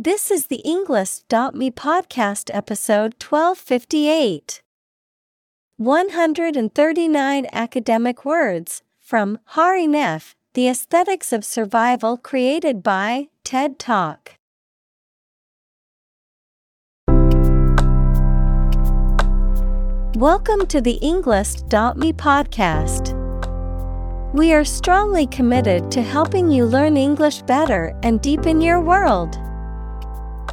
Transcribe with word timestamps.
This 0.00 0.30
is 0.30 0.46
the 0.46 0.62
Englist.me 0.64 1.72
podcast 1.72 2.54
episode 2.54 3.14
1258. 3.20 4.62
139 5.76 7.46
academic 7.52 8.24
words 8.24 8.84
from 9.00 9.40
Hari 9.46 9.88
Nef, 9.88 10.36
The 10.54 10.68
Aesthetics 10.68 11.32
of 11.32 11.44
Survival 11.44 12.16
created 12.16 12.84
by 12.84 13.26
TED 13.42 13.80
Talk. 13.80 14.34
Welcome 20.14 20.68
to 20.68 20.80
the 20.80 21.00
Englist.me 21.02 22.12
podcast. 22.12 23.16
We 24.32 24.52
are 24.52 24.64
strongly 24.64 25.26
committed 25.26 25.90
to 25.90 26.02
helping 26.02 26.52
you 26.52 26.66
learn 26.66 26.96
English 26.96 27.42
better 27.42 27.98
and 28.04 28.20
deepen 28.20 28.60
your 28.60 28.80
world. 28.80 29.36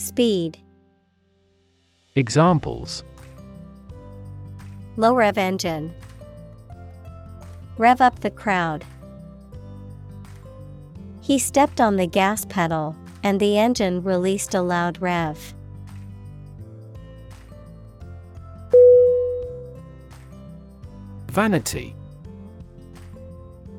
Speed. 0.00 0.56
Examples. 2.14 3.04
Low 4.96 5.14
rev 5.14 5.36
engine. 5.36 5.94
Rev 7.76 8.00
up 8.00 8.20
the 8.20 8.30
crowd. 8.30 8.82
He 11.20 11.38
stepped 11.38 11.82
on 11.82 11.96
the 11.96 12.06
gas 12.06 12.46
pedal, 12.46 12.96
and 13.22 13.38
the 13.38 13.58
engine 13.58 14.02
released 14.02 14.54
a 14.54 14.62
loud 14.62 15.02
rev. 15.02 15.52
Vanity. 21.28 21.94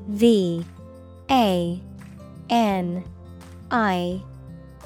V. 0.06 0.64
A. 1.28 1.80
N. 2.48 3.04
I. 3.72 4.22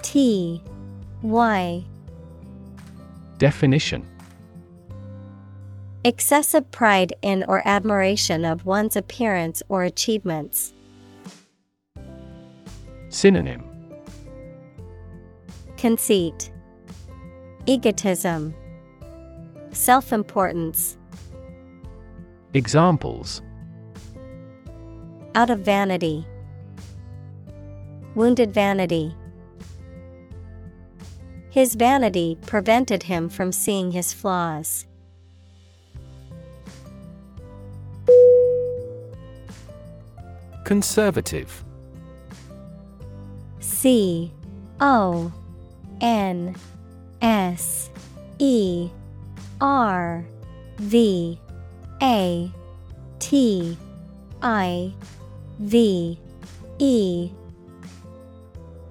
T 0.00 0.62
Y 1.22 1.84
Definition. 3.38 4.06
Excessive 6.04 6.71
pride 6.71 7.12
in 7.21 7.44
or 7.49 7.66
admiration 7.66 8.44
of 8.44 8.65
one's 8.65 8.97
appearance 8.97 9.62
or 9.69 9.82
achievements. 9.82 10.72
Synonym. 13.09 13.65
Conceit, 15.77 16.50
Egotism, 17.66 18.54
Self 19.72 20.12
importance. 20.12 20.97
Examples. 22.54 23.43
Out 25.34 25.50
of 25.50 25.59
vanity, 25.59 26.27
Wounded 28.15 28.54
vanity. 28.54 29.15
His 31.56 31.74
vanity 31.74 32.36
prevented 32.44 33.04
him 33.04 33.30
from 33.30 33.50
seeing 33.50 33.92
his 33.92 34.12
flaws. 34.12 34.84
Conservative. 40.66 41.64
C 43.60 44.30
O 44.80 45.32
N 46.02 46.54
S 47.22 47.88
E 48.38 48.90
R 49.58 50.26
V 50.76 51.40
A 52.02 52.52
T 53.18 53.78
I 54.42 54.92
V 55.58 56.20
E. 56.78 57.30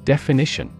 Definition 0.03 0.75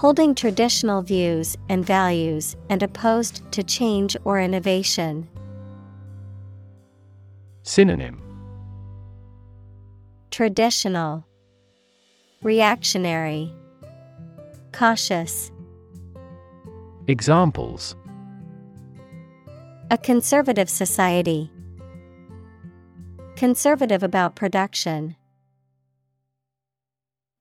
Holding 0.00 0.34
traditional 0.34 1.02
views 1.02 1.58
and 1.68 1.84
values 1.84 2.56
and 2.70 2.82
opposed 2.82 3.42
to 3.52 3.62
change 3.62 4.16
or 4.24 4.40
innovation. 4.40 5.28
Synonym 7.64 8.18
Traditional, 10.30 11.26
Reactionary, 12.40 13.52
Cautious. 14.72 15.52
Examples 17.06 17.94
A 19.90 19.98
conservative 19.98 20.70
society. 20.70 21.52
Conservative 23.36 24.02
about 24.02 24.34
production. 24.34 25.14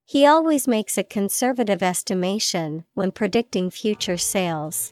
He 0.10 0.26
always 0.26 0.68
makes 0.68 0.98
a 0.98 1.04
conservative 1.04 1.84
estimation 1.84 2.84
when 2.96 3.12
predicting 3.12 3.70
future 3.70 4.18
sales. 4.18 4.92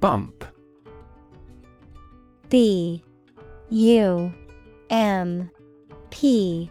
Bump 0.00 0.44
B 2.48 3.04
U 3.70 4.34
M 4.90 5.52
P 6.10 6.68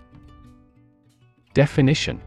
Definition 1.54 2.22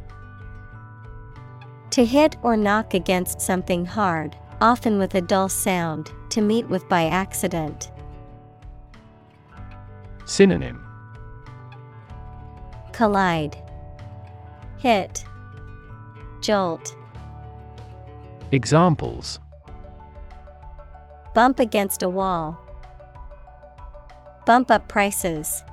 To 1.91 2.07
hit 2.07 2.37
or 2.43 2.57
knock 2.57 2.95
against 2.95 3.43
something 3.43 3.85
hard, 3.85 4.39
often 4.63 4.99
with 4.99 5.15
a 5.15 5.21
dull 5.21 5.51
sound, 5.51 6.11
to 6.31 6.41
meet 6.41 6.67
with 6.67 6.89
by 6.89 7.09
accident. 7.09 7.91
Synonym. 10.31 10.87
Collide, 12.93 13.57
Hit, 14.79 15.25
Jolt, 16.41 16.95
Examples. 18.53 19.41
Bump 21.35 21.59
against 21.59 22.05
a 22.05 22.09
wall. 22.09 22.57
Bump 24.47 24.71
up 24.71 24.87
prices. 24.87 25.65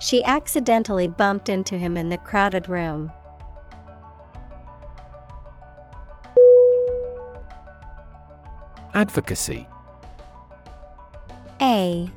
She 0.00 0.24
accidentally 0.24 1.06
bumped 1.06 1.48
into 1.48 1.78
him 1.78 1.96
in 1.96 2.08
the 2.08 2.18
crowded 2.18 2.68
room. 2.68 3.12
Advocacy. 8.92 9.68
A 11.60 12.10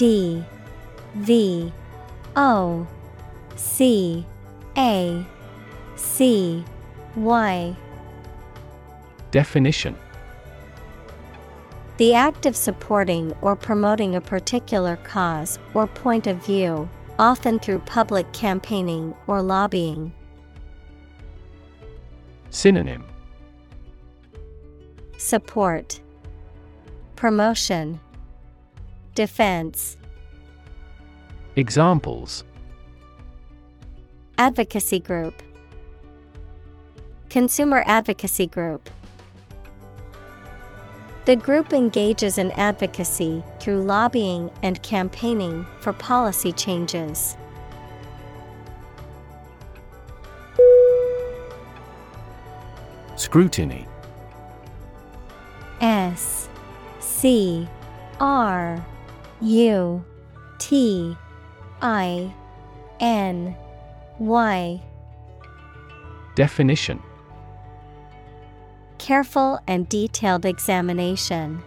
D 0.00 0.42
V 1.16 1.70
O 2.34 2.86
C 3.54 4.24
A 4.78 5.26
C 5.94 6.64
Y? 7.16 7.76
Definition 9.30 9.94
The 11.98 12.14
act 12.14 12.46
of 12.46 12.56
supporting 12.56 13.34
or 13.42 13.54
promoting 13.54 14.14
a 14.14 14.22
particular 14.22 14.96
cause 15.04 15.58
or 15.74 15.86
point 15.86 16.26
of 16.26 16.42
view, 16.46 16.88
often 17.18 17.58
through 17.58 17.80
public 17.80 18.32
campaigning 18.32 19.14
or 19.26 19.42
lobbying. 19.42 20.14
Synonym 22.48 23.04
Support, 25.18 26.00
Promotion, 27.16 28.00
Defense. 29.14 29.96
Examples 31.56 32.44
Advocacy 34.38 35.00
Group, 35.00 35.42
Consumer 37.28 37.82
Advocacy 37.86 38.46
Group. 38.46 38.88
The 41.26 41.36
group 41.36 41.72
engages 41.72 42.38
in 42.38 42.50
advocacy 42.52 43.42
through 43.58 43.82
lobbying 43.82 44.50
and 44.62 44.82
campaigning 44.82 45.66
for 45.80 45.92
policy 45.92 46.52
changes. 46.52 47.36
Scrutiny 53.16 53.86
S 55.80 56.48
C 57.00 57.68
R 58.18 58.84
U 59.42 60.04
T 60.58 61.16
I 61.80 62.34
N 63.00 63.56
Y. 64.18 64.82
Definition. 66.34 67.02
Careful 68.98 69.58
and 69.66 69.88
detailed 69.88 70.44
examination. 70.44 71.62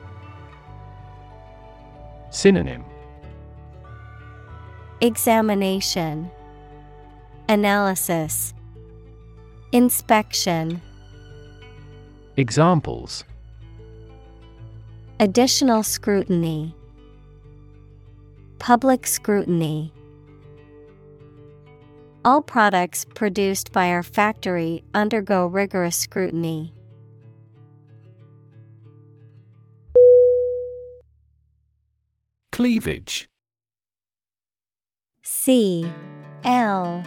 Synonym. 2.29 2.85
Examination. 5.01 6.29
Analysis. 7.49 8.53
Inspection. 9.71 10.79
Examples. 12.37 13.23
Additional 15.19 15.81
scrutiny 15.81 16.75
Public 18.63 19.05
scrutiny. 19.05 19.91
All 22.23 22.41
products 22.41 23.05
produced 23.13 23.73
by 23.73 23.89
our 23.89 24.03
factory 24.03 24.85
undergo 24.93 25.47
rigorous 25.47 25.97
scrutiny. 25.97 26.73
Cleavage. 32.53 33.27
C 35.23 35.85
L 36.45 37.03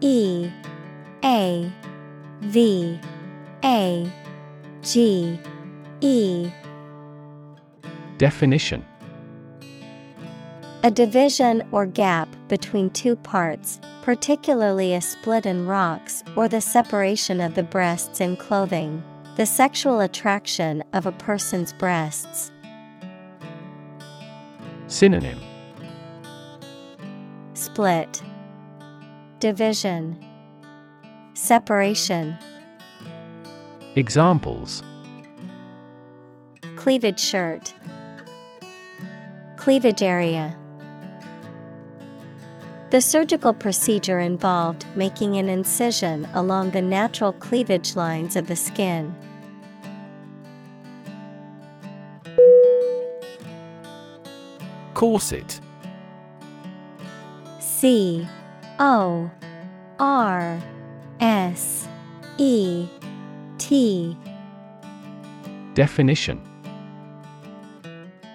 E 0.00 0.48
A 1.24 1.72
V 2.42 3.00
A 3.64 4.12
G 4.82 5.40
E. 6.00 6.48
Definition 8.18 8.84
A 10.84 10.90
division 10.90 11.62
or 11.70 11.86
gap 11.86 12.28
between 12.48 12.90
two 12.90 13.14
parts, 13.14 13.80
particularly 14.02 14.94
a 14.94 15.00
split 15.00 15.46
in 15.46 15.64
rocks 15.64 16.24
or 16.34 16.48
the 16.48 16.60
separation 16.60 17.40
of 17.40 17.54
the 17.54 17.62
breasts 17.62 18.20
in 18.20 18.36
clothing. 18.36 19.00
The 19.36 19.46
sexual 19.46 20.00
attraction 20.00 20.82
of 20.92 21.06
a 21.06 21.12
person's 21.12 21.72
breasts. 21.72 22.50
Synonym 24.88 25.38
Split, 27.54 28.20
Division, 29.38 30.18
Separation. 31.34 32.36
Examples 33.94 34.82
Cleavage 36.74 37.20
shirt, 37.20 37.72
Cleavage 39.56 40.02
area. 40.02 40.58
The 42.92 43.00
surgical 43.00 43.54
procedure 43.54 44.20
involved 44.20 44.84
making 44.94 45.38
an 45.38 45.48
incision 45.48 46.28
along 46.34 46.72
the 46.72 46.82
natural 46.82 47.32
cleavage 47.32 47.96
lines 47.96 48.36
of 48.36 48.48
the 48.48 48.54
skin. 48.54 49.16
Corset. 54.92 55.58
C 57.60 58.28
O 58.78 59.30
R 59.98 60.62
S 61.18 61.88
E 62.36 62.86
T. 63.56 64.14
Definition. 65.72 66.42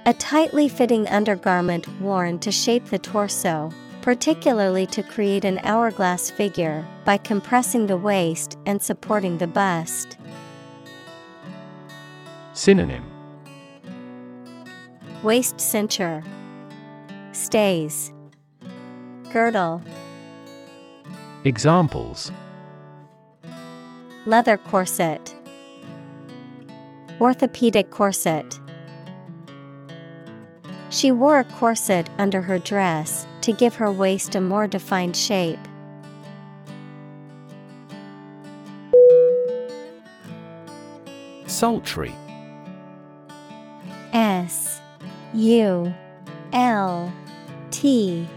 A 0.08 0.16
tightly 0.16 0.68
fitting 0.68 1.08
undergarment 1.10 1.88
worn 2.02 2.40
to 2.40 2.52
shape 2.52 2.86
the 2.86 2.98
torso, 2.98 3.72
particularly 4.08 4.86
to 4.86 5.04
create 5.04 5.44
an 5.44 5.60
hourglass 5.64 6.32
figure 6.32 6.88
by 7.04 7.18
compressing 7.18 7.88
the 7.88 7.98
waist 7.98 8.58
and 8.66 8.82
supporting 8.82 9.38
the 9.38 9.48
bust. 9.48 10.18
Synonym. 12.54 13.04
Waist 15.24 15.58
cincher, 15.58 16.24
stays, 17.34 18.14
girdle, 19.34 19.82
Examples. 21.44 22.32
Leather 24.26 24.56
corset, 24.56 25.36
orthopedic 27.20 27.92
corset. 27.92 28.58
She 30.92 31.12
wore 31.12 31.40
a 31.40 31.44
corset 31.44 32.10
under 32.18 32.42
her 32.42 32.58
dress 32.58 33.28
to 33.48 33.54
give 33.54 33.76
her 33.76 33.90
waist 33.90 34.36
a 34.36 34.42
more 34.42 34.68
defined 34.68 35.16
shape. 35.16 35.58
Sultry 41.46 42.14
S 44.12 44.82
U 45.34 45.94
L 46.52 47.14
T 47.72 48.28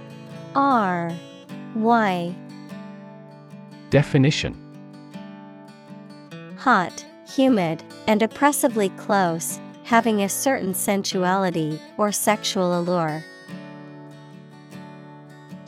R 0.54 1.12
Y 1.74 2.32
Definition 3.90 4.54
Hot, 6.58 7.04
humid, 7.34 7.82
and 8.06 8.22
oppressively 8.22 8.90
close, 8.90 9.58
having 9.82 10.22
a 10.22 10.28
certain 10.28 10.72
sensuality 10.72 11.80
or 11.98 12.12
sexual 12.12 12.78
allure. 12.78 13.24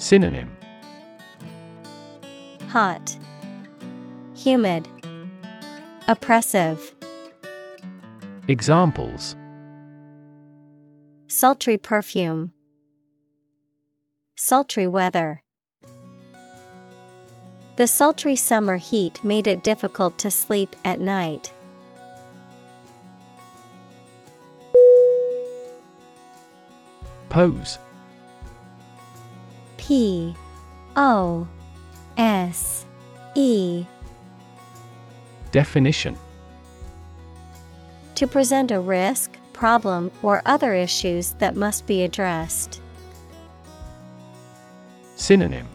Synonym 0.02 0.50
Hot, 2.71 3.16
humid, 4.35 4.88
oppressive. 6.09 6.92
Examples 8.49 9.37
Sultry 11.28 11.78
perfume. 11.78 12.52
Sultry 14.35 14.88
weather. 14.88 15.44
The 17.76 17.87
sultry 17.87 18.35
summer 18.35 18.78
heat 18.78 19.23
made 19.23 19.47
it 19.47 19.62
difficult 19.62 20.18
to 20.18 20.32
sleep 20.32 20.75
at 20.85 20.99
night. 20.99 21.52
Pose 27.28 27.78
P 29.83 30.33
O 30.95 31.45
S 32.17 32.87
E. 33.35 33.85
Definition. 35.51 36.17
To 38.15 38.29
present 38.29 38.71
a 38.71 38.79
risk, 38.79 39.33
problem, 39.53 40.12
or 40.23 40.41
other 40.47 40.73
issues 40.73 41.33
that 41.41 41.57
must 41.57 41.89
be 41.89 42.05
addressed. 42.05 42.81
Synonym. 45.17 45.67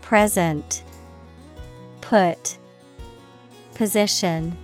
Present. 0.00 0.82
Put. 2.00 2.56
Position. 3.74 4.56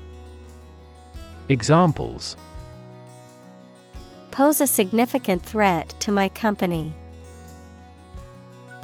Examples. 1.50 2.34
Pose 4.30 4.62
a 4.62 4.66
significant 4.66 5.42
threat 5.42 5.94
to 6.00 6.10
my 6.10 6.30
company. 6.30 6.94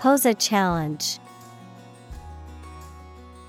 Pose 0.03 0.27
a 0.27 0.35
challenge. 0.35 1.21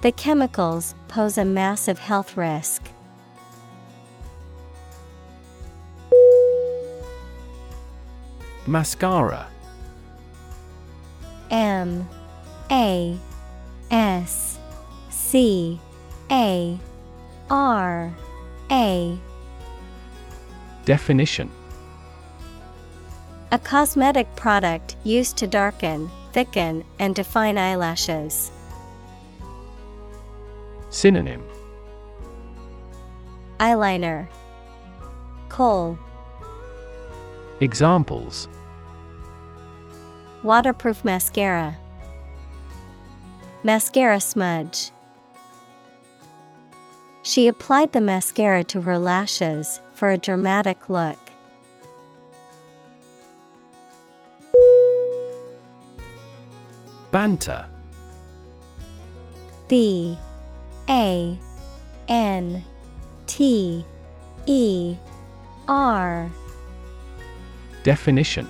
The 0.03 0.11
chemicals 0.11 0.93
pose 1.07 1.39
a 1.39 1.45
massive 1.45 1.97
health 1.97 2.37
risk. 2.37 2.83
Mascara 8.67 9.47
M 11.49 12.07
A 12.69 13.17
S 13.89 14.59
C 15.09 15.79
A 16.29 16.77
R 17.49 18.13
A 18.69 19.17
Definition 20.85 21.49
A 23.51 23.57
cosmetic 23.57 24.35
product 24.35 24.95
used 25.03 25.35
to 25.37 25.47
darken, 25.47 26.11
thicken, 26.33 26.83
and 26.99 27.15
define 27.15 27.57
eyelashes. 27.57 28.51
Synonym. 30.89 31.43
Eyeliner. 33.59 34.27
Kohl 35.49 35.97
Examples. 37.59 38.47
Waterproof 40.43 41.05
mascara. 41.05 41.77
Mascara 43.63 44.19
smudge. 44.19 44.91
She 47.21 47.47
applied 47.47 47.93
the 47.93 48.01
mascara 48.01 48.65
to 48.65 48.81
her 48.81 48.99
lashes 48.99 49.79
for 49.93 50.11
a 50.11 50.17
dramatic 50.17 50.89
look. 50.89 51.22
Banter 57.13 57.63
B 59.67 60.17
A 60.89 61.37
N 62.07 62.63
T 63.27 63.85
E 64.47 64.95
R 65.67 66.31
Definition 67.83 68.49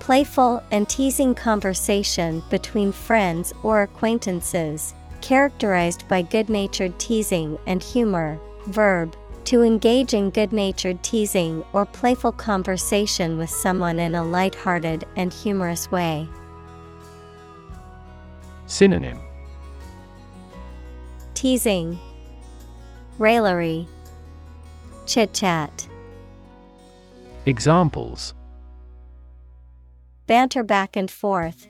Playful 0.00 0.60
and 0.72 0.88
teasing 0.88 1.36
conversation 1.36 2.42
between 2.50 2.90
friends 2.90 3.52
or 3.62 3.82
acquaintances, 3.82 4.92
characterized 5.20 6.08
by 6.08 6.22
good 6.22 6.48
natured 6.48 6.98
teasing 6.98 7.56
and 7.68 7.80
humor. 7.80 8.40
Verb 8.66 9.14
To 9.44 9.62
engage 9.62 10.14
in 10.14 10.30
good 10.30 10.52
natured 10.52 11.00
teasing 11.04 11.64
or 11.72 11.86
playful 11.86 12.32
conversation 12.32 13.38
with 13.38 13.50
someone 13.50 14.00
in 14.00 14.16
a 14.16 14.24
light-hearted 14.24 15.04
and 15.14 15.32
humorous 15.32 15.88
way. 15.92 16.28
Synonym 18.66 19.20
Teasing, 21.34 21.98
Raillery, 23.18 23.86
Chit 25.06 25.32
chat. 25.32 25.86
Examples 27.46 28.34
Banter 30.26 30.64
back 30.64 30.96
and 30.96 31.08
forth. 31.08 31.68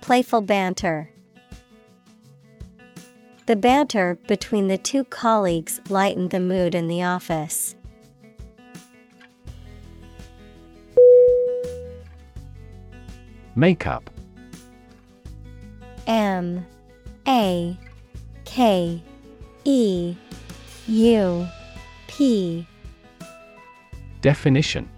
Playful 0.00 0.40
banter. 0.40 1.10
The 3.46 3.54
banter 3.54 4.18
between 4.26 4.66
the 4.66 4.78
two 4.78 5.04
colleagues 5.04 5.80
lightened 5.88 6.30
the 6.30 6.40
mood 6.40 6.74
in 6.74 6.88
the 6.88 7.04
office. 7.04 7.76
Makeup 13.54 14.10
M 16.06 16.66
A 17.26 17.76
K 18.44 19.02
E 19.64 20.14
U 20.86 21.48
P. 22.06 22.66
Definition. 24.20 24.88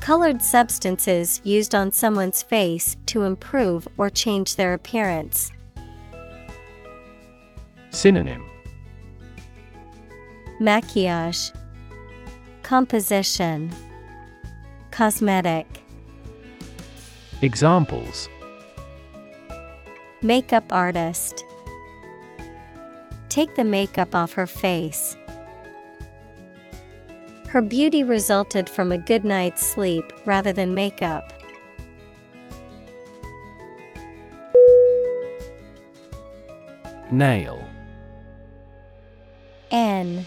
Colored 0.00 0.42
substances 0.42 1.40
used 1.44 1.74
on 1.74 1.92
someone's 1.92 2.42
face 2.42 2.96
to 3.06 3.22
improve 3.22 3.86
or 3.98 4.08
change 4.10 4.56
their 4.56 4.74
appearance. 4.74 5.52
Synonym. 7.90 8.44
Maquillage, 10.60 11.54
Composition, 12.62 13.70
Cosmetic. 14.90 15.66
Examples 17.42 18.28
Makeup 20.22 20.70
artist. 20.70 21.44
Take 23.30 23.54
the 23.54 23.64
makeup 23.64 24.14
off 24.14 24.34
her 24.34 24.46
face. 24.46 25.16
Her 27.48 27.62
beauty 27.62 28.04
resulted 28.04 28.68
from 28.68 28.92
a 28.92 28.98
good 28.98 29.24
night's 29.24 29.66
sleep 29.66 30.04
rather 30.26 30.52
than 30.52 30.74
makeup. 30.74 31.32
Nail 37.10 37.66
N 39.70 40.26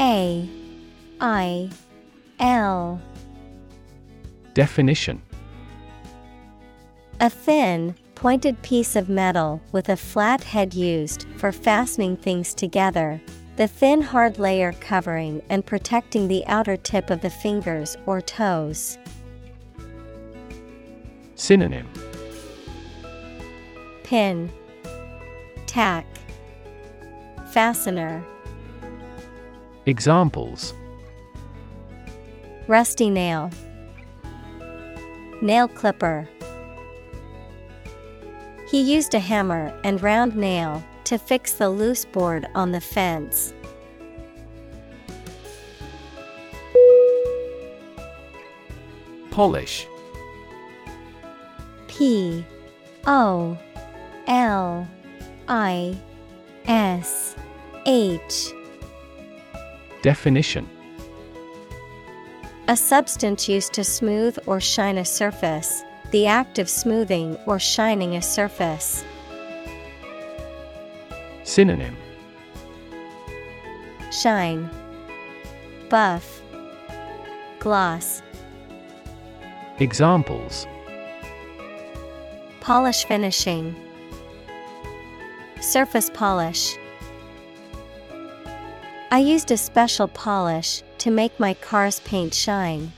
A 0.00 0.48
I 1.20 1.70
L 2.40 3.00
Definition 4.54 5.22
A 7.20 7.28
thin, 7.28 7.94
pointed 8.18 8.60
piece 8.62 8.96
of 8.96 9.08
metal 9.08 9.62
with 9.70 9.88
a 9.88 9.96
flat 9.96 10.42
head 10.42 10.74
used 10.74 11.24
for 11.36 11.52
fastening 11.52 12.16
things 12.16 12.52
together. 12.52 13.20
The 13.54 13.68
thin 13.68 14.02
hard 14.02 14.40
layer 14.40 14.72
covering 14.80 15.40
and 15.48 15.64
protecting 15.64 16.26
the 16.26 16.44
outer 16.46 16.76
tip 16.76 17.10
of 17.10 17.20
the 17.20 17.30
fingers 17.30 17.96
or 18.06 18.20
toes. 18.20 18.98
Synonym 21.36 21.88
Pin, 24.02 24.50
Tack, 25.66 26.04
Fastener. 27.52 28.24
Examples 29.86 30.74
Rusty 32.66 33.10
nail. 33.10 33.52
Nail 35.40 35.68
clipper. 35.68 36.28
He 38.70 38.82
used 38.82 39.14
a 39.14 39.18
hammer 39.18 39.72
and 39.82 40.02
round 40.02 40.36
nail 40.36 40.84
to 41.04 41.16
fix 41.16 41.54
the 41.54 41.70
loose 41.70 42.04
board 42.04 42.46
on 42.54 42.72
the 42.72 42.82
fence. 42.82 43.54
Polish. 49.30 49.86
P 51.86 52.44
O 53.06 53.56
L 54.26 54.88
I 55.48 55.96
S 56.66 57.36
H. 57.86 58.48
Definition. 60.02 60.68
A 62.68 62.76
substance 62.76 63.48
used 63.48 63.72
to 63.72 63.82
smooth 63.82 64.38
or 64.44 64.60
shine 64.60 64.98
a 64.98 65.04
surface, 65.06 65.82
the 66.10 66.26
act 66.26 66.58
of 66.58 66.68
smoothing 66.68 67.36
or 67.46 67.58
shining 67.58 68.16
a 68.16 68.22
surface. 68.22 69.04
Synonym 71.44 71.96
Shine, 74.10 74.70
Buff, 75.90 76.42
Gloss. 77.58 78.22
Examples 79.78 80.66
Polish 82.60 83.04
finishing, 83.04 83.74
Surface 85.60 86.10
polish. 86.14 86.76
I 89.10 89.18
used 89.18 89.50
a 89.50 89.56
special 89.56 90.08
polish 90.08 90.82
to 90.98 91.10
make 91.10 91.40
my 91.40 91.54
car's 91.54 92.00
paint 92.00 92.34
shine. 92.34 92.92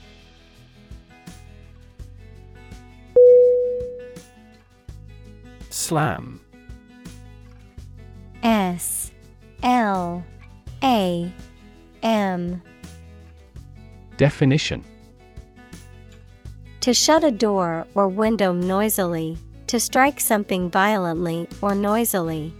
Slam. 5.71 6.41
S 8.43 9.11
L 9.63 10.23
A 10.83 11.31
M. 12.03 12.61
Definition. 14.17 14.83
To 16.81 16.93
shut 16.93 17.23
a 17.23 17.31
door 17.31 17.87
or 17.95 18.07
window 18.07 18.51
noisily, 18.51 19.37
to 19.67 19.79
strike 19.79 20.19
something 20.19 20.69
violently 20.69 21.47
or 21.61 21.73
noisily. 21.75 22.53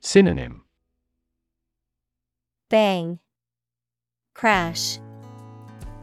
Synonym. 0.00 0.62
Bang, 2.70 3.18
Crash, 4.34 5.00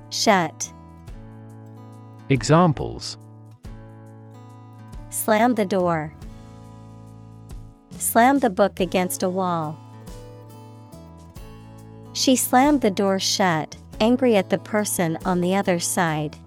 Shut. 0.10 0.72
Examples 2.30 3.18
Slam 5.26 5.56
the 5.56 5.66
door. 5.66 6.14
Slam 7.98 8.38
the 8.38 8.50
book 8.52 8.80
against 8.80 9.24
a 9.24 9.28
wall. 9.28 9.76
She 12.14 12.36
slammed 12.36 12.82
the 12.82 12.92
door 12.92 13.20
shut, 13.20 13.76
angry 14.00 14.36
at 14.36 14.52
the 14.52 14.60
person 14.60 15.18
on 15.26 15.42
the 15.42 15.56
other 15.56 15.80
side. 15.80 16.38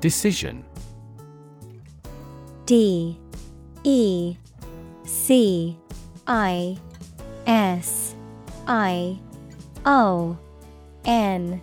Decision 0.00 0.62
D 2.66 3.18
E 3.84 4.36
C 5.06 5.78
I 6.26 6.76
S 7.46 8.14
I 8.66 9.18
O 9.86 10.36
N 11.06 11.62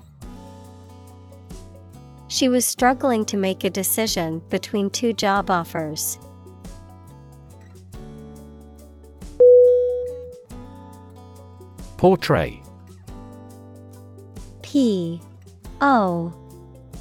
She 2.31 2.47
was 2.47 2.65
struggling 2.65 3.25
to 3.25 3.35
make 3.35 3.65
a 3.65 3.69
decision 3.69 4.41
between 4.49 4.89
two 4.89 5.11
job 5.11 5.51
offers. 5.51 6.17
Portray 11.97 12.63
P 14.61 15.19
O 15.81 16.33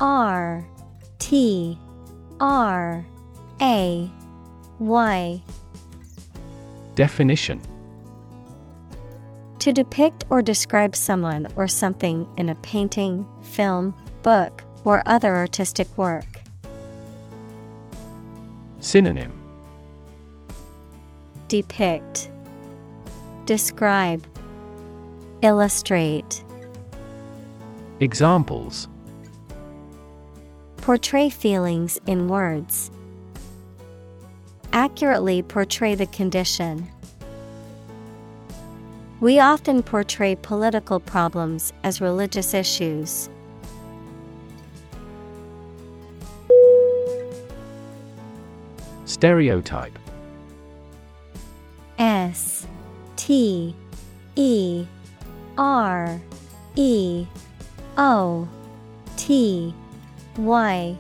R 0.00 0.66
T 1.20 1.78
R 2.40 3.06
A 3.62 4.10
Y. 4.80 5.42
Definition. 6.96 7.60
To 9.60 9.72
depict 9.72 10.24
or 10.28 10.42
describe 10.42 10.96
someone 10.96 11.46
or 11.54 11.68
something 11.68 12.26
in 12.36 12.48
a 12.48 12.56
painting, 12.56 13.24
film, 13.42 13.94
book, 14.24 14.64
or 14.84 15.02
other 15.06 15.36
artistic 15.36 15.88
work. 15.96 16.24
Synonym 18.80 19.32
Depict 21.48 22.30
Describe 23.44 24.26
Illustrate 25.42 26.44
Examples 28.00 28.88
Portray 30.78 31.28
feelings 31.28 32.00
in 32.06 32.28
words. 32.28 32.90
Accurately 34.72 35.42
portray 35.42 35.94
the 35.94 36.06
condition. 36.06 36.88
We 39.20 39.38
often 39.40 39.82
portray 39.82 40.36
political 40.36 41.00
problems 41.00 41.74
as 41.84 42.00
religious 42.00 42.54
issues. 42.54 43.28
Stereotype. 49.10 49.98
S 51.98 52.64
T 53.16 53.74
E 54.36 54.86
R 55.58 56.20
E 56.76 57.26
O 57.98 58.48
T 59.16 59.74
Y 60.38 60.96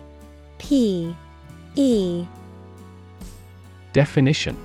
P 0.58 1.14
E. 1.76 2.26
Definition. 3.92 4.56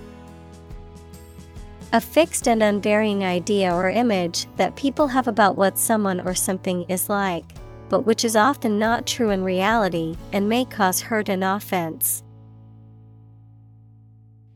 A 1.93 2.01
fixed 2.01 2.47
and 2.47 2.63
unvarying 2.63 3.23
idea 3.23 3.71
or 3.71 3.91
image 3.91 4.47
that 4.58 4.75
people 4.75 5.08
have 5.10 5.27
about 5.27 5.55
what 5.55 5.77
someone 5.77 6.19
or 6.21 6.34
something 6.34 6.81
is 6.89 7.10
like, 7.10 7.45
but 7.89 8.08
which 8.08 8.25
is 8.25 8.36
often 8.36 8.79
not 8.79 9.05
true 9.05 9.29
in 9.29 9.43
reality 9.43 10.17
and 10.34 10.49
may 10.49 10.65
cause 10.65 10.99
hurt 10.99 11.29
and 11.29 11.43
offense. 11.43 12.25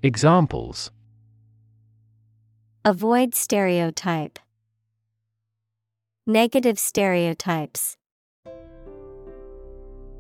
Examples 0.02 0.92
Avoid 2.86 3.36
stereotype. 3.36 4.40
Negative 6.26 6.80
stereotypes. 6.80 7.98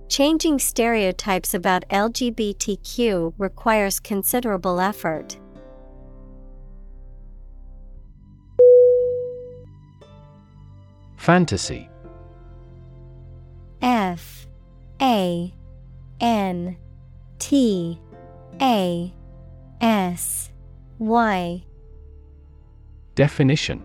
Changing 0.09 0.59
stereotypes 0.59 1.53
about 1.53 1.87
LGBTQ 1.87 3.35
requires 3.37 4.01
considerable 4.01 4.81
effort. 4.81 5.39
Fantasy 11.15 11.89
F 13.81 14.45
A 15.01 15.53
N 16.19 16.75
T 17.39 17.97
A 18.61 19.13
S 19.81 20.51
Y. 20.97 21.63
Definition. 23.15 23.83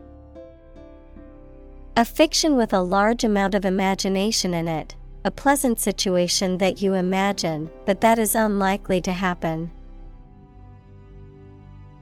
A 1.96 2.04
fiction 2.04 2.57
with 2.57 2.72
a 2.72 2.80
large 2.80 3.22
amount 3.22 3.54
of 3.54 3.64
imagination 3.64 4.52
in 4.52 4.66
it, 4.66 4.96
a 5.24 5.30
pleasant 5.30 5.78
situation 5.78 6.59
that 6.59 6.83
you 6.83 6.94
imagine, 6.94 7.70
but 7.87 8.00
that 8.00 8.18
is 8.18 8.35
unlikely 8.35 9.00
to 9.02 9.12
happen. 9.12 9.70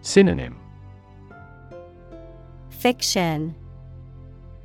Synonym. 0.00 0.59
Fiction. 2.70 3.55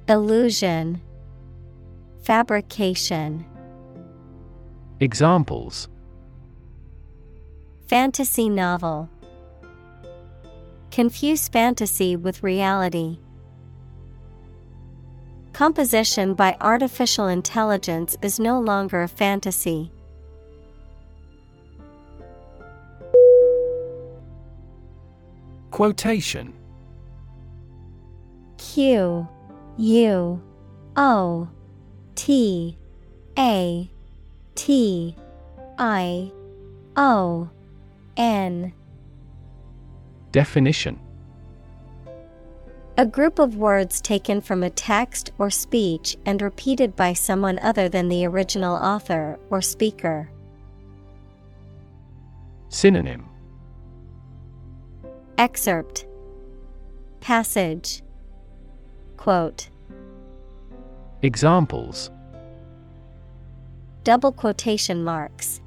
Illusion. 0.08 1.02
Fabrication. 2.24 3.46
Examples. 5.02 5.90
Fantasy 7.88 8.50
novel 8.50 9.10
Confuse 10.92 11.48
fantasy 11.48 12.16
with 12.16 12.44
reality. 12.44 13.20
Composition 15.54 16.34
by 16.34 16.56
artificial 16.62 17.28
intelligence 17.28 18.16
is 18.22 18.40
no 18.40 18.60
longer 18.60 19.02
a 19.02 19.08
fantasy. 19.08 19.92
Quotation 25.72 26.54
Q 28.58 29.28
U 29.78 30.42
O 30.96 31.48
T 32.16 32.78
A 33.38 33.90
T 34.56 35.16
I 35.78 36.32
O 36.96 37.50
N 38.16 38.74
Definition 40.32 41.00
A 42.98 43.06
group 43.06 43.40
of 43.40 43.56
words 43.56 44.02
taken 44.02 44.42
from 44.42 44.64
a 44.64 44.70
text 44.70 45.32
or 45.38 45.50
speech 45.50 46.18
and 46.26 46.42
repeated 46.42 46.96
by 46.96 47.14
someone 47.14 47.60
other 47.60 47.90
than 47.90 48.10
the 48.10 48.26
original 48.26 48.76
author 48.76 49.40
or 49.50 49.62
speaker. 49.62 50.30
Synonym 52.70 53.26
Excerpt 55.38 56.06
Passage 57.22 58.02
Quote 59.16 59.70
Examples 61.22 62.12
Double 64.04 64.32
quotation 64.32 65.04
marks. 65.04 65.60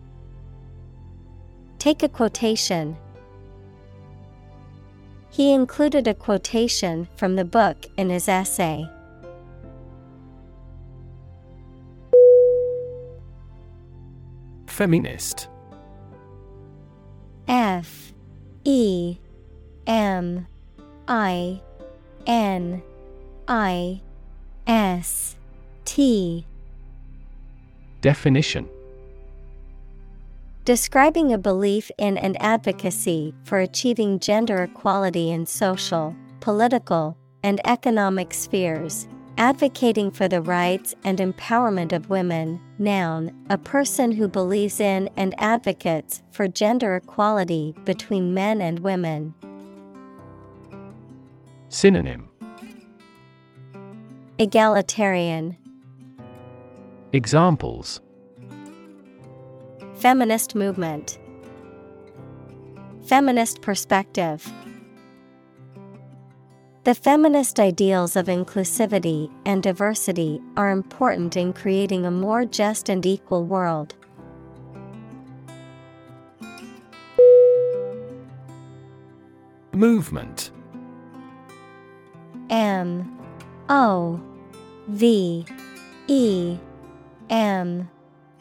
Take 1.79 2.03
a 2.03 2.09
quotation. 2.09 2.97
He 5.31 5.53
included 5.53 6.09
a 6.09 6.15
quotation 6.15 7.09
from 7.17 7.37
the 7.37 7.45
book 7.45 7.87
in 7.97 8.11
his 8.11 8.29
essay. 8.29 8.89
Feminist 14.67 15.49
F 17.47 18.13
E 18.65 19.19
M 19.87 20.47
I 21.07 21.61
N 22.27 22.83
I 23.47 24.01
S 24.67 25.37
T. 25.85 26.47
Definition 28.01 28.69
Describing 30.65 31.33
a 31.33 31.39
belief 31.39 31.91
in 31.97 32.19
and 32.19 32.41
advocacy 32.41 33.35
for 33.45 33.59
achieving 33.61 34.19
gender 34.19 34.63
equality 34.63 35.31
in 35.31 35.47
social, 35.47 36.15
political, 36.41 37.17
and 37.43 37.63
economic 37.65 38.35
spheres, 38.35 39.09
advocating 39.39 40.11
for 40.11 40.29
the 40.29 40.43
rights 40.43 40.95
and 41.03 41.19
empowerment 41.19 41.95
of 41.95 42.11
women. 42.11 42.61
Noun, 42.79 43.33
a 43.49 43.57
person 43.57 44.13
who 44.13 44.29
believes 44.29 44.81
in 44.81 45.09
and 45.17 45.35
advocates 45.39 46.23
for 46.31 46.47
gender 46.47 46.95
equality 46.95 47.75
between 47.87 48.35
men 48.35 48.61
and 48.61 48.81
women. 48.81 49.33
Synonym 51.71 52.29
Egalitarian, 54.39 55.57
Examples 57.15 58.03
Feminist 60.01 60.55
movement, 60.55 61.19
Feminist 63.05 63.61
perspective. 63.61 64.51
The 66.85 66.95
feminist 66.95 67.61
ideals 67.61 68.17
of 68.17 68.25
inclusivity 68.25 69.31
and 69.45 69.63
diversity 69.63 70.41
are 70.57 70.71
important 70.71 71.37
in 71.37 71.53
creating 71.53 72.07
a 72.07 72.11
more 72.11 72.47
just 72.47 72.89
and 72.89 73.05
equal 73.05 73.45
world. 73.45 73.95
Movement 79.73 80.51
M 82.49 83.19
O 83.69 84.19
V 84.89 85.45
E 86.09 86.59
M 87.29 87.91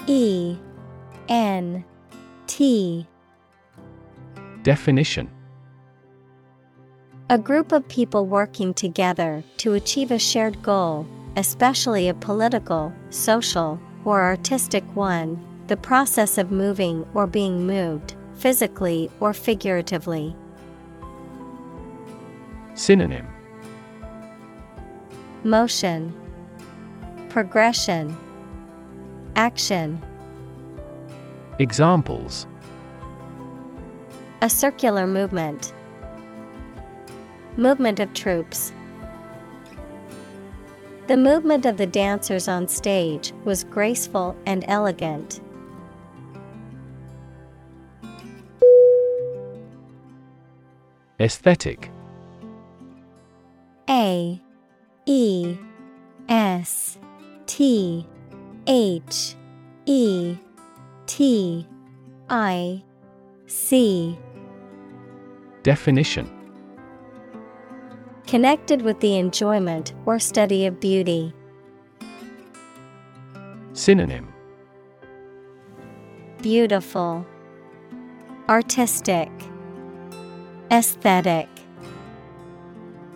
E 0.08 0.58
N 1.30 1.86
T. 2.48 3.06
Definition. 4.64 5.30
A 7.30 7.38
group 7.38 7.72
of 7.72 7.88
people 7.88 8.26
working 8.26 8.74
together 8.74 9.44
to 9.58 9.74
achieve 9.74 10.10
a 10.10 10.18
shared 10.18 10.62
goal, 10.64 11.08
especially 11.38 12.10
a 12.10 12.16
political, 12.16 12.92
social, 13.12 13.80
or 14.04 14.22
artistic 14.22 14.84
one, 14.96 15.40
the 15.68 15.78
process 15.78 16.40
of 16.40 16.50
moving 16.52 17.06
or 17.14 17.28
being 17.28 17.68
moved, 17.68 18.16
physically 18.34 19.12
or 19.20 19.32
figuratively. 19.32 20.36
Synonym. 22.74 23.28
Motion, 25.44 26.12
Progression, 27.30 28.18
Action. 29.36 30.02
Examples 31.60 32.48
A 34.42 34.50
circular 34.50 35.06
movement. 35.06 35.74
Movement 37.58 38.00
of 38.00 38.14
troops. 38.14 38.72
The 41.08 41.18
movement 41.18 41.66
of 41.66 41.76
the 41.76 41.86
dancers 41.86 42.48
on 42.48 42.70
stage 42.70 43.34
was 43.44 43.66
graceful 43.66 44.38
and 44.46 44.64
elegant. 44.70 45.42
Aesthetic 51.20 51.92
A 53.90 54.42
E 55.06 55.58
S 56.30 56.98
T 57.48 58.08
H 58.66 59.36
E 59.86 60.38
T 61.10 61.66
I 62.30 62.84
C. 63.48 64.16
Definition. 65.64 66.30
Connected 68.28 68.84
with 68.84 69.00
the 69.00 69.18
enjoyment 69.18 69.96
or 70.06 70.20
study 70.20 70.68
of 70.68 70.80
beauty. 70.80 71.34
Synonym. 73.74 74.32
Beautiful, 76.44 77.26
Artistic, 78.48 79.32
Aesthetic. 80.70 81.50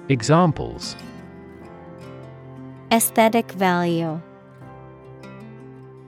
Examples. 0.10 0.96
Aesthetic 2.92 3.52
value, 3.52 4.20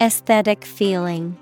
Aesthetic 0.01 0.65
feeling. 0.65 1.37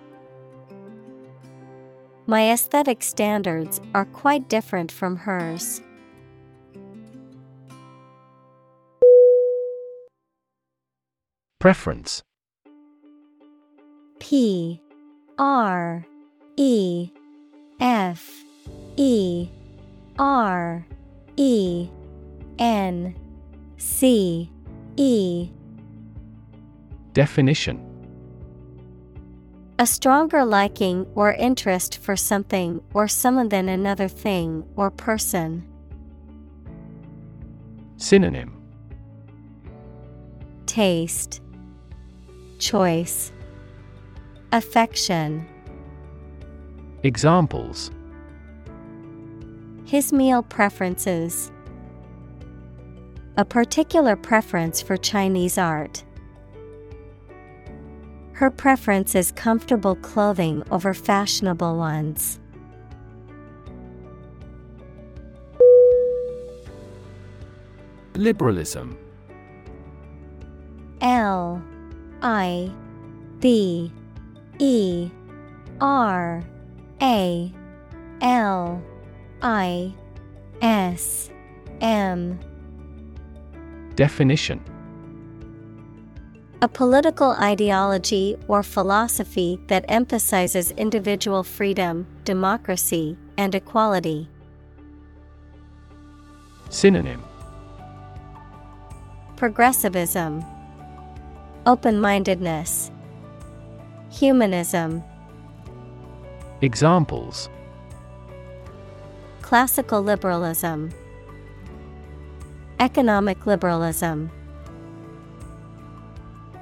My 2.25 2.51
aesthetic 2.51 3.03
standards 3.03 3.81
are 3.93 4.05
quite 4.05 4.47
different 4.47 4.91
from 4.91 5.17
hers. 5.17 5.81
Preference. 11.59 12.23
P. 14.19 14.81
R. 15.37 16.05
E. 16.55 17.11
F. 17.81 18.29
E. 18.95 19.49
R. 20.17 20.85
E. 21.35 21.89
N. 22.57 23.15
C. 23.77 24.49
E. 24.95 25.49
Definition 27.13 27.92
A 29.83 29.85
stronger 29.85 30.45
liking 30.45 31.05
or 31.13 31.33
interest 31.33 31.97
for 31.97 32.15
something 32.15 32.81
or 32.93 33.09
someone 33.09 33.49
than 33.49 33.67
another 33.67 34.07
thing 34.07 34.63
or 34.77 34.89
person. 34.89 35.67
Synonym 37.97 38.55
Taste, 40.67 41.41
Choice, 42.59 43.33
Affection. 44.53 45.45
Examples 47.03 47.91
His 49.83 50.13
meal 50.13 50.43
preferences. 50.43 51.51
A 53.35 53.43
particular 53.43 54.15
preference 54.15 54.81
for 54.81 54.95
Chinese 54.95 55.57
art. 55.57 56.05
Her 58.33 58.49
preference 58.49 59.13
is 59.13 59.31
comfortable 59.31 59.95
clothing 59.95 60.63
over 60.71 60.93
fashionable 60.93 61.77
ones. 61.77 62.39
Liberalism. 68.15 68.97
L 71.01 71.61
I 72.21 72.71
B 73.39 73.91
E 74.59 75.09
R 75.79 76.43
A 77.01 77.53
L 78.21 78.83
I 79.41 79.93
S 80.61 81.29
M. 81.81 82.39
Definition 83.95 84.59
A 86.63 86.67
political 86.69 87.31
ideology 87.31 88.37
or 88.47 88.63
philosophy 88.63 89.59
that 89.67 89.83
emphasizes 89.89 90.71
individual 90.71 91.43
freedom, 91.43 92.07
democracy, 92.23 93.17
and 93.37 93.53
equality. 93.53 94.29
Synonym 96.69 97.21
Progressivism, 99.35 100.41
Open 101.65 101.99
mindedness, 101.99 102.91
Humanism. 104.09 105.03
Examples 106.61 107.49
Classical 109.41 110.01
liberalism, 110.01 110.93
Economic 112.79 113.45
liberalism. 113.45 114.31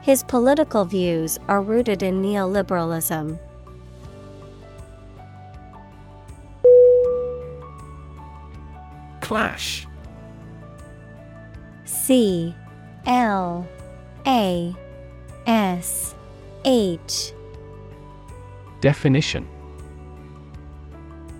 His 0.01 0.23
political 0.23 0.83
views 0.83 1.37
are 1.47 1.61
rooted 1.61 2.01
in 2.01 2.23
neoliberalism. 2.23 3.37
Clash. 9.19 9.87
C. 11.85 12.55
L. 13.05 13.67
A. 14.25 14.75
S. 15.45 16.15
H. 16.65 17.33
Definition. 18.81 19.47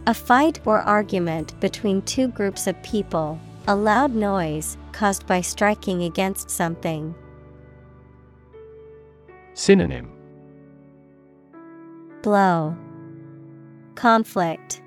A 0.06 0.14
fight 0.14 0.60
or 0.66 0.82
argument 0.82 1.60
between 1.60 2.04
two 2.04 2.28
groups 2.28 2.68
of 2.68 2.82
people, 2.84 3.40
a 3.68 3.76
loud 3.76 4.14
noise 4.14 4.78
caused 4.92 5.26
by 5.26 5.42
striking 5.42 6.04
against 6.04 6.50
something. 6.50 7.16
Synonym 9.54 10.10
Blow, 12.24 12.78
Conflict, 13.96 14.82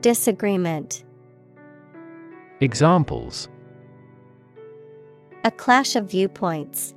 Disagreement. 0.00 1.04
Examples 2.60 3.48
A 5.44 5.50
clash 5.50 5.94
of 5.96 6.10
viewpoints. 6.10 6.94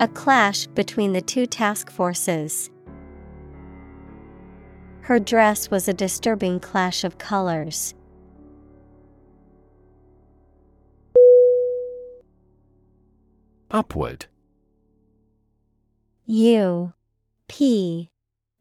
A 0.00 0.08
clash 0.08 0.66
between 0.68 1.12
the 1.12 1.20
two 1.20 1.46
task 1.46 1.90
forces. 1.90 2.70
Her 5.02 5.18
dress 5.18 5.70
was 5.70 5.86
a 5.86 5.92
disturbing 5.92 6.60
clash 6.60 7.04
of 7.04 7.18
colors. 7.18 7.94
Upward 13.70 14.26
U 16.26 16.92
P 17.48 18.08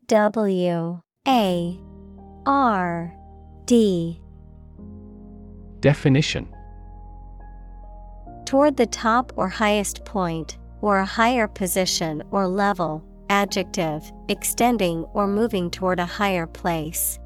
W 0.07 1.01
A 1.27 1.79
R 2.47 3.13
D. 3.65 4.19
Definition. 5.79 6.47
Toward 8.45 8.77
the 8.77 8.87
top 8.87 9.31
or 9.35 9.47
highest 9.47 10.03
point, 10.05 10.57
or 10.81 10.97
a 10.97 11.05
higher 11.05 11.47
position 11.47 12.23
or 12.31 12.47
level, 12.47 13.03
adjective, 13.29 14.11
extending 14.27 15.03
or 15.13 15.27
moving 15.27 15.69
toward 15.69 15.99
a 15.99 16.05
higher 16.05 16.47
place. 16.47 17.19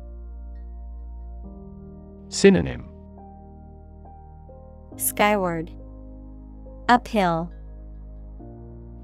Synonym. 2.27 2.89
Skyward, 4.97 5.71
Uphill, 6.89 7.49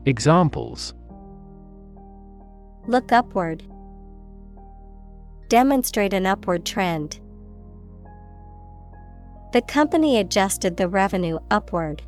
Examples 0.05 0.93
Look 2.87 3.11
upward. 3.11 3.63
Demonstrate 5.49 6.13
an 6.13 6.25
upward 6.25 6.65
trend. 6.65 7.19
The 9.53 9.61
company 9.61 10.17
adjusted 10.17 10.77
the 10.77 10.87
revenue 10.87 11.39
upward. 11.51 12.01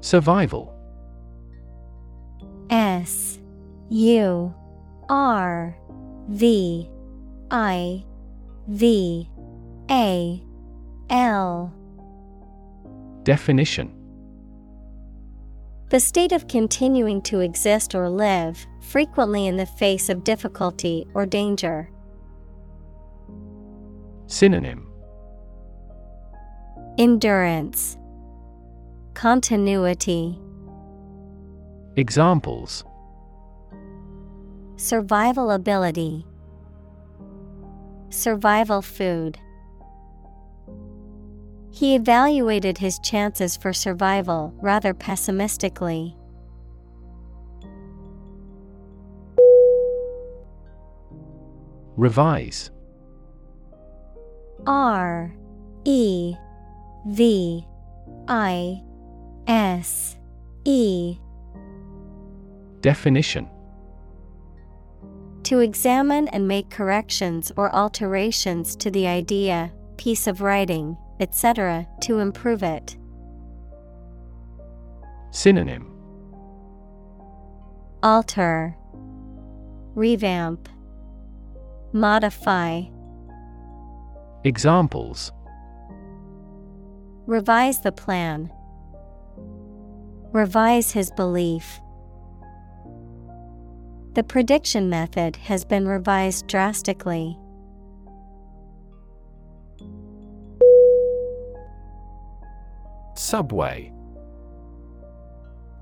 Survival 0.00 0.74
S 2.70 3.38
U 3.90 4.54
R 5.08 5.76
V 6.28 6.90
I 7.50 8.04
V 8.68 9.28
A 9.90 10.42
L 11.10 11.72
Definition 13.22 13.99
The 15.90 15.98
state 15.98 16.30
of 16.30 16.46
continuing 16.46 17.20
to 17.22 17.40
exist 17.40 17.96
or 17.96 18.08
live, 18.08 18.64
frequently 18.80 19.48
in 19.48 19.56
the 19.56 19.66
face 19.66 20.08
of 20.08 20.22
difficulty 20.22 21.04
or 21.14 21.26
danger. 21.26 21.90
Synonym. 24.28 24.86
Endurance. 26.96 27.98
Continuity. 29.14 30.38
Examples. 31.96 32.84
Survival 34.76 35.50
ability. 35.50 36.24
Survival 38.10 38.80
food 38.80 39.40
He 41.72 41.94
evaluated 41.94 42.78
his 42.78 42.98
chances 42.98 43.56
for 43.56 43.72
survival 43.72 44.52
rather 44.60 44.92
pessimistically. 44.92 46.16
Revise. 51.96 52.70
R 54.66 55.34
E 55.84 56.34
V 57.06 57.66
I 58.28 58.82
S 59.46 60.16
E. 60.64 61.18
Definition. 62.80 63.48
To 65.44 65.60
examine 65.60 66.28
and 66.28 66.46
make 66.46 66.70
corrections 66.70 67.52
or 67.56 67.74
alterations 67.74 68.76
to 68.76 68.90
the 68.90 69.06
idea, 69.06 69.72
piece 69.96 70.26
of 70.26 70.40
writing, 70.40 70.96
etc., 71.20 71.86
to 72.00 72.18
improve 72.18 72.62
it. 72.62 72.96
Synonym 75.30 75.86
Alter, 78.02 78.74
Revamp, 79.94 80.68
Modify, 81.92 82.82
Examples 84.44 85.32
Revise 87.26 87.80
the 87.82 87.92
plan. 87.92 88.50
Revise 90.32 90.92
his 90.92 91.12
belief. 91.12 91.80
The 94.14 94.24
prediction 94.24 94.88
method 94.88 95.36
has 95.36 95.64
been 95.64 95.86
revised 95.86 96.48
drastically. 96.48 97.38
Subway. 103.20 103.92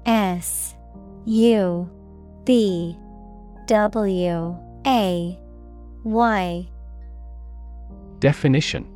S 0.07 0.75
U 1.25 1.89
B 2.45 2.99
W 3.67 4.57
A 4.85 5.39
Y. 6.03 6.69
Definition. 8.19 8.93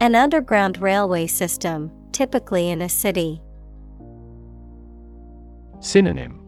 An 0.00 0.14
underground 0.14 0.76
railway 0.76 1.26
system, 1.26 1.90
typically 2.12 2.68
in 2.68 2.82
a 2.82 2.88
city. 2.88 3.40
Synonym. 5.80 6.38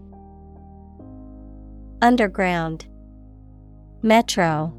Underground. 2.03 2.85
Metro. 4.03 4.75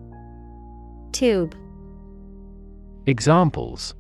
Tube. 1.14 1.56
Examples 3.08 3.96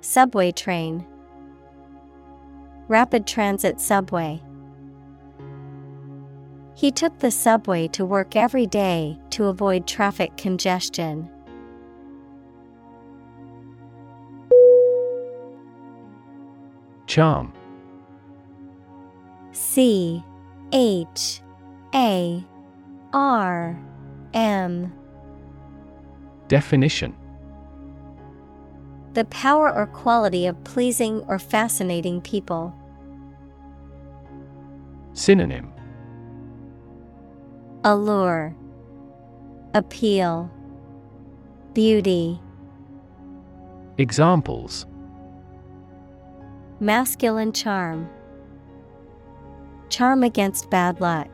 Subway 0.00 0.50
train. 0.52 1.06
Rapid 2.88 3.26
transit 3.26 3.80
subway. 3.80 4.42
He 6.74 6.90
took 6.90 7.18
the 7.18 7.30
subway 7.30 7.88
to 7.88 8.06
work 8.06 8.36
every 8.36 8.66
day 8.66 9.18
to 9.30 9.46
avoid 9.46 9.86
traffic 9.86 10.36
congestion. 10.38 11.30
Charm. 17.06 17.52
C 19.52 20.24
H 20.72 21.42
A 21.94 22.44
R 23.12 23.78
M. 24.32 24.92
Definition 26.48 27.14
The 29.14 29.24
power 29.26 29.74
or 29.74 29.86
quality 29.86 30.46
of 30.46 30.62
pleasing 30.62 31.24
or 31.26 31.38
fascinating 31.38 32.20
people. 32.20 32.74
Synonym 35.14 35.72
Allure, 37.82 38.54
Appeal, 39.74 40.50
Beauty, 41.74 42.40
Examples 43.98 44.86
Masculine 46.78 47.52
charm, 47.52 48.08
Charm 49.88 50.22
against 50.22 50.70
bad 50.70 51.00
luck. 51.00 51.28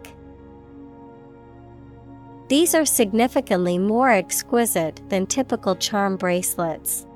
These 2.49 2.75
are 2.75 2.87
significantly 2.87 3.77
more 3.77 4.11
exquisite 4.11 5.01
than 5.09 5.27
typical 5.27 5.77
charm 5.77 6.17
bracelets. 6.17 7.07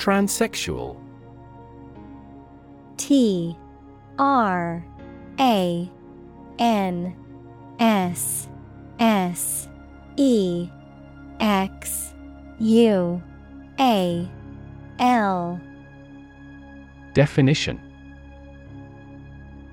Transsexual. 0.00 0.96
T 2.96 3.54
R 4.18 4.82
A 5.38 5.90
N 6.58 7.14
S 7.78 8.48
S 8.98 9.68
E 10.16 10.70
X 11.38 12.14
U 12.58 13.22
A 13.78 14.28
L. 14.98 15.60
Definition. 17.12 17.78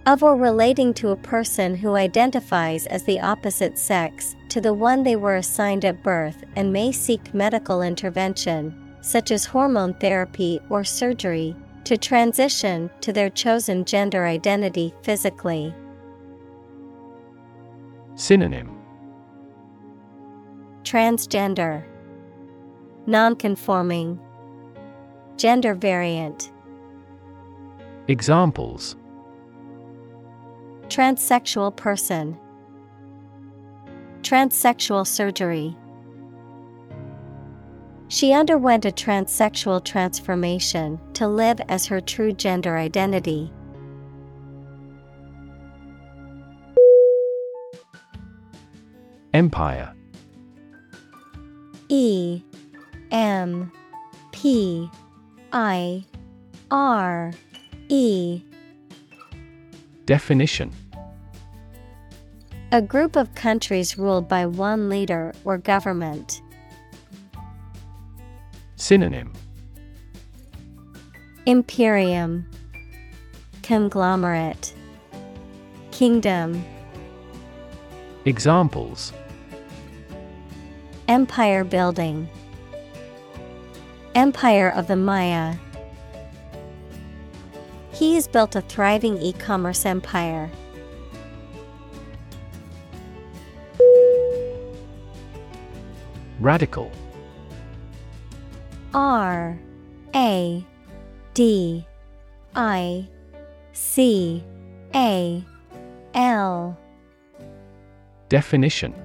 Of 0.05 0.23
or 0.23 0.35
relating 0.35 0.93
to 0.95 1.09
a 1.09 1.15
person 1.15 1.73
who 1.73 1.95
identifies 1.95 2.85
as 2.87 3.03
the 3.03 3.21
opposite 3.21 3.77
sex 3.77 4.35
to 4.49 4.59
the 4.59 4.73
one 4.73 5.03
they 5.03 5.15
were 5.15 5.37
assigned 5.37 5.85
at 5.85 6.03
birth 6.03 6.43
and 6.57 6.73
may 6.73 6.91
seek 6.91 7.33
medical 7.33 7.81
intervention, 7.81 8.86
such 9.07 9.31
as 9.31 9.45
hormone 9.45 9.93
therapy 9.93 10.59
or 10.69 10.83
surgery, 10.83 11.55
to 11.85 11.95
transition 11.95 12.89
to 12.99 13.13
their 13.13 13.29
chosen 13.29 13.85
gender 13.85 14.25
identity 14.25 14.93
physically. 15.01 15.73
Synonym. 18.15 18.77
Transgender. 20.83 21.85
Nonconforming. 23.05 24.19
Gender 25.37 25.73
variant. 25.73 26.51
Examples. 28.09 28.97
Transsexual 30.89 31.73
person. 31.73 32.37
Transsexual 34.21 35.07
surgery 35.07 35.77
She 38.09 38.31
underwent 38.31 38.85
a 38.85 38.91
transsexual 38.91 39.83
transformation 39.83 40.99
to 41.13 41.27
live 41.27 41.59
as 41.67 41.85
her 41.87 41.99
true 41.99 42.31
gender 42.31 42.77
identity. 42.77 43.51
Empire 49.33 49.93
E 51.89 52.41
M 53.11 53.71
P 54.31 54.89
I 55.51 56.05
R 56.71 57.33
E 57.89 58.41
Definition 60.05 60.71
A 62.71 62.81
group 62.81 63.15
of 63.17 63.35
countries 63.35 63.97
ruled 63.97 64.27
by 64.27 64.45
one 64.45 64.89
leader 64.89 65.33
or 65.43 65.57
government. 65.57 66.41
Synonym. 68.79 69.33
Imperium. 71.47 72.47
Conglomerate. 73.63 74.71
Kingdom. 75.89 76.63
Examples. 78.25 79.13
Empire 81.07 81.63
building. 81.63 82.29
Empire 84.13 84.69
of 84.69 84.85
the 84.85 84.95
Maya. 84.95 85.55
He 87.91 88.13
has 88.13 88.27
built 88.27 88.55
a 88.55 88.61
thriving 88.61 89.19
e-commerce 89.19 89.87
empire. 89.87 90.51
Radical 96.39 96.91
R 98.97 99.59
A 100.15 100.65
D 101.35 101.85
I 102.55 103.07
C 103.71 104.43
A 104.95 105.45
L. 106.15 106.79
Definition. 108.27 108.95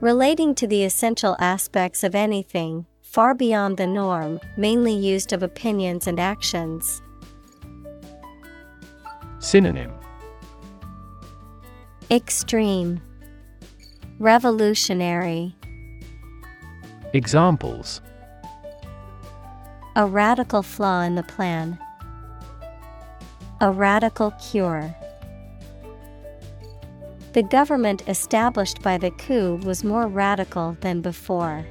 Relating 0.00 0.54
to 0.54 0.68
the 0.68 0.84
essential 0.84 1.34
aspects 1.40 2.04
of 2.04 2.14
anything, 2.14 2.86
far 3.02 3.34
beyond 3.34 3.76
the 3.76 3.88
norm, 3.88 4.38
mainly 4.56 4.94
used 4.94 5.32
of 5.32 5.42
opinions 5.42 6.06
and 6.06 6.20
actions. 6.20 7.02
Synonym. 9.40 9.92
Extreme. 12.08 13.00
Revolutionary 14.20 15.56
Examples 17.16 18.02
A 19.96 20.04
radical 20.04 20.62
flaw 20.62 21.00
in 21.00 21.14
the 21.14 21.22
plan. 21.22 21.78
A 23.62 23.70
radical 23.70 24.32
cure. 24.32 24.94
The 27.32 27.42
government 27.42 28.06
established 28.06 28.82
by 28.82 28.98
the 28.98 29.10
coup 29.12 29.58
was 29.64 29.82
more 29.82 30.08
radical 30.08 30.76
than 30.82 31.00
before. 31.00 31.64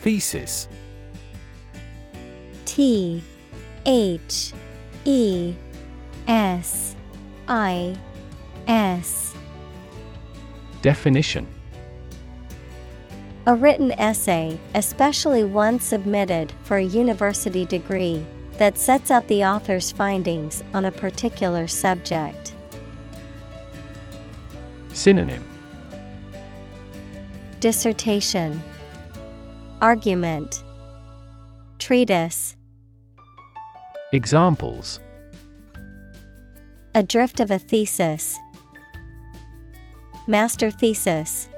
Thesis 0.00 0.66
T 2.64 3.22
H 3.84 4.54
E 5.04 5.54
S 6.26 6.96
I 7.46 7.94
S 8.66 9.27
Definition 10.82 11.46
A 13.46 13.54
written 13.54 13.92
essay, 13.92 14.58
especially 14.74 15.42
one 15.42 15.80
submitted 15.80 16.52
for 16.62 16.76
a 16.76 16.84
university 16.84 17.64
degree, 17.64 18.24
that 18.58 18.78
sets 18.78 19.10
out 19.10 19.26
the 19.28 19.44
author's 19.44 19.90
findings 19.90 20.62
on 20.74 20.84
a 20.84 20.92
particular 20.92 21.66
subject. 21.66 22.54
Synonym 24.92 25.44
Dissertation 27.60 28.62
Argument 29.80 30.62
Treatise 31.78 32.56
Examples 34.12 35.00
A 36.94 37.02
drift 37.02 37.40
of 37.40 37.50
a 37.50 37.58
thesis. 37.58 38.38
Master 40.28 40.70
thesis. 40.70 41.48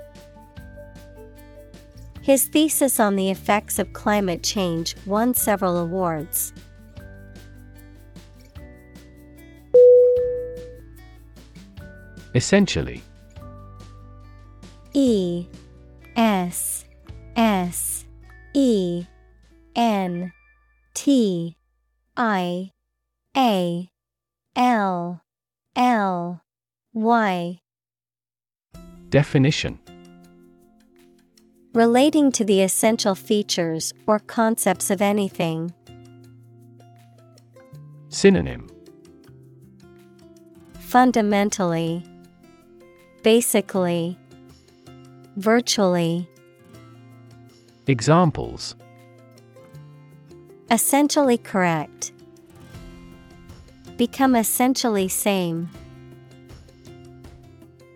His 2.23 2.45
thesis 2.45 3.01
on 3.01 3.17
the 3.17 3.29
effects 3.29 3.81
of 3.81 3.93
climate 3.93 4.45
change 4.45 4.95
won 5.07 5.35
several 5.35 5.77
awards. 5.77 6.53
Essentially 12.33 13.03
E 14.95 15.47
S 16.15 16.85
S 17.35 18.05
E 18.55 19.05
N 19.75 20.33
T 20.95 21.57
I 22.17 22.71
A 23.37 23.91
L 24.55 25.23
L 25.75 26.43
Y 26.93 27.61
Definition 29.11 29.81
Relating 31.75 32.31
to 32.31 32.45
the 32.45 32.63
essential 32.63 33.17
features 33.17 33.93
or 34.07 34.21
concepts 34.21 34.89
of 34.89 35.03
anything. 35.03 35.75
Synonym 38.09 38.71
Fundamentally, 40.79 42.05
Basically, 43.25 44.17
Virtually, 45.37 46.29
Examples 47.89 48.77
Essentially 50.71 51.37
correct. 51.37 52.13
Become 53.97 54.37
essentially 54.37 55.09
same. 55.09 55.69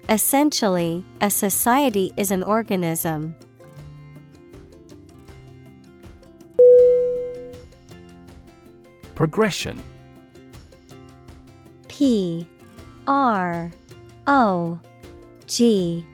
Essentially, 0.09 1.05
a 1.21 1.31
society 1.31 2.13
is 2.17 2.31
an 2.31 2.43
organism. 2.43 3.35
Progression. 9.15 9.83
P 11.89 12.47
R 13.07 13.71
O 14.27 14.79
G 15.47 16.05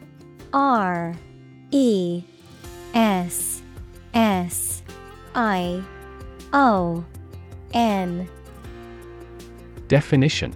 R 0.53 1.15
E 1.73 2.23
S 2.95 3.63
S 4.15 4.83
I 5.35 5.83
O 6.53 7.05
N. 7.73 8.29
Definition 9.89 10.55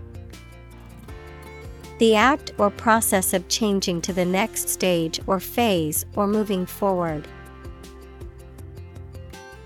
The 1.99 2.17
act 2.17 2.53
or 2.59 2.71
process 2.71 3.33
of 3.33 3.49
changing 3.49 4.01
to 4.03 4.13
the 4.13 4.25
next 4.25 4.69
stage 4.69 5.21
or 5.27 5.39
phase 5.39 6.05
or 6.17 6.27
moving 6.27 6.67
forward. 6.67 7.29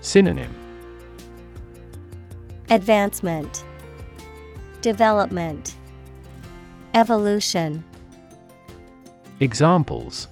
Synonym. 0.01 0.53
Advancement, 2.69 3.63
Development, 4.81 5.75
Evolution, 6.93 7.83
Examples. 9.41 10.27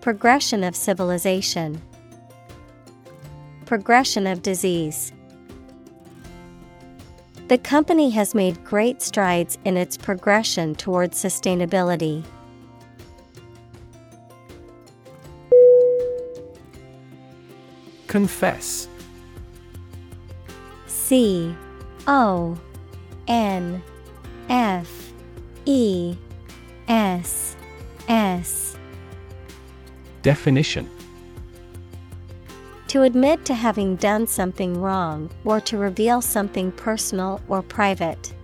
Progression 0.00 0.64
of 0.64 0.74
civilization, 0.74 1.80
progression 3.66 4.26
of 4.26 4.42
disease. 4.42 5.12
The 7.50 7.58
company 7.58 8.10
has 8.10 8.32
made 8.32 8.62
great 8.62 9.02
strides 9.02 9.58
in 9.64 9.76
its 9.76 9.96
progression 9.96 10.72
towards 10.76 11.20
sustainability. 11.20 12.24
Confess. 18.06 18.86
C 20.86 21.52
O 22.06 22.56
N 23.26 23.82
F 24.48 25.12
E 25.66 26.14
S 26.86 27.56
S. 28.06 28.76
Definition 30.22 30.88
To 32.90 33.02
admit 33.02 33.44
to 33.44 33.54
having 33.54 33.94
done 33.94 34.26
something 34.26 34.80
wrong 34.80 35.30
or 35.44 35.60
to 35.60 35.78
reveal 35.78 36.20
something 36.20 36.72
personal 36.72 37.40
or 37.46 37.62
private. 37.62 38.34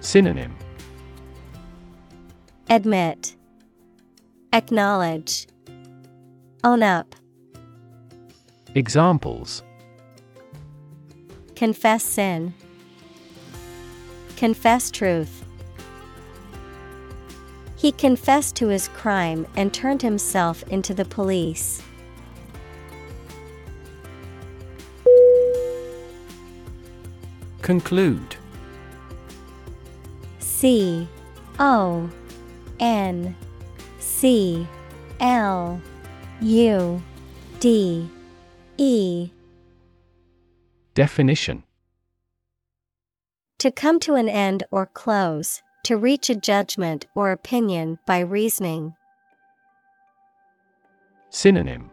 Synonym 0.00 0.54
Admit 2.68 3.36
Acknowledge 4.52 5.46
Own 6.62 6.82
up 6.82 7.16
Examples 8.74 9.62
Confess 11.56 12.04
sin. 12.04 12.52
Confess 14.36 14.90
truth. 14.90 15.42
He 17.76 17.92
confessed 17.92 18.56
to 18.56 18.68
his 18.68 18.88
crime 18.88 19.46
and 19.56 19.72
turned 19.72 20.02
himself 20.02 20.62
into 20.64 20.92
the 20.92 21.06
police. 21.06 21.82
Conclude 27.70 28.34
C 30.40 31.06
O 31.60 32.10
N 32.80 33.36
C 34.00 34.66
L 35.20 35.80
U 36.40 37.02
D 37.60 38.10
E 38.76 39.30
Definition 40.94 41.62
To 43.60 43.70
come 43.70 44.00
to 44.00 44.14
an 44.14 44.28
end 44.28 44.64
or 44.72 44.86
close, 44.86 45.62
to 45.84 45.96
reach 45.96 46.28
a 46.28 46.34
judgment 46.34 47.06
or 47.14 47.30
opinion 47.30 48.00
by 48.04 48.18
reasoning. 48.18 48.96
Synonym 51.28 51.92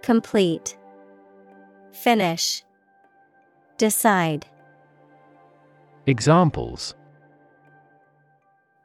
Complete. 0.00 0.78
Finish. 1.90 2.63
Decide. 3.76 4.46
Examples 6.06 6.94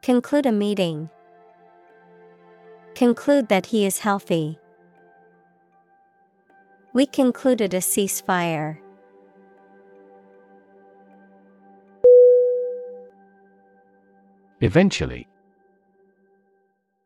Conclude 0.01 0.45
a 0.45 0.51
meeting. 0.51 1.09
Conclude 2.95 3.49
that 3.49 3.67
he 3.67 3.85
is 3.85 3.99
healthy. 3.99 4.57
We 6.93 7.05
concluded 7.05 7.73
a 7.73 7.79
ceasefire. 7.79 8.79
Eventually 14.61 15.27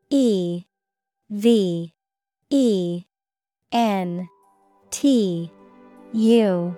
E 0.10 0.64
V 1.30 1.94
E 2.50 3.04
N 3.72 4.30
T 4.92 5.52
U 6.14 6.78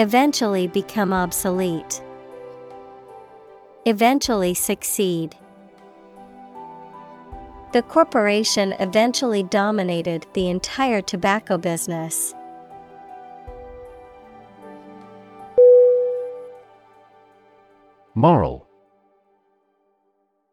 Eventually 0.00 0.66
become 0.66 1.12
obsolete. 1.12 2.00
Eventually 3.84 4.54
succeed. 4.54 5.36
The 7.74 7.82
corporation 7.82 8.72
eventually 8.80 9.42
dominated 9.42 10.26
the 10.32 10.48
entire 10.48 11.02
tobacco 11.02 11.58
business. 11.58 12.34
Moral. 18.14 18.66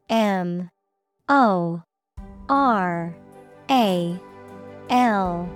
M. 0.10 0.70
O. 1.30 1.84
R. 2.50 3.16
A. 3.72 4.20
L. 4.90 5.50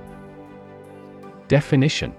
Definition 1.49 2.15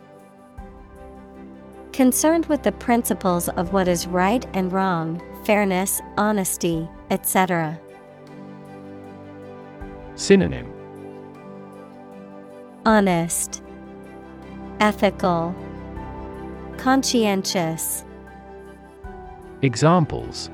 Concerned 1.92 2.46
with 2.46 2.62
the 2.62 2.72
principles 2.72 3.50
of 3.50 3.74
what 3.74 3.86
is 3.86 4.06
right 4.06 4.46
and 4.54 4.72
wrong, 4.72 5.22
fairness, 5.44 6.00
honesty, 6.16 6.88
etc. 7.10 7.78
Synonym 10.14 10.72
Honest, 12.86 13.62
Ethical, 14.80 15.54
Conscientious, 16.78 18.04
Examples 19.60 20.48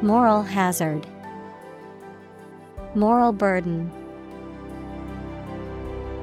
Moral 0.00 0.42
hazard, 0.44 1.04
Moral 2.94 3.32
burden. 3.32 3.90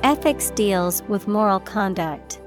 Ethics 0.03 0.49
deals 0.51 1.03
with 1.09 1.27
moral 1.27 1.59
conduct. 1.59 2.39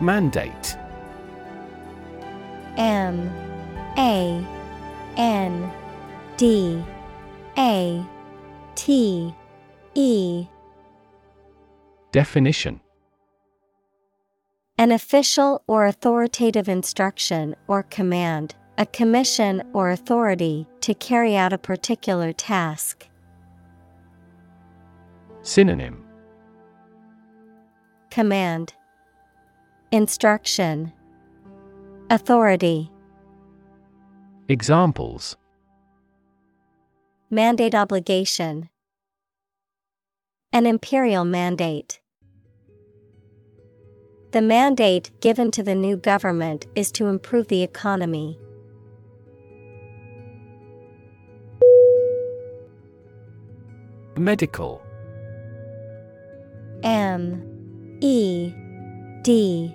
Mandate. 0.00 0.76
M 2.76 3.30
A 3.98 4.44
N 5.16 5.72
D 6.36 6.82
A 7.58 8.04
T 8.74 9.34
E. 9.94 10.46
Definition. 12.12 12.80
An 14.78 14.90
official 14.92 15.62
or 15.66 15.84
authoritative 15.84 16.68
instruction 16.68 17.54
or 17.68 17.82
command, 17.82 18.54
a 18.78 18.86
commission 18.86 19.62
or 19.74 19.90
authority 19.90 20.66
to 20.80 20.94
carry 20.94 21.36
out 21.36 21.52
a 21.52 21.58
particular 21.58 22.32
task. 22.32 23.06
Synonym. 25.42 26.04
Command 28.10 28.72
Instruction. 29.92 30.92
Authority. 32.10 32.92
Examples. 34.48 35.36
Mandate 37.28 37.74
obligation. 37.74 38.68
An 40.52 40.66
imperial 40.66 41.24
mandate. 41.24 42.00
The 44.30 44.40
mandate 44.40 45.10
given 45.20 45.50
to 45.50 45.62
the 45.64 45.74
new 45.74 45.96
government 45.96 46.68
is 46.76 46.92
to 46.92 47.06
improve 47.06 47.48
the 47.48 47.64
economy. 47.64 48.38
Medical. 54.16 54.80
M 56.84 57.98
E 58.00 58.52
D 59.22 59.74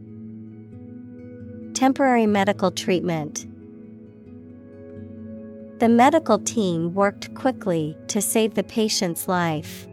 Temporary 1.81 2.27
medical 2.27 2.69
treatment. 2.69 3.47
The 5.79 5.89
medical 5.89 6.37
team 6.37 6.93
worked 6.93 7.33
quickly 7.33 7.97
to 8.09 8.21
save 8.21 8.53
the 8.53 8.61
patient's 8.61 9.27
life. 9.27 9.87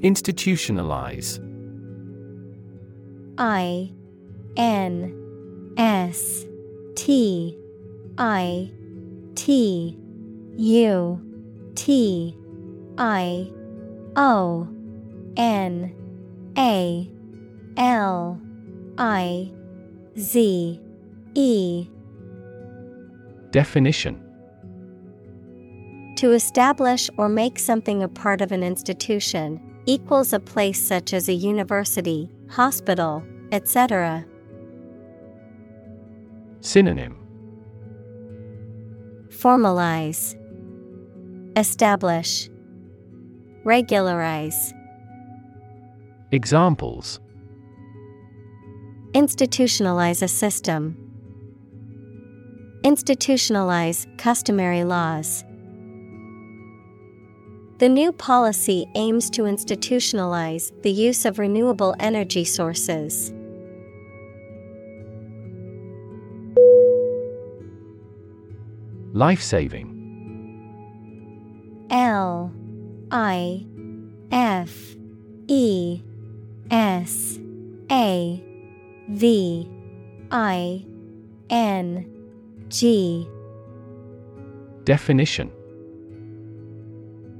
Institutionalize 0.00 1.38
I 3.38 3.92
N 4.56 5.74
S 5.76 6.44
T 6.96 7.56
I 8.18 8.72
T 9.36 9.96
U 10.56 11.72
T 11.76 12.36
I 12.98 13.52
O 14.16 14.68
N 15.36 15.94
A 16.58 17.08
L 17.76 18.40
I 18.98 19.52
Z 20.18 20.80
E. 21.34 21.86
Definition. 23.52 24.20
To 26.16 26.32
establish 26.32 27.08
or 27.16 27.28
make 27.28 27.60
something 27.60 28.02
a 28.02 28.08
part 28.08 28.40
of 28.40 28.50
an 28.50 28.64
institution 28.64 29.60
equals 29.86 30.32
a 30.32 30.40
place 30.40 30.82
such 30.82 31.14
as 31.14 31.28
a 31.28 31.32
university, 31.32 32.28
hospital, 32.50 33.22
etc. 33.52 34.26
Synonym. 36.60 37.16
Formalize, 39.28 40.34
Establish, 41.56 42.50
Regularize. 43.64 44.74
Examples 46.30 47.20
Institutionalize 49.12 50.20
a 50.22 50.28
system. 50.28 50.94
Institutionalize 52.84 54.06
customary 54.18 54.84
laws. 54.84 55.42
The 57.78 57.88
new 57.88 58.12
policy 58.12 58.86
aims 58.94 59.30
to 59.30 59.44
institutionalize 59.44 60.70
the 60.82 60.92
use 60.92 61.24
of 61.24 61.38
renewable 61.38 61.94
energy 61.98 62.44
sources. 62.44 63.32
Life 69.14 69.40
saving 69.40 69.94
L 71.88 72.52
I 73.10 73.64
F 74.30 74.94
E 75.46 76.02
S 76.70 77.38
A 77.90 78.42
V 79.08 79.68
I 80.30 80.84
N 81.50 82.06
G 82.68 83.26
Definition 84.84 85.50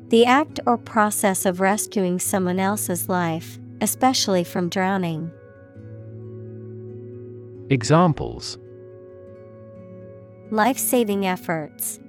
The 0.08 0.24
act 0.24 0.60
or 0.66 0.78
process 0.78 1.44
of 1.44 1.60
rescuing 1.60 2.18
someone 2.18 2.58
else's 2.58 3.08
life, 3.08 3.58
especially 3.80 4.44
from 4.44 4.68
drowning. 4.68 5.30
Examples 7.70 8.58
Life 10.50 10.78
saving 10.78 11.26
efforts. 11.26 12.00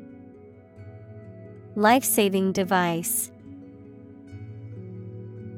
Life 1.76 2.06
saving 2.06 2.54
device. 2.54 3.32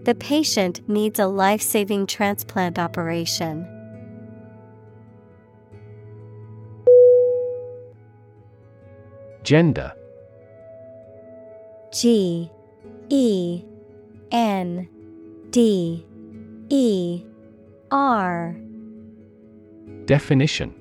The 0.03 0.15
patient 0.15 0.87
needs 0.89 1.19
a 1.19 1.27
life 1.27 1.61
saving 1.61 2.07
transplant 2.07 2.79
operation. 2.79 3.67
Gender. 9.43 9.93
G 11.93 12.49
E 13.09 13.63
N 14.31 14.89
D 15.51 16.05
E 16.69 17.23
R. 17.91 18.55
Definition 20.05 20.80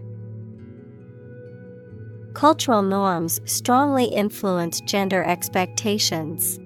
Cultural 2.33 2.81
norms 2.81 3.41
strongly 3.45 4.05
influence 4.05 4.79
gender 4.81 5.23
expectations. 5.23 6.59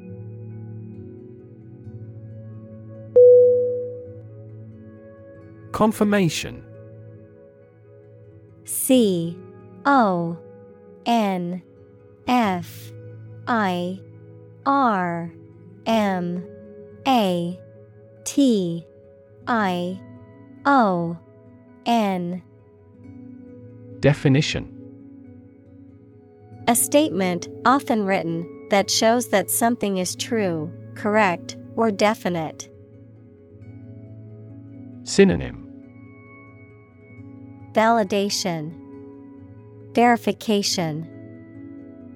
Confirmation. 5.71 6.63
C 8.63 9.37
O 9.85 10.37
N 11.05 11.61
F 12.27 12.91
I 13.47 13.99
R 14.65 15.31
M 15.85 16.47
A 17.07 17.59
T 18.23 18.85
I 19.47 19.99
O 20.65 21.17
N. 21.85 22.41
Definition 23.99 24.74
A 26.67 26.75
statement, 26.75 27.47
often 27.63 28.05
written, 28.05 28.67
that 28.71 28.89
shows 28.89 29.29
that 29.29 29.51
something 29.51 29.97
is 29.97 30.15
true, 30.15 30.71
correct, 30.95 31.57
or 31.75 31.91
definite. 31.91 32.69
Synonym 35.03 35.61
Validation, 37.73 38.73
Verification, 39.93 41.07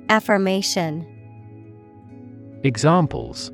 Affirmation. 0.09 1.05
Examples 2.63 3.51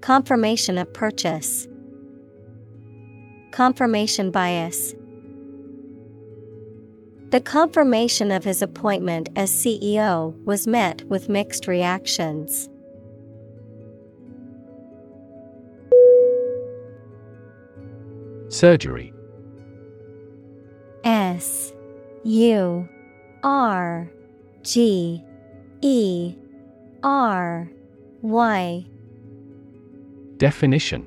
Confirmation 0.00 0.78
of 0.78 0.92
purchase. 0.92 1.68
Confirmation 3.52 4.32
bias. 4.32 4.95
The 7.36 7.42
confirmation 7.42 8.30
of 8.32 8.44
his 8.44 8.62
appointment 8.62 9.28
as 9.36 9.50
CEO 9.50 10.42
was 10.46 10.66
met 10.66 11.02
with 11.02 11.28
mixed 11.28 11.66
reactions. 11.66 12.70
Surgery. 18.48 19.12
S 21.04 21.74
U 22.24 22.88
R 23.42 24.10
G 24.62 25.22
E 25.82 26.34
R 27.02 27.70
Y. 28.22 28.86
Definition 30.38 31.06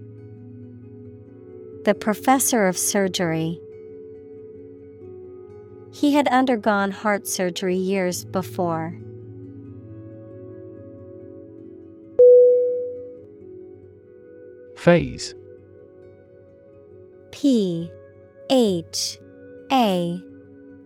The 1.83 1.95
professor 1.95 2.67
of 2.67 2.77
surgery. 2.77 3.59
He 5.91 6.13
had 6.13 6.27
undergone 6.27 6.91
heart 6.91 7.27
surgery 7.27 7.75
years 7.75 8.23
before. 8.23 8.95
Phase 14.77 15.33
P 17.31 17.91
H 18.51 19.19
A 19.71 20.21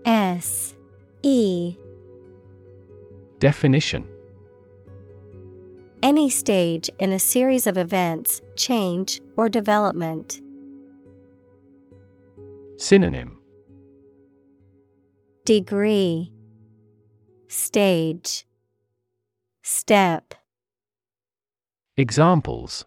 S 0.05 0.75
E 1.23 1.75
Definition 3.39 4.07
Any 6.01 6.29
stage 6.29 6.89
in 6.99 7.11
a 7.11 7.19
series 7.19 7.67
of 7.67 7.77
events, 7.77 8.41
change, 8.55 9.19
or 9.35 9.49
development. 9.49 10.41
Synonym 12.77 13.39
Degree 15.45 16.33
Stage 17.47 18.45
Step 19.63 20.33
Examples 21.95 22.83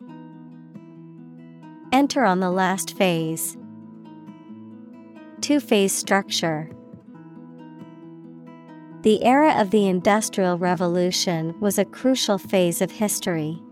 Enter 1.91 2.25
on 2.25 2.41
the 2.41 2.51
last 2.51 2.99
phase. 2.99 3.57
Two 5.41 5.59
phase 5.59 5.93
structure. 5.95 6.71
The 9.03 9.25
era 9.25 9.59
of 9.59 9.71
the 9.71 9.87
Industrial 9.87 10.59
Revolution 10.59 11.59
was 11.61 11.79
a 11.79 11.87
crucial 11.87 12.37
phase 12.37 12.83
of 12.83 12.91
history. 12.91 13.63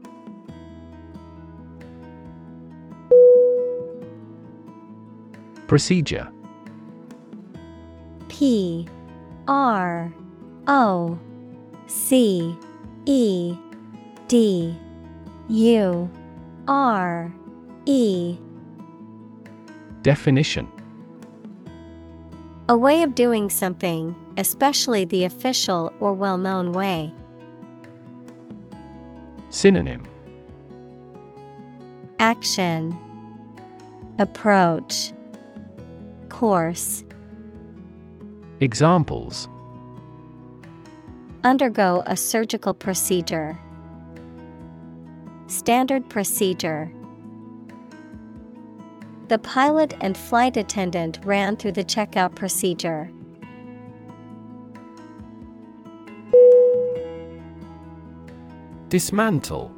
Procedure. 5.67 6.29
P 8.29 8.87
R 9.49 10.12
O 10.67 11.19
C 11.87 12.57
E 13.07 13.57
D 14.29 14.77
U 15.49 16.11
R 16.69 17.33
E. 17.87 18.39
Definition. 20.03 20.69
A 22.69 22.77
way 22.77 23.03
of 23.03 23.14
doing 23.14 23.49
something, 23.49 24.14
especially 24.37 25.05
the 25.05 25.25
official 25.25 25.93
or 26.01 26.12
well 26.12 26.39
known 26.39 26.73
way. 26.73 27.12
Synonym. 29.51 30.05
Action. 32.19 32.97
Approach 34.19 35.12
Course 36.29 37.05
Examples 38.61 39.49
Undergo 41.45 42.03
a 42.07 42.16
surgical 42.16 42.74
procedure. 42.74 43.59
Standard 45.47 46.09
procedure. 46.09 46.91
The 49.29 49.39
pilot 49.39 49.95
and 50.01 50.16
flight 50.16 50.57
attendant 50.57 51.20
ran 51.24 51.57
through 51.57 51.72
the 51.72 51.85
checkout 51.85 52.35
procedure. 52.35 53.11
Dismantle 58.89 59.72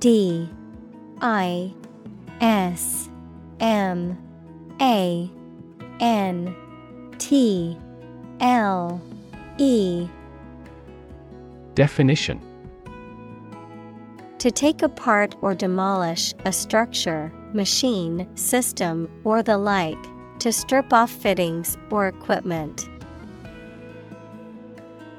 D 0.00 0.50
I 1.20 1.72
S 2.40 3.08
M 3.60 4.18
A 4.82 5.30
N 6.00 6.56
T 7.18 7.78
L 8.40 9.00
E. 9.56 10.08
Definition. 11.74 12.40
To 14.38 14.50
take 14.50 14.82
apart 14.82 15.36
or 15.40 15.54
demolish 15.54 16.34
a 16.44 16.52
structure, 16.52 17.32
machine, 17.52 18.28
system, 18.34 19.08
or 19.22 19.40
the 19.40 19.56
like, 19.56 19.96
to 20.40 20.52
strip 20.52 20.92
off 20.92 21.12
fittings 21.12 21.78
or 21.90 22.08
equipment. 22.08 22.88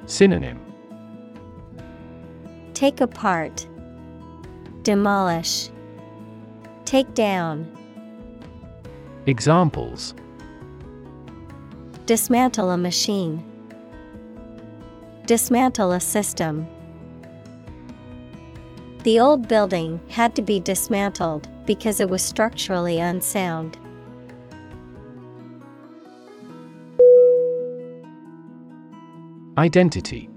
Synonym. 0.08 0.60
Take 2.74 3.00
apart, 3.00 3.66
demolish, 4.82 5.70
take 6.84 7.14
down, 7.14 7.66
Examples 9.26 10.16
dismantle 12.06 12.72
a 12.72 12.78
machine, 12.78 13.42
dismantle 15.26 15.94
a 15.94 16.00
system. 16.00 16.68
The 19.04 19.22
old 19.22 19.48
building 19.48 20.02
had 20.10 20.36
to 20.36 20.42
be 20.42 20.60
dismantled 20.60 21.48
because 21.66 22.02
it 22.02 22.10
was 22.10 22.22
structurally 22.22 23.00
unsound. 23.00 23.78
Identity 29.58 30.30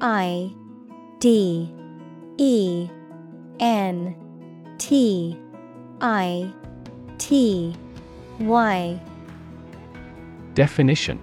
I 0.00 0.54
D 1.18 1.74
E 2.38 2.88
N 3.58 4.16
T 4.78 5.36
I 6.00 6.52
T 7.22 7.72
Y. 8.40 9.00
Definition. 10.54 11.20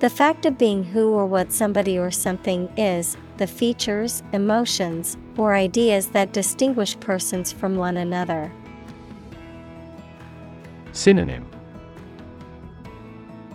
The 0.00 0.10
fact 0.10 0.44
of 0.44 0.58
being 0.58 0.82
who 0.82 1.12
or 1.12 1.24
what 1.24 1.52
somebody 1.52 1.96
or 1.96 2.10
something 2.10 2.68
is, 2.76 3.16
the 3.36 3.46
features, 3.46 4.24
emotions, 4.32 5.16
or 5.36 5.54
ideas 5.54 6.08
that 6.08 6.32
distinguish 6.32 6.98
persons 6.98 7.52
from 7.52 7.76
one 7.76 7.96
another. 7.96 8.50
Synonym. 10.90 11.46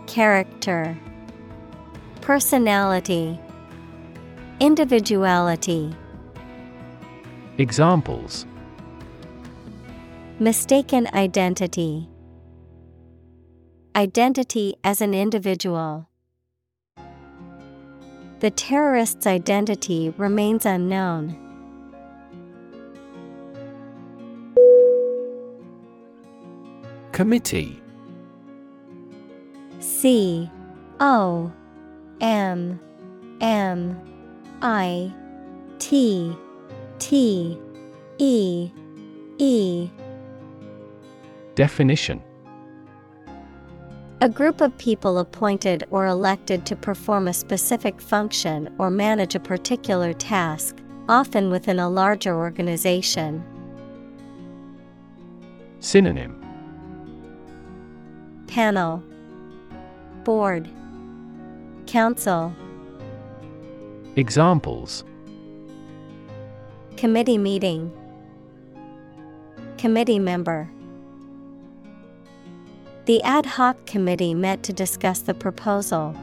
Character. 0.06 0.98
Personality. 2.22 3.38
Individuality. 4.62 5.94
Examples 7.58 8.46
Mistaken 10.40 11.08
identity 11.16 12.08
Identity 13.96 14.76
as 14.84 15.02
an 15.02 15.16
individual. 15.16 16.08
The 18.42 18.52
terrorist's 18.52 19.26
identity 19.26 20.14
remains 20.16 20.68
unknown. 20.68 21.36
Committee 27.14 27.82
C 29.80 30.52
O 31.00 31.52
M 32.22 32.80
M 33.42 34.00
I 34.62 35.12
T 35.80 36.38
T 37.00 37.60
E 38.20 38.72
E 39.40 39.90
Definition. 41.58 42.22
A 44.22 44.30
group 44.30 44.62
of 44.62 44.78
people 44.78 45.18
appointed 45.18 45.88
or 45.90 46.06
elected 46.06 46.68
to 46.68 46.76
perform 46.76 47.28
a 47.28 47.34
specific 47.34 48.00
function 48.00 48.72
or 48.78 48.92
manage 48.92 49.34
a 49.34 49.40
particular 49.40 50.14
task, 50.14 50.78
often 51.10 51.50
within 51.50 51.80
a 51.80 51.90
larger 51.90 52.38
organization. 52.38 53.44
Synonym. 55.80 56.40
Panel. 58.46 59.02
Board. 60.26 60.70
Council. 61.88 62.54
Examples. 64.16 65.04
Committee 66.98 67.40
meeting. 67.40 67.92
Committee 69.80 70.20
member 70.20 70.70
The 73.08 73.24
ad 73.24 73.46
hoc 73.46 73.86
committee 73.86 74.34
met 74.34 74.64
to 74.64 74.74
discuss 74.74 75.22
the 75.22 75.34
proposal. 75.34 76.14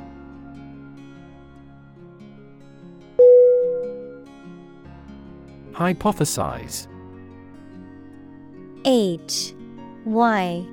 Hypothesize. 5.72 6.86
H 8.84 9.54
Y 10.04 10.66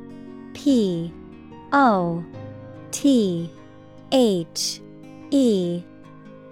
P 0.54 1.14
O 1.72 2.26
T 2.92 3.50
H 4.12 4.82
E 5.30 5.82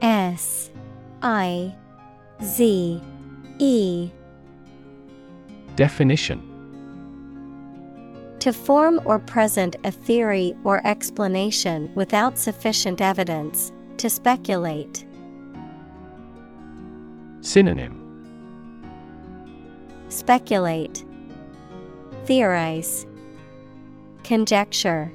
S 0.02 0.72
I 1.22 1.76
Z 2.42 3.02
E. 3.60 4.10
Definition 5.76 6.49
To 8.40 8.54
form 8.54 9.02
or 9.04 9.20
present 9.20 9.76
a 9.84 9.92
theory 9.92 10.56
or 10.64 10.86
explanation 10.88 11.92
without 11.94 12.38
sufficient 12.38 13.02
evidence, 13.02 13.74
to 13.98 14.10
speculate. 14.10 15.06
Synonym 17.42 18.00
Speculate, 20.08 21.04
Theorize, 22.26 23.06
Conjecture. 24.24 25.12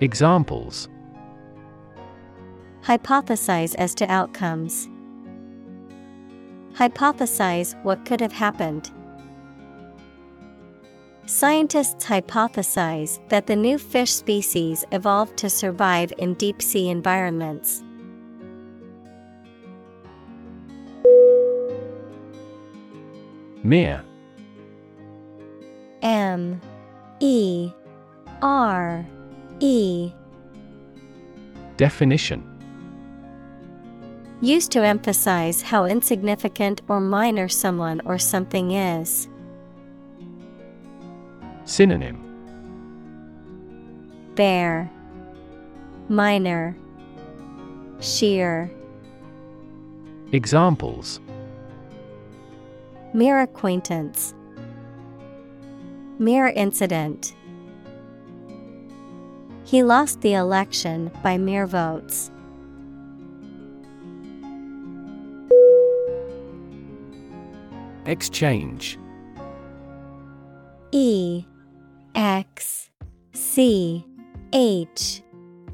Examples 0.00 0.88
Hypothesize 2.82 3.74
as 3.74 3.94
to 3.96 4.10
outcomes. 4.10 4.88
Hypothesize 6.74 7.82
what 7.82 8.04
could 8.04 8.20
have 8.20 8.32
happened. 8.32 8.92
Scientists 11.26 12.04
hypothesize 12.04 13.18
that 13.30 13.48
the 13.48 13.56
new 13.56 13.78
fish 13.78 14.12
species 14.12 14.84
evolved 14.92 15.36
to 15.36 15.50
survive 15.50 16.12
in 16.18 16.34
deep 16.34 16.62
sea 16.62 16.88
environments. 16.88 17.82
Mere 23.64 24.04
M. 26.02 26.60
E. 27.18 27.72
R. 28.40 29.04
E. 29.58 30.12
Definition. 31.76 32.44
Used 34.40 34.70
to 34.70 34.84
emphasize 34.84 35.62
how 35.62 35.86
insignificant 35.86 36.82
or 36.86 37.00
minor 37.00 37.48
someone 37.48 38.00
or 38.04 38.16
something 38.16 38.70
is. 38.70 39.28
Synonym 41.66 42.22
Bare, 44.36 44.88
Minor, 46.08 46.76
Sheer. 47.98 48.70
Examples 50.30 51.20
Mere 53.12 53.40
acquaintance. 53.40 54.32
Mere 56.20 56.48
incident. 56.48 57.34
He 59.64 59.82
lost 59.82 60.20
the 60.20 60.34
election 60.34 61.10
by 61.22 61.36
mere 61.36 61.66
votes. 61.66 62.30
Exchange 68.06 68.98
E 70.92 71.44
X 72.16 72.88
C 73.34 74.02
H 74.54 75.22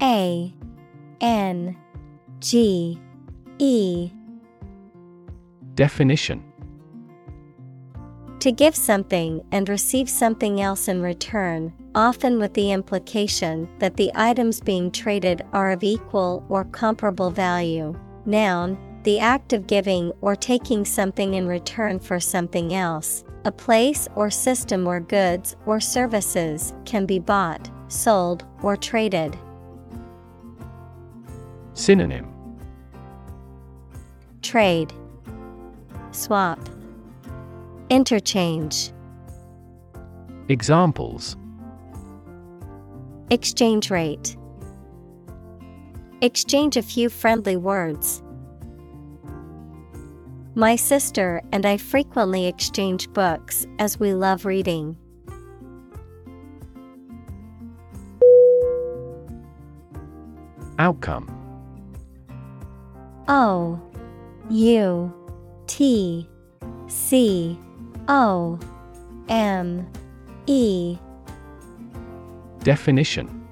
A 0.01 0.53
N 1.21 1.77
G 2.39 2.99
E. 3.59 4.11
Definition. 5.75 6.43
To 8.41 8.51
give 8.51 8.75
something 8.75 9.41
and 9.53 9.69
receive 9.69 10.09
something 10.09 10.59
else 10.59 10.89
in 10.89 11.01
return, 11.01 11.73
often 11.95 12.39
with 12.39 12.53
the 12.55 12.73
implication 12.73 13.69
that 13.79 13.95
the 13.95 14.11
items 14.13 14.59
being 14.59 14.91
traded 14.91 15.45
are 15.53 15.71
of 15.71 15.81
equal 15.81 16.45
or 16.49 16.65
comparable 16.65 17.31
value. 17.31 17.97
Noun, 18.25 18.77
the 19.03 19.17
act 19.17 19.53
of 19.53 19.65
giving 19.65 20.11
or 20.19 20.35
taking 20.35 20.83
something 20.83 21.35
in 21.35 21.47
return 21.47 21.99
for 21.99 22.19
something 22.19 22.73
else, 22.73 23.23
a 23.45 23.51
place 23.51 24.07
or 24.15 24.29
system 24.29 24.85
where 24.85 25.01
goods 25.01 25.55
or 25.65 25.79
services 25.79 26.73
can 26.85 27.05
be 27.05 27.19
bought, 27.19 27.69
sold, 27.89 28.45
or 28.61 28.77
traded. 28.77 29.37
Synonym 31.73 32.29
Trade, 34.41 34.93
Swap, 36.11 36.59
Interchange. 37.89 38.91
Examples 40.47 41.35
Exchange 43.29 43.89
rate. 43.89 44.37
Exchange 46.21 46.77
a 46.77 46.81
few 46.81 47.09
friendly 47.09 47.57
words. 47.57 48.22
My 50.55 50.75
sister 50.75 51.41
and 51.51 51.65
I 51.65 51.77
frequently 51.77 52.45
exchange 52.45 53.11
books 53.11 53.65
as 53.79 53.99
we 53.99 54.13
love 54.13 54.45
reading. 54.45 54.97
Outcome 60.77 61.29
O 63.27 63.81
U 64.49 65.13
T 65.65 66.29
C 66.87 67.57
O 68.07 68.59
M 69.29 69.87
E 70.45 70.97
Definition 72.59 73.47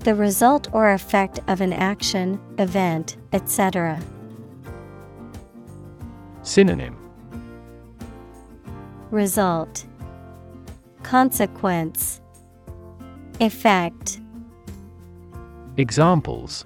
The 0.00 0.14
result 0.14 0.68
or 0.72 0.92
effect 0.92 1.40
of 1.48 1.60
an 1.60 1.72
action, 1.72 2.40
event, 2.58 3.16
etc. 3.32 4.00
Synonym 6.46 6.96
Result 9.10 9.84
Consequence 11.02 12.20
Effect 13.40 14.20
Examples 15.76 16.64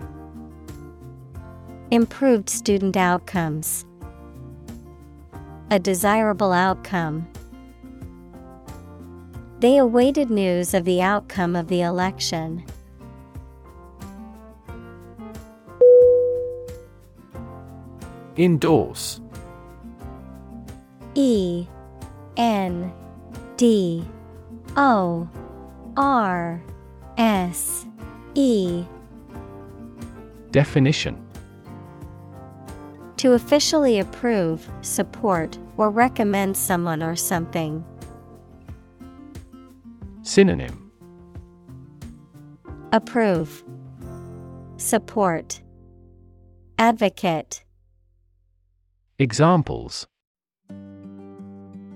Improved 1.90 2.50
student 2.50 2.98
outcomes. 2.98 3.86
A 5.70 5.78
desirable 5.78 6.52
outcome. 6.52 7.26
They 9.60 9.78
awaited 9.78 10.30
news 10.30 10.74
of 10.74 10.84
the 10.84 11.00
outcome 11.00 11.56
of 11.56 11.68
the 11.68 11.80
election. 11.80 12.66
Endorse 18.36 19.22
E 21.14 21.66
N 22.36 22.92
D 23.56 24.04
O 24.76 25.28
R 25.96 26.62
S 27.16 27.86
E. 28.34 28.84
Definition. 30.50 31.26
To 33.18 33.34
officially 33.34 33.98
approve, 33.98 34.68
support, 34.80 35.58
or 35.76 35.90
recommend 35.90 36.56
someone 36.56 37.02
or 37.02 37.14
something. 37.14 37.84
Synonym. 40.22 40.90
Approve, 42.92 43.62
Support, 44.76 45.60
Advocate, 46.78 47.62
Examples 49.18 50.06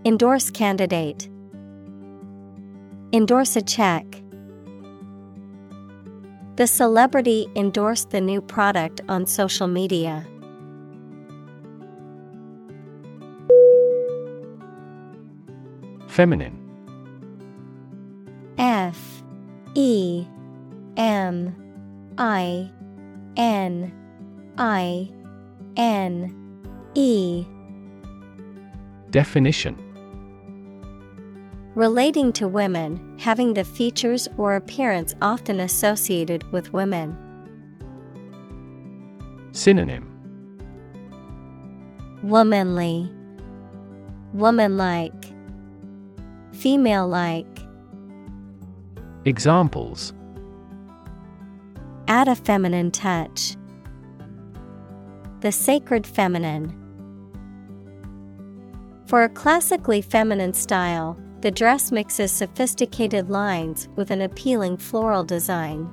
Endorse 0.07 0.50
candidate, 0.50 1.30
Endorse 3.14 3.55
a 3.55 3.62
check. 3.62 4.05
The 6.57 6.66
celebrity 6.66 7.46
endorsed 7.55 8.11
the 8.11 8.20
new 8.20 8.40
product 8.40 9.00
on 9.09 9.24
social 9.24 9.68
media. 9.68 10.26
Feminine. 16.09 16.59
F. 18.59 19.22
E. 19.74 20.26
M. 20.96 21.55
I. 22.18 22.68
N. 23.36 23.92
I. 24.59 25.09
N. 25.76 26.34
E. 26.94 27.46
Definition 29.11 29.93
Relating 31.74 32.32
to 32.34 32.46
women, 32.46 33.18
having 33.18 33.54
the 33.54 33.64
features 33.64 34.28
or 34.36 34.54
appearance 34.54 35.12
often 35.20 35.58
associated 35.58 36.44
with 36.52 36.72
women. 36.72 37.18
Synonym 39.50 40.08
Womanly, 42.22 43.10
Womanlike, 44.34 45.32
Female 46.52 47.08
like. 47.08 47.46
Examples 49.24 50.12
Add 52.06 52.28
a 52.28 52.36
feminine 52.36 52.92
touch. 52.92 53.56
The 55.40 55.50
sacred 55.50 56.06
feminine. 56.06 56.72
For 59.06 59.24
a 59.24 59.28
classically 59.28 60.02
feminine 60.02 60.52
style, 60.52 61.18
The 61.45 61.51
dress 61.51 61.92
mixes 61.92 62.32
sophisticated 62.32 63.28
lines 63.28 63.90
with 63.97 64.11
an 64.11 64.22
appealing 64.22 64.78
floral 64.78 65.24
design. 65.24 65.90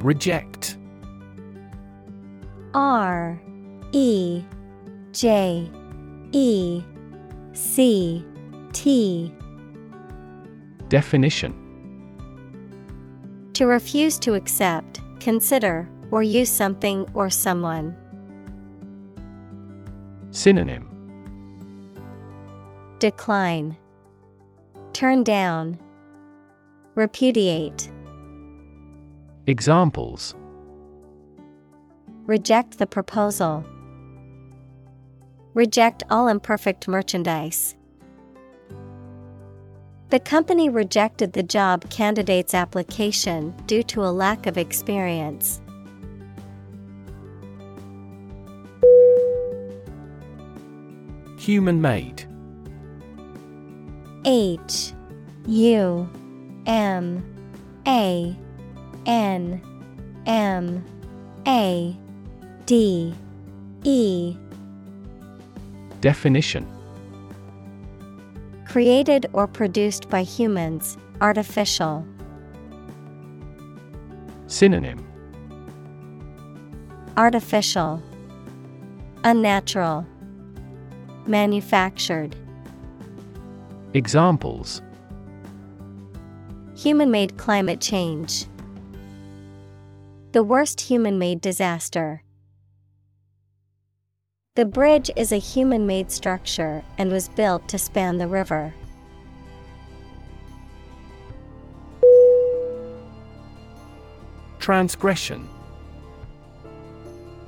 Reject. 0.00 0.76
R 2.74 3.40
E 3.92 4.42
J 5.12 5.70
E 6.32 6.82
C 7.52 8.24
T 8.72 9.32
Definition 10.88 11.54
To 13.52 13.66
refuse 13.68 14.18
to 14.18 14.34
accept, 14.34 15.00
consider, 15.20 15.88
or 16.10 16.24
use 16.24 16.50
something 16.50 17.08
or 17.14 17.30
someone. 17.30 17.96
Synonym 20.38 20.86
Decline, 23.00 23.76
Turn 24.92 25.24
down, 25.24 25.76
Repudiate. 26.94 27.90
Examples 29.48 30.36
Reject 32.26 32.78
the 32.78 32.86
proposal. 32.86 33.64
Reject 35.54 36.04
all 36.08 36.28
imperfect 36.28 36.86
merchandise. 36.86 37.74
The 40.10 40.20
company 40.20 40.68
rejected 40.68 41.32
the 41.32 41.42
job 41.42 41.90
candidate's 41.90 42.54
application 42.54 43.56
due 43.66 43.82
to 43.82 44.04
a 44.04 44.14
lack 44.14 44.46
of 44.46 44.56
experience. 44.56 45.60
Human 51.48 51.80
made. 51.80 52.26
H 54.26 54.92
U 55.46 56.06
M 56.66 57.24
A 57.86 58.36
N 59.06 59.62
M 60.26 60.84
A 61.46 61.96
D 62.66 63.14
E. 63.82 64.36
Definition. 66.02 66.66
Created 68.66 69.24
or 69.32 69.46
produced 69.46 70.10
by 70.10 70.24
humans, 70.24 70.98
artificial. 71.22 72.06
Synonym. 74.48 75.02
Artificial, 77.16 78.02
Unnatural, 79.24 80.06
Manufactured. 81.28 82.34
Examples 83.92 84.80
Human 86.74 87.10
made 87.10 87.36
climate 87.36 87.82
change. 87.82 88.46
The 90.32 90.42
worst 90.42 90.80
human 90.80 91.18
made 91.18 91.42
disaster. 91.42 92.22
The 94.54 94.64
bridge 94.64 95.10
is 95.16 95.30
a 95.30 95.36
human 95.36 95.86
made 95.86 96.10
structure 96.10 96.82
and 96.96 97.12
was 97.12 97.28
built 97.28 97.68
to 97.68 97.78
span 97.78 98.16
the 98.16 98.26
river. 98.26 98.72
Transgression 104.58 105.46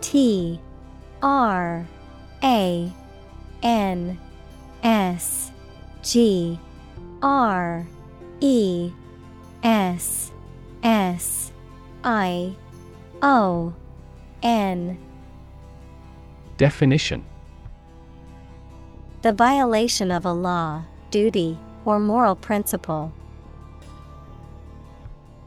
T 0.03 0.61
R 1.23 1.87
A 2.43 2.93
N 3.63 4.19
S 4.83 5.51
G 6.03 6.59
R 7.23 7.87
E 8.41 8.91
S 9.63 10.33
S 10.83 11.53
I 12.05 12.55
O 13.23 13.75
N. 14.43 14.99
Definition. 16.57 17.25
The 19.23 19.33
violation 19.33 20.11
of 20.11 20.25
a 20.25 20.33
law, 20.33 20.85
duty, 21.11 21.59
or 21.85 22.01
moral 22.01 22.37
principle. 22.37 23.13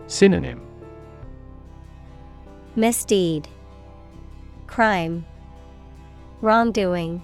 Synonym. 0.08 0.62
Misdeed, 2.76 3.48
Crime, 4.68 5.26
Wrongdoing, 6.42 7.22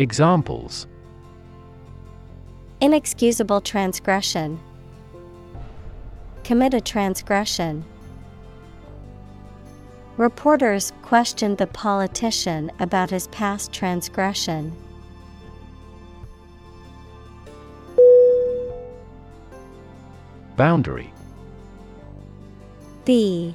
Examples 0.00 0.86
Inexcusable 2.80 3.60
transgression. 3.60 4.58
Commit 6.42 6.72
a 6.72 6.80
transgression. 6.80 7.84
Reporters 10.16 10.94
questioned 11.02 11.58
the 11.58 11.66
politician 11.66 12.72
about 12.80 13.10
his 13.10 13.26
past 13.26 13.74
transgression. 13.74 14.74
Boundary 20.56 21.12
B 23.04 23.54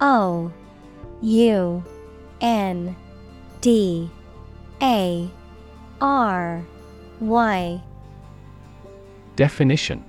O 0.00 0.50
U 1.20 1.84
N 2.40 2.96
D 3.60 4.10
A 4.80 5.30
R 6.00 6.64
Y. 7.20 7.82
Definition. 9.34 10.04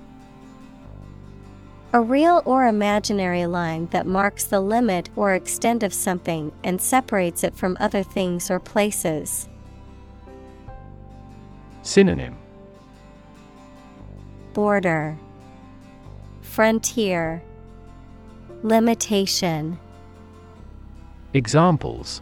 A 1.94 2.00
real 2.00 2.42
or 2.44 2.66
imaginary 2.66 3.46
line 3.46 3.86
that 3.92 4.06
marks 4.06 4.44
the 4.44 4.60
limit 4.60 5.08
or 5.16 5.34
extent 5.34 5.82
of 5.82 5.94
something 5.94 6.52
and 6.62 6.80
separates 6.80 7.42
it 7.42 7.56
from 7.56 7.78
other 7.80 8.02
things 8.02 8.50
or 8.50 8.60
places. 8.60 9.48
Synonym. 11.82 12.36
Border. 14.52 15.16
Frontier. 16.42 17.42
Limitation. 18.62 19.78
Examples 21.32 22.20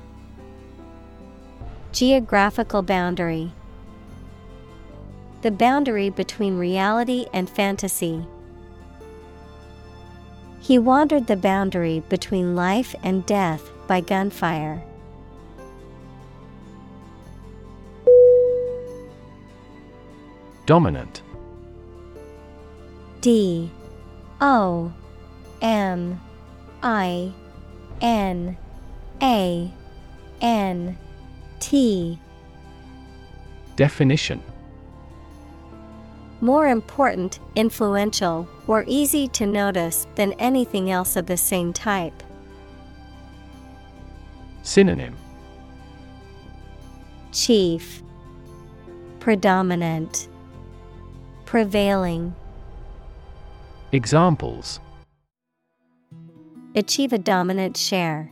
Geographical 1.96 2.82
boundary. 2.82 3.52
The 5.40 5.50
boundary 5.50 6.10
between 6.10 6.58
reality 6.58 7.24
and 7.32 7.48
fantasy. 7.48 8.26
He 10.60 10.78
wandered 10.78 11.26
the 11.26 11.38
boundary 11.38 12.00
between 12.10 12.54
life 12.54 12.94
and 13.02 13.24
death 13.24 13.70
by 13.86 14.02
gunfire. 14.02 14.82
Dominant. 20.66 21.22
D. 23.22 23.70
O. 24.42 24.92
M. 25.62 26.20
I. 26.82 27.32
N. 28.02 28.58
A. 29.22 29.72
N 30.42 30.98
T. 31.60 32.18
Definition. 33.76 34.42
More 36.40 36.68
important, 36.68 37.40
influential, 37.54 38.48
or 38.66 38.84
easy 38.86 39.26
to 39.28 39.46
notice 39.46 40.06
than 40.16 40.32
anything 40.34 40.90
else 40.90 41.16
of 41.16 41.26
the 41.26 41.36
same 41.36 41.72
type. 41.72 42.22
Synonym. 44.62 45.16
Chief. 47.32 48.02
Predominant. 49.20 50.28
Prevailing. 51.46 52.34
Examples. 53.92 54.80
Achieve 56.74 57.12
a 57.12 57.18
dominant 57.18 57.76
share. 57.76 58.30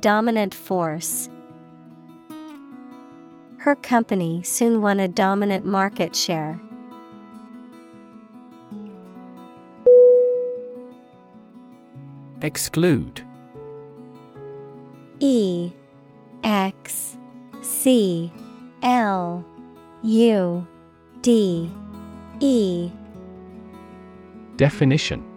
Dominant 0.00 0.54
force. 0.54 1.28
Her 3.58 3.74
company 3.74 4.42
soon 4.44 4.80
won 4.80 5.00
a 5.00 5.08
dominant 5.08 5.66
market 5.66 6.14
share. 6.14 6.60
Exclude 12.40 13.22
E 15.18 15.72
X 16.44 17.16
C 17.60 18.32
L 18.84 19.44
U 20.04 20.66
D 21.22 21.68
E 22.38 22.90
Definition 24.56 25.27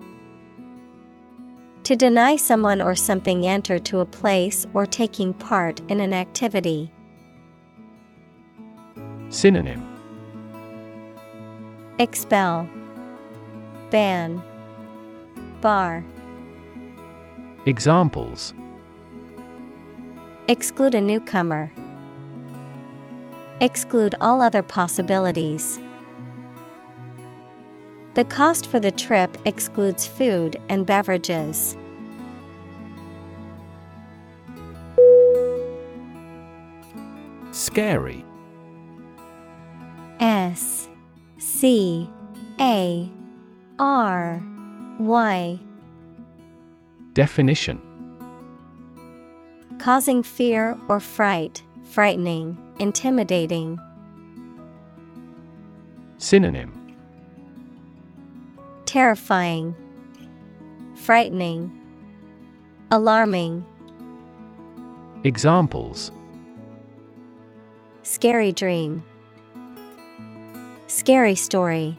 To 1.92 1.98
deny 1.98 2.38
someone 2.38 2.82
or 2.82 2.96
something 2.96 3.46
enter 3.46 3.78
to 3.78 4.00
a 4.00 4.06
place 4.06 4.66
or 4.74 4.86
taking 4.86 5.34
part 5.34 5.82
in 5.90 6.00
an 6.00 6.14
activity. 6.14 6.90
Synonym 9.28 9.86
Expel, 12.00 12.70
Ban, 13.90 14.42
Bar. 15.60 16.06
Examples 17.66 18.54
Exclude 20.48 20.96
a 20.96 21.02
newcomer. 21.02 21.74
Exclude 23.60 24.16
all 24.22 24.42
other 24.42 24.64
possibilities. 24.64 25.78
The 28.14 28.24
cost 28.24 28.68
for 28.68 28.80
the 28.80 28.92
trip 28.92 29.38
excludes 29.44 30.08
food 30.08 30.56
and 30.70 30.86
beverages. 30.86 31.76
Scary. 37.52 38.24
S 40.22 40.88
C 41.38 42.10
A 42.60 43.12
R 43.78 44.42
Y. 45.00 45.60
Definition. 47.14 47.82
Causing 49.80 50.24
fear 50.24 50.78
or 50.88 51.02
fright, 51.02 51.62
frightening, 51.84 52.58
intimidating. 52.80 53.80
Synonym. 56.20 56.96
Terrifying, 58.86 59.76
frightening, 60.96 61.72
alarming. 62.92 63.66
Examples 65.24 66.12
Scary 68.04 68.52
dream. 68.52 69.04
Scary 70.88 71.36
story. 71.36 71.98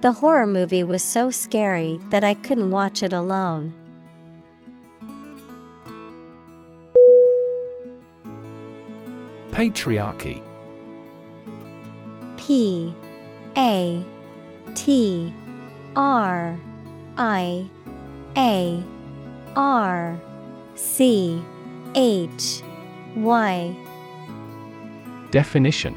The 0.00 0.12
horror 0.12 0.46
movie 0.46 0.82
was 0.82 1.04
so 1.04 1.30
scary 1.30 2.00
that 2.10 2.24
I 2.24 2.34
couldn't 2.34 2.70
watch 2.70 3.02
it 3.02 3.12
alone. 3.12 3.74
Patriarchy 9.52 10.42
P 12.36 12.94
A 13.56 14.04
T 14.74 15.32
R 15.94 16.58
I 17.18 17.70
A 18.36 18.82
R 19.54 20.20
C 20.74 21.44
H 21.94 22.62
Y 23.16 23.74
Definition 25.30 25.94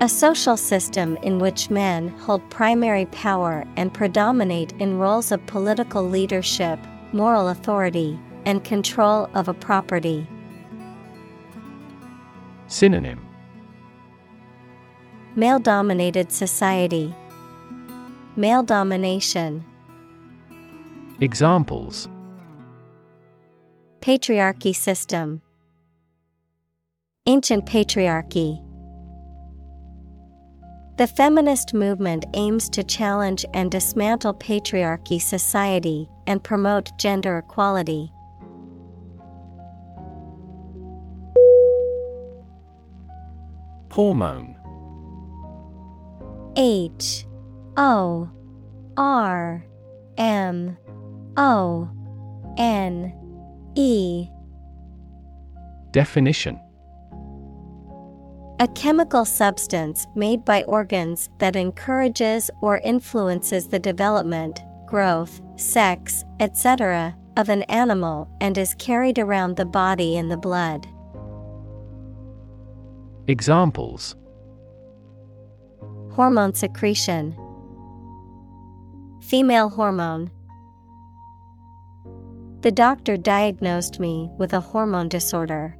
A 0.00 0.08
social 0.08 0.56
system 0.56 1.16
in 1.22 1.38
which 1.38 1.70
men 1.70 2.08
hold 2.08 2.48
primary 2.50 3.06
power 3.06 3.64
and 3.76 3.92
predominate 3.92 4.72
in 4.80 4.98
roles 4.98 5.32
of 5.32 5.44
political 5.46 6.08
leadership, 6.08 6.78
moral 7.12 7.48
authority, 7.48 8.18
and 8.44 8.64
control 8.64 9.28
of 9.34 9.48
a 9.48 9.54
property. 9.54 10.26
Synonym 12.66 13.24
Male 15.36 15.58
dominated 15.58 16.30
society. 16.30 17.12
Male 18.36 18.62
domination. 18.62 19.64
Examples 21.20 22.08
Patriarchy 24.04 24.76
system. 24.76 25.40
Ancient 27.24 27.64
patriarchy. 27.64 28.62
The 30.98 31.06
feminist 31.06 31.72
movement 31.72 32.26
aims 32.34 32.68
to 32.68 32.84
challenge 32.84 33.46
and 33.54 33.70
dismantle 33.70 34.34
patriarchy 34.34 35.18
society 35.18 36.06
and 36.26 36.44
promote 36.44 36.90
gender 36.98 37.38
equality. 37.38 38.12
Hormone 43.90 44.54
H 46.58 47.24
O 47.78 48.28
R 48.98 49.64
M 50.18 50.76
O 51.38 51.88
N 52.58 53.23
E 53.76 54.28
Definition 55.90 56.60
A 58.60 58.68
chemical 58.74 59.24
substance 59.24 60.06
made 60.14 60.44
by 60.44 60.62
organs 60.64 61.28
that 61.38 61.56
encourages 61.56 62.50
or 62.60 62.78
influences 62.78 63.68
the 63.68 63.78
development, 63.78 64.60
growth, 64.86 65.40
sex, 65.56 66.24
etc., 66.40 67.16
of 67.36 67.48
an 67.48 67.62
animal 67.64 68.28
and 68.40 68.56
is 68.56 68.74
carried 68.74 69.18
around 69.18 69.56
the 69.56 69.64
body 69.64 70.16
in 70.16 70.28
the 70.28 70.36
blood. 70.36 70.86
Examples 73.26 74.14
Hormone 76.12 76.54
secretion, 76.54 77.36
Female 79.20 79.70
hormone. 79.70 80.30
The 82.64 82.72
doctor 82.72 83.18
diagnosed 83.18 84.00
me 84.00 84.30
with 84.38 84.54
a 84.54 84.60
hormone 84.60 85.10
disorder. 85.10 85.76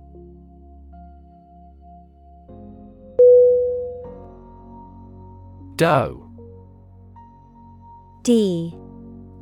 Doe. 5.76 6.30
D. 8.22 8.74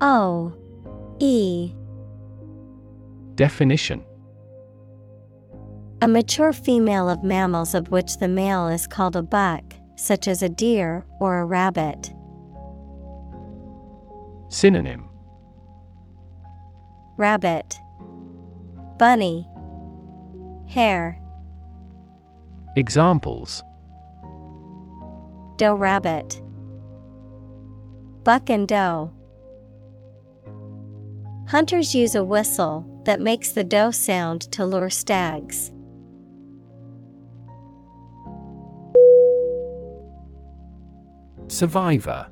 O. 0.00 0.52
E. 1.18 1.74
Definition. 3.34 4.04
A 6.00 6.06
mature 6.06 6.52
female 6.52 7.08
of 7.10 7.24
mammals 7.24 7.74
of 7.74 7.90
which 7.90 8.18
the 8.18 8.28
male 8.28 8.68
is 8.68 8.86
called 8.86 9.16
a 9.16 9.22
buck, 9.22 9.64
such 9.96 10.28
as 10.28 10.44
a 10.44 10.48
deer 10.48 11.04
or 11.18 11.40
a 11.40 11.44
rabbit. 11.44 12.14
Synonym 14.48 15.11
Rabbit, 17.22 17.78
Bunny, 18.98 19.46
Hare, 20.66 21.20
Examples 22.74 23.62
Doe 25.56 25.76
rabbit, 25.76 26.42
Buck 28.24 28.50
and 28.50 28.66
doe. 28.66 29.12
Hunters 31.46 31.94
use 31.94 32.16
a 32.16 32.24
whistle 32.24 32.84
that 33.04 33.20
makes 33.20 33.52
the 33.52 33.62
doe 33.62 33.92
sound 33.92 34.40
to 34.50 34.66
lure 34.66 34.90
stags. 34.90 35.70
Survivor 41.46 42.26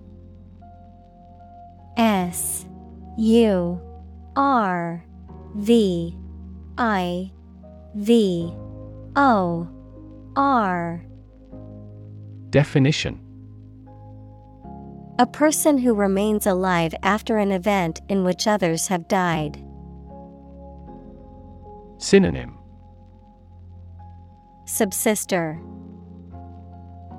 S 1.97 2.67
U 3.17 3.81
R 4.37 5.05
V 5.55 6.17
I 6.79 7.33
V 7.95 8.53
O 9.17 9.69
R. 10.37 11.05
Definition. 12.51 13.21
A 15.19 15.27
person 15.27 15.77
who 15.77 15.95
remains 15.95 16.47
alive 16.47 16.95
after 17.03 17.39
an 17.39 17.53
event 17.53 18.01
in 18.09 18.25
which 18.25 18.47
others 18.47 18.89
have 18.89 19.07
died. 19.09 19.63
Synonym. 21.99 22.57
Subsister. 24.65 25.61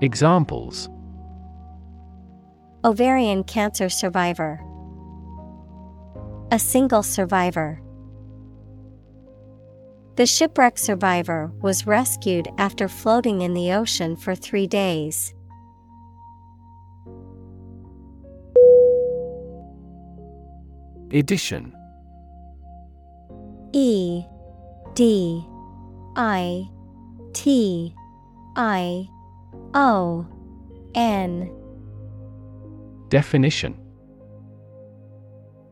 Examples. 0.01 0.89
Ovarian 2.83 3.43
cancer 3.43 3.89
survivor. 3.89 4.59
A 6.53 6.59
single 6.59 7.01
survivor. 7.01 7.81
The 10.17 10.25
shipwreck 10.25 10.77
survivor 10.77 11.49
was 11.61 11.87
rescued 11.87 12.49
after 12.57 12.89
floating 12.89 13.41
in 13.41 13.53
the 13.53 13.71
ocean 13.71 14.17
for 14.17 14.35
three 14.35 14.67
days. 14.67 15.33
Edition 21.13 21.73
E 23.71 24.25
D 24.93 25.45
I 26.17 26.67
T 27.31 27.95
I 28.57 29.07
O 29.73 30.27
N 30.95 31.49
Definition 33.07 33.80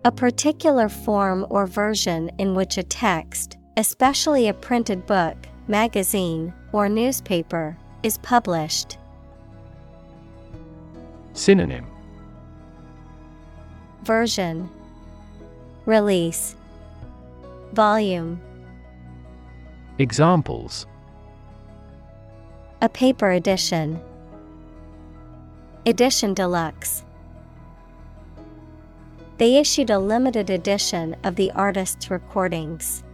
A 0.05 0.11
particular 0.13 0.87
form 0.87 1.45
or 1.49 1.67
version 1.67 2.31
in 2.37 2.55
which 2.55 2.77
a 2.77 2.83
text, 2.83 3.57
especially 3.75 4.47
a 4.47 4.53
printed 4.53 5.05
book, 5.05 5.35
magazine, 5.67 6.53
or 6.71 6.87
newspaper, 6.87 7.77
is 8.01 8.17
published. 8.19 8.97
Synonym. 11.33 11.85
Version. 14.03 14.69
Release. 15.85 16.55
Volume. 17.73 18.39
Examples. 19.97 20.85
A 22.81 22.87
paper 22.87 23.31
edition. 23.31 23.99
Edition 25.85 26.33
Deluxe 26.33 27.03
They 29.39 29.55
issued 29.55 29.89
a 29.89 29.99
limited 29.99 30.49
edition 30.49 31.15
of 31.23 31.37
the 31.37 31.49
artist's 31.51 32.11
recordings. 32.11 33.05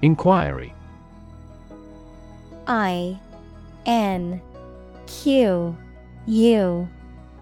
Inquiry. 0.00 0.72
I 2.66 3.18
N 3.84 4.40
Q 5.06 5.76
U 6.26 6.88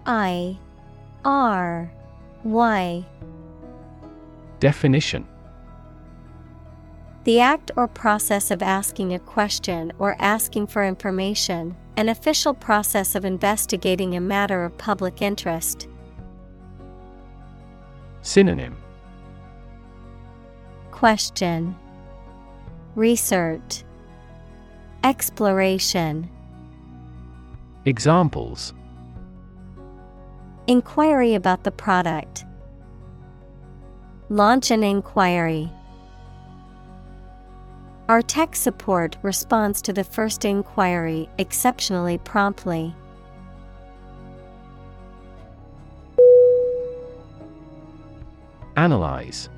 I 0.05 0.57
R 1.23 1.91
Y. 2.43 3.05
Definition. 4.59 5.25
The 7.23 7.39
act 7.39 7.71
or 7.77 7.87
process 7.87 8.51
of 8.51 8.61
asking 8.61 9.13
a 9.13 9.19
question 9.19 9.93
or 9.99 10.17
asking 10.19 10.67
for 10.67 10.83
information, 10.83 11.77
an 11.97 12.09
official 12.09 12.53
process 12.53 13.15
of 13.15 13.23
investigating 13.23 14.15
a 14.15 14.19
matter 14.21 14.63
of 14.63 14.77
public 14.77 15.21
interest. 15.21 15.87
Synonym 18.21 18.75
Question 20.91 21.75
Research 22.95 23.83
Exploration 25.03 26.29
Examples 27.85 28.73
Inquiry 30.67 31.35
about 31.35 31.63
the 31.63 31.71
product. 31.71 32.43
Launch 34.29 34.71
an 34.71 34.83
inquiry. 34.83 35.71
Our 38.07 38.21
tech 38.21 38.55
support 38.55 39.17
responds 39.23 39.81
to 39.81 39.93
the 39.93 40.03
first 40.03 40.45
inquiry 40.45 41.27
exceptionally 41.39 42.19
promptly. 42.19 42.95
Analyze. 48.77 49.49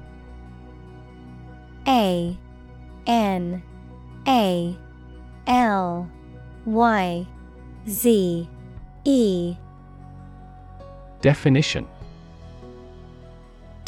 A 1.88 2.38
N 3.06 3.62
A 4.28 4.78
L 5.48 6.10
Y 6.66 7.28
Z 7.90 8.50
E. 9.04 9.56
Definition 11.20 11.86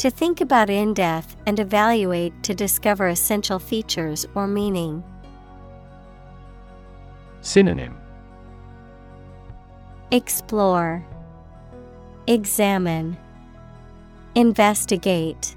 To 0.00 0.08
think 0.08 0.40
about 0.40 0.70
in 0.70 0.94
depth 0.94 1.36
and 1.44 1.60
evaluate 1.60 2.42
to 2.44 2.54
discover 2.54 3.08
essential 3.08 3.58
features 3.58 4.26
or 4.34 4.46
meaning. 4.46 5.04
Synonym 7.42 7.98
Explore, 10.10 11.04
Examine, 12.26 13.18
Investigate. 14.34 15.54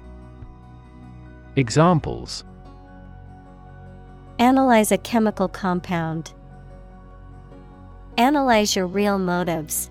Examples 1.56 2.44
Analyze 4.38 4.92
a 4.92 4.98
chemical 4.98 5.48
compound. 5.48 6.34
Analyze 8.18 8.76
your 8.76 8.86
real 8.86 9.18
motives. 9.18 9.90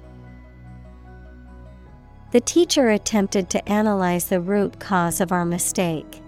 The 2.34 2.42
teacher 2.42 2.90
attempted 2.90 3.52
to 3.52 3.70
analyze 3.70 4.26
the 4.26 4.42
root 4.42 4.80
cause 4.80 5.22
of 5.22 5.32
our 5.32 5.46
mistake. 5.46 6.20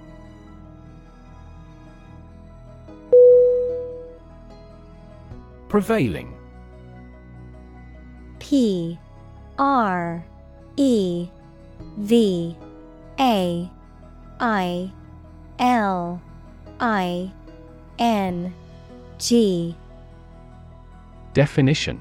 Prevailing. 5.68 6.38
P 8.38 9.00
R 9.58 10.24
E 10.78 11.28
V 11.98 12.56
A 13.20 13.72
I 14.40 14.92
L 15.58 16.22
I 16.80 17.32
N 17.98 18.54
G. 19.18 19.76
Definition. 21.34 22.00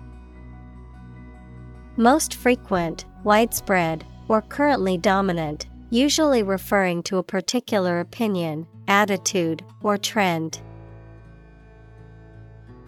Most 1.96 2.34
frequent, 2.34 3.07
widespread, 3.25 4.05
or 4.29 4.43
currently 4.43 4.97
dominant, 4.97 5.66
usually 5.91 6.43
referring 6.43 7.03
to 7.05 7.18
a 7.18 7.22
particular 7.22 8.01
opinion, 8.01 8.66
attitude, 8.87 9.64
or 9.83 9.97
trend. 9.97 10.61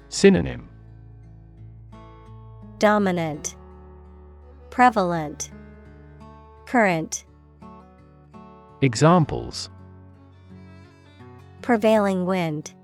Synonym. 0.08 0.68
Dominant, 2.78 3.56
Prevalent, 4.70 5.50
Current, 6.66 7.24
Examples. 8.82 9.70
Prevailing 11.62 12.26
wind, 12.26 12.74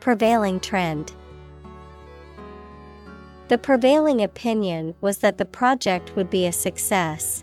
Prevailing 0.00 0.60
trend. 0.60 1.12
The 3.50 3.58
prevailing 3.58 4.22
opinion 4.22 4.94
was 5.00 5.18
that 5.18 5.36
the 5.36 5.44
project 5.44 6.14
would 6.14 6.30
be 6.30 6.46
a 6.46 6.52
success. 6.52 7.42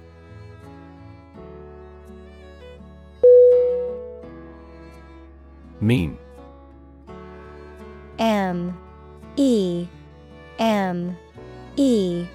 Meme. 5.82 6.18
M. 8.20 8.78
E. 9.36 9.86
M. 10.60 11.18
E. 11.76 12.26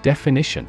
Definition. 0.00 0.66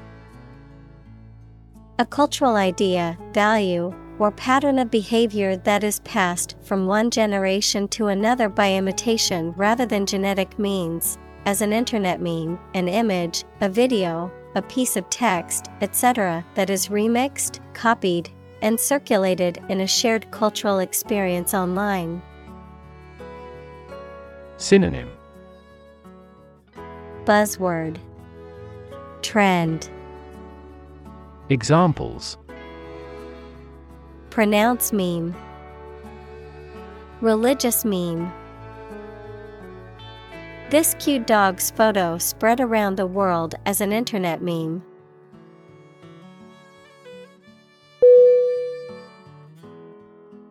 A 1.97 2.05
cultural 2.05 2.57
idea, 2.57 3.17
value, 3.31 3.95
or 4.19 4.31
pattern 4.31 4.79
of 4.79 4.91
behavior 4.91 5.55
that 5.55 5.85
is 5.85 6.01
passed 6.01 6.57
from 6.61 6.87
one 6.87 7.09
generation 7.09 7.87
to 7.87 8.07
another 8.07 8.49
by 8.49 8.73
imitation 8.73 9.53
rather 9.53 9.85
than 9.85 10.05
genetic 10.05 10.59
means, 10.59 11.17
as 11.47 11.61
an 11.61 11.71
internet 11.71 12.19
meme, 12.19 12.59
an 12.73 12.89
image, 12.89 13.45
a 13.61 13.69
video, 13.69 14.29
a 14.55 14.61
piece 14.61 14.97
of 14.97 15.09
text, 15.09 15.69
etc., 15.79 16.45
that 16.55 16.69
is 16.69 16.89
remixed, 16.89 17.61
copied, 17.73 18.29
and 18.61 18.77
circulated 18.77 19.63
in 19.69 19.79
a 19.79 19.87
shared 19.87 20.29
cultural 20.29 20.79
experience 20.79 21.53
online. 21.53 22.21
Synonym. 24.57 25.09
Buzzword. 27.23 27.95
Trend. 29.21 29.89
Examples. 31.47 32.37
Pronounce 34.31 34.91
meme. 34.91 35.33
Religious 37.21 37.85
meme 37.85 38.33
This 40.69 40.97
cute 40.99 41.25
dog's 41.25 41.71
photo 41.71 42.17
spread 42.17 42.59
around 42.59 42.97
the 42.97 43.07
world 43.07 43.55
as 43.65 43.79
an 43.79 43.93
internet 43.93 44.41
meme. 44.41 44.83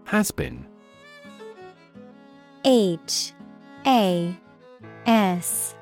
Has 0.05 0.30
been. 0.30 0.66
H 2.64 3.34
A 3.86 4.34
S 5.05 5.74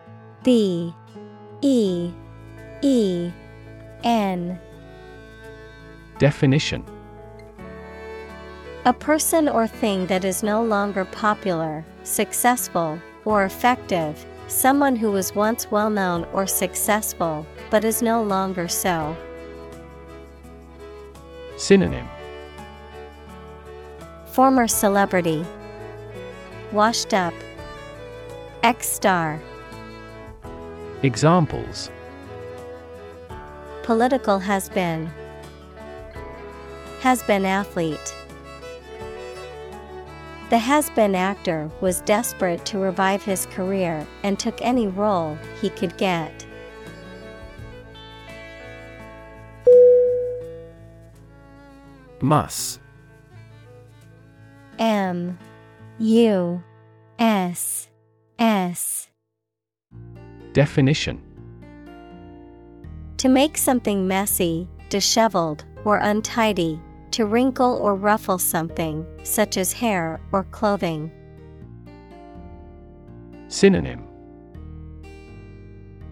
B 0.42 0.92
E 1.62 2.10
E 2.82 3.30
N. 4.02 4.58
Definition. 6.18 6.84
A 8.84 8.92
person 8.92 9.48
or 9.48 9.68
thing 9.68 10.06
that 10.08 10.24
is 10.24 10.42
no 10.42 10.60
longer 10.62 11.04
popular, 11.04 11.84
successful, 12.02 12.98
or 13.24 13.44
effective, 13.44 14.24
someone 14.48 14.96
who 14.96 15.10
was 15.10 15.34
once 15.34 15.70
well 15.70 15.90
known 15.90 16.24
or 16.32 16.46
successful, 16.46 17.46
but 17.70 17.84
is 17.84 18.02
no 18.02 18.22
longer 18.22 18.68
so. 18.68 19.16
Synonym 21.56 22.08
Former 24.32 24.66
celebrity, 24.66 25.44
Washed 26.72 27.14
up, 27.14 27.34
Ex 28.62 28.88
star. 28.88 29.40
Examples 31.02 31.90
Political 33.82 34.38
has 34.38 34.68
been. 34.70 35.10
Has 37.00 37.22
been 37.24 37.44
athlete. 37.44 38.14
The 40.54 40.58
has 40.58 40.88
been 40.90 41.16
actor 41.16 41.68
was 41.80 42.00
desperate 42.02 42.64
to 42.66 42.78
revive 42.78 43.24
his 43.24 43.46
career 43.46 44.06
and 44.22 44.38
took 44.38 44.56
any 44.62 44.86
role 44.86 45.36
he 45.60 45.68
could 45.68 45.96
get. 45.96 46.46
Muss 52.20 52.78
M. 54.78 55.36
U. 55.98 56.62
S. 57.18 57.88
S. 58.38 59.08
Definition. 60.52 61.20
To 63.16 63.28
make 63.28 63.58
something 63.58 64.06
messy, 64.06 64.68
disheveled, 64.88 65.64
or 65.84 65.96
untidy, 65.96 66.80
to 67.14 67.26
wrinkle 67.26 67.78
or 67.80 67.94
ruffle 67.94 68.38
something, 68.38 69.06
such 69.22 69.56
as 69.56 69.72
hair 69.72 70.20
or 70.32 70.42
clothing. 70.50 71.12
Synonym 73.46 74.02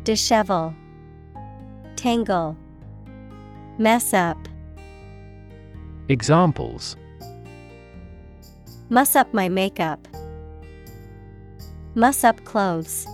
Dishevel, 0.04 0.72
Tangle, 1.96 2.56
Mess 3.78 4.14
up, 4.14 4.38
Examples 6.08 6.94
Muss 8.88 9.16
up 9.16 9.34
my 9.34 9.48
makeup, 9.48 10.06
Muss 11.96 12.22
up 12.22 12.44
clothes. 12.44 13.08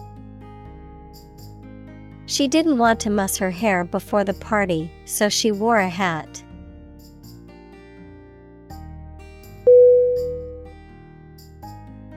She 2.27 2.49
didn't 2.49 2.77
want 2.77 3.01
to 3.01 3.09
muss 3.09 3.39
her 3.39 3.51
hair 3.51 3.85
before 3.85 4.25
the 4.25 4.35
party, 4.35 4.93
so 5.07 5.31
she 5.31 5.51
wore 5.51 5.79
a 5.79 5.89
hat. 5.89 6.38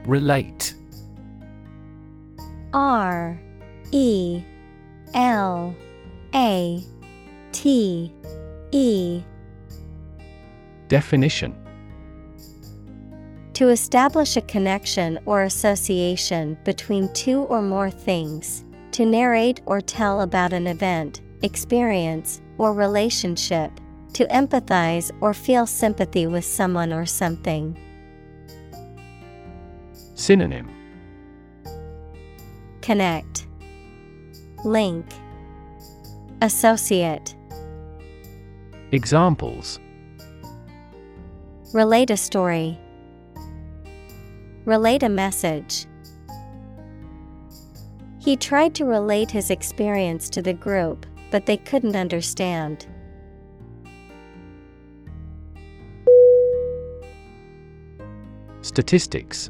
Relate. 0.05 0.73
R 2.73 3.39
E 3.91 4.41
L 5.13 5.75
A 6.33 6.83
T 7.51 8.13
E. 8.71 9.23
Definition. 10.87 11.55
To 13.53 13.69
establish 13.69 14.37
a 14.37 14.41
connection 14.41 15.19
or 15.25 15.43
association 15.43 16.57
between 16.63 17.13
two 17.13 17.41
or 17.41 17.61
more 17.61 17.91
things, 17.91 18.63
to 18.93 19.05
narrate 19.05 19.61
or 19.65 19.81
tell 19.81 20.21
about 20.21 20.51
an 20.51 20.65
event, 20.65 21.21
experience, 21.43 22.41
or 22.57 22.73
relationship, 22.73 23.71
to 24.13 24.25
empathize 24.27 25.11
or 25.21 25.33
feel 25.33 25.67
sympathy 25.67 26.25
with 26.25 26.43
someone 26.43 26.91
or 26.91 27.05
something. 27.05 27.77
Synonym 30.21 30.69
Connect, 32.83 33.47
Link, 34.63 35.03
Associate. 36.43 37.35
Examples 38.91 39.79
Relate 41.73 42.11
a 42.11 42.17
story. 42.17 42.79
Relate 44.65 45.01
a 45.01 45.09
message. 45.09 45.87
He 48.19 48.37
tried 48.37 48.75
to 48.75 48.85
relate 48.85 49.31
his 49.31 49.49
experience 49.49 50.29
to 50.29 50.43
the 50.43 50.53
group, 50.53 51.07
but 51.31 51.47
they 51.47 51.57
couldn't 51.57 51.95
understand. 51.95 52.85
Statistics 58.61 59.49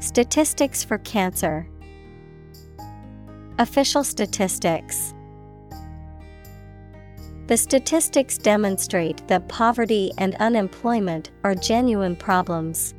Statistics 0.00 0.84
for 0.84 0.98
cancer. 0.98 1.68
Official 3.58 4.04
statistics. 4.04 5.12
The 7.48 7.56
statistics 7.56 8.38
demonstrate 8.38 9.26
that 9.26 9.48
poverty 9.48 10.12
and 10.16 10.36
unemployment 10.36 11.30
are 11.42 11.56
genuine 11.56 12.14
problems. 12.14 12.94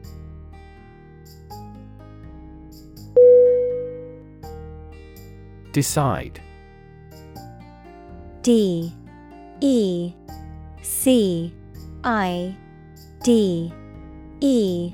Decide. 5.72 6.42
D. 8.42 8.94
E. 9.62 10.14
C. 10.82 11.54
I. 12.04 12.58
D. 13.24 13.72
E 14.42 14.94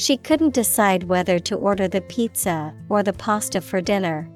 She 0.00 0.16
couldn't 0.16 0.54
decide 0.54 1.02
whether 1.02 1.38
to 1.40 1.56
order 1.56 1.86
the 1.86 2.00
pizza 2.00 2.72
or 2.88 3.02
the 3.02 3.12
pasta 3.12 3.60
for 3.60 3.82
dinner. 3.82 4.30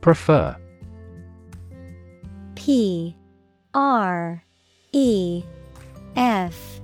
Prefer 0.00 0.56
P 2.54 3.14
R 3.74 4.42
E 4.92 5.44
F 6.16 6.80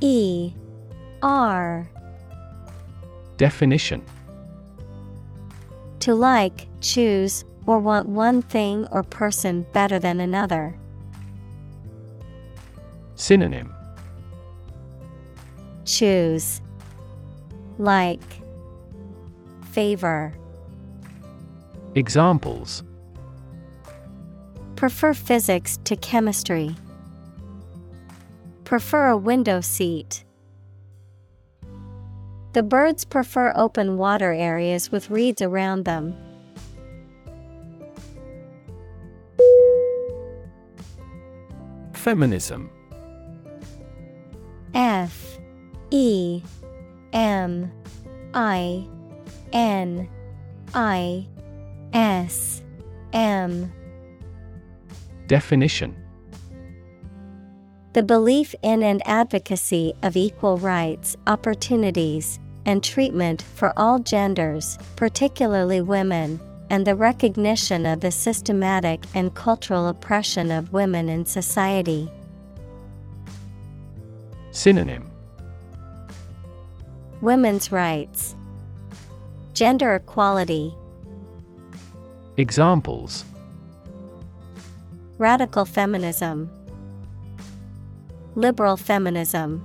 E 0.00 0.52
R 1.22 1.88
Definition 3.38 4.04
To 6.00 6.14
like, 6.14 6.68
choose, 6.82 7.42
or 7.64 7.78
want 7.78 8.06
one 8.06 8.42
thing 8.42 8.86
or 8.90 9.02
person 9.02 9.64
better 9.72 9.98
than 9.98 10.20
another. 10.20 10.78
Synonym 13.20 13.74
Choose. 15.84 16.62
Like. 17.76 18.22
Favor. 19.72 20.32
Examples 21.94 22.82
Prefer 24.74 25.12
physics 25.12 25.78
to 25.84 25.96
chemistry. 25.96 26.74
Prefer 28.64 29.08
a 29.08 29.18
window 29.18 29.60
seat. 29.60 30.24
The 32.54 32.62
birds 32.62 33.04
prefer 33.04 33.52
open 33.54 33.98
water 33.98 34.32
areas 34.32 34.90
with 34.90 35.10
reeds 35.10 35.42
around 35.42 35.84
them. 35.84 36.16
Feminism 41.92 42.70
F 44.74 45.38
E 45.90 46.42
M 47.12 47.70
I 48.34 48.86
N 49.52 50.08
I 50.74 51.26
S 51.92 52.62
M. 53.12 53.72
Definition 55.26 55.96
The 57.92 58.02
belief 58.02 58.54
in 58.62 58.82
and 58.82 59.02
advocacy 59.04 59.94
of 60.02 60.16
equal 60.16 60.58
rights, 60.58 61.16
opportunities, 61.26 62.38
and 62.66 62.84
treatment 62.84 63.42
for 63.54 63.72
all 63.76 63.98
genders, 63.98 64.78
particularly 64.96 65.80
women, 65.80 66.40
and 66.68 66.86
the 66.86 66.94
recognition 66.94 67.84
of 67.84 68.00
the 68.00 68.12
systematic 68.12 69.02
and 69.14 69.34
cultural 69.34 69.88
oppression 69.88 70.52
of 70.52 70.72
women 70.72 71.08
in 71.08 71.26
society. 71.26 72.08
Synonym 74.52 75.08
Women's 77.20 77.70
rights, 77.70 78.34
Gender 79.54 79.94
equality. 79.94 80.74
Examples 82.36 83.24
Radical 85.18 85.64
feminism, 85.64 86.50
Liberal 88.34 88.76
feminism. 88.76 89.62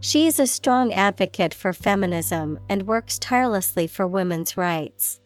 She 0.00 0.26
is 0.26 0.38
a 0.38 0.46
strong 0.46 0.92
advocate 0.92 1.52
for 1.52 1.72
feminism 1.72 2.58
and 2.68 2.86
works 2.86 3.18
tirelessly 3.18 3.86
for 3.86 4.06
women's 4.06 4.56
rights. 4.56 5.20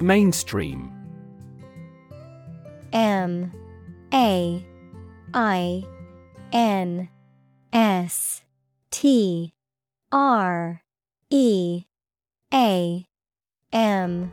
Mainstream 0.00 0.97
M 2.92 3.52
A 4.12 4.64
I 5.34 5.84
N 6.52 7.08
S 7.72 8.42
T 8.90 9.52
R 10.10 10.82
E 11.30 11.84
A 12.52 13.06
M 13.72 14.32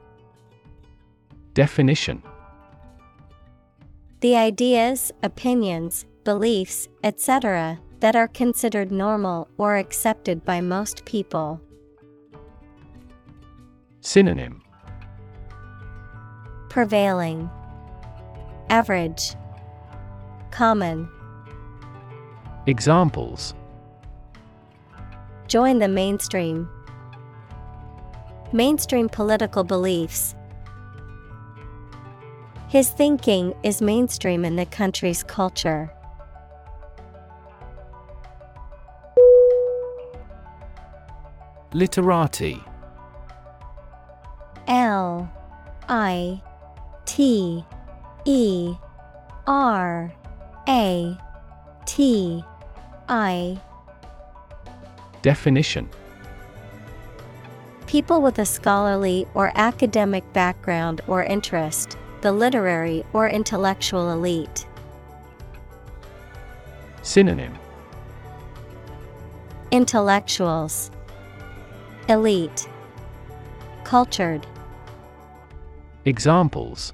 Definition 1.53 2.22
The 4.22 4.36
ideas, 4.36 5.11
opinions, 5.23 6.06
beliefs, 6.23 6.88
etc., 7.03 7.80
that 7.99 8.15
are 8.15 8.27
considered 8.27 8.91
normal 8.91 9.48
or 9.57 9.77
accepted 9.77 10.44
by 10.45 10.61
most 10.61 11.06
people. 11.06 11.61
Synonym 14.02 14.61
Prevailing, 16.69 17.49
Average, 18.69 19.35
Common. 20.51 21.09
Examples 22.65 23.53
Join 25.47 25.79
the 25.79 25.87
mainstream. 25.87 26.67
Mainstream 28.51 29.07
political 29.07 29.63
beliefs. 29.63 30.35
His 32.67 32.89
thinking 32.89 33.53
is 33.63 33.81
mainstream 33.81 34.43
in 34.43 34.55
the 34.55 34.65
country's 34.65 35.23
culture. 35.23 35.91
Literati 41.73 42.63
L 44.67 45.31
I 45.87 46.41
T 47.05 47.63
E 48.26 48.76
R 49.45 50.11
A 50.68 51.18
T 51.85 52.43
I. 53.07 53.61
Definition. 55.22 55.88
People 57.85 58.23
with 58.23 58.39
a 58.39 58.45
scholarly 58.45 59.27
or 59.35 59.52
academic 59.53 60.23
background 60.34 61.02
or 61.07 61.23
interest, 61.23 61.97
the 62.22 62.31
literary 62.31 63.06
or 63.14 63.30
intellectual 63.30 64.11
elite. 64.11 64.65
Synonym. 67.03 67.53
Intellectuals, 69.69 70.89
Elite, 72.07 72.68
Cultured, 73.84 74.47
Examples 76.06 76.93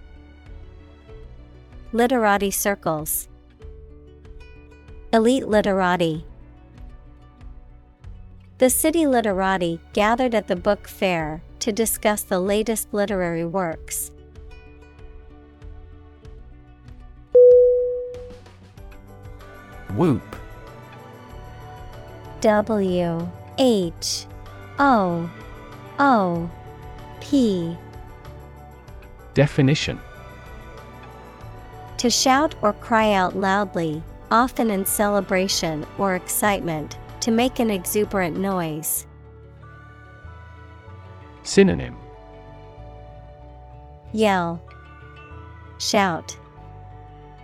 Literati 1.94 2.52
circles, 2.52 3.28
Elite 5.12 5.46
literati. 5.46 6.26
The 8.60 8.70
city 8.70 9.06
literati 9.06 9.82
gathered 9.92 10.34
at 10.34 10.48
the 10.48 10.56
book 10.56 10.88
fair 10.88 11.44
to 11.60 11.74
discuss 11.74 12.24
the 12.24 12.40
latest 12.40 12.94
literary 12.94 13.44
works. 13.44 14.12
Whoop 19.96 20.24
W 22.40 23.30
H 23.58 24.26
O 24.80 25.30
O 26.00 26.50
P 27.20 27.76
Definition 29.34 30.00
To 32.02 32.10
shout 32.10 32.56
or 32.64 32.73
cry 32.73 33.14
out 33.14 33.36
loudly, 33.36 34.02
often 34.32 34.72
in 34.72 34.88
celebration 34.88 35.86
or 35.99 36.15
excitement, 36.15 36.98
to 37.19 37.30
make 37.30 37.60
an 37.60 37.69
exuberant 37.69 38.40
noise. 38.40 39.06
Synonym 41.44 41.95
Yell, 44.14 44.60
Shout, 45.78 46.36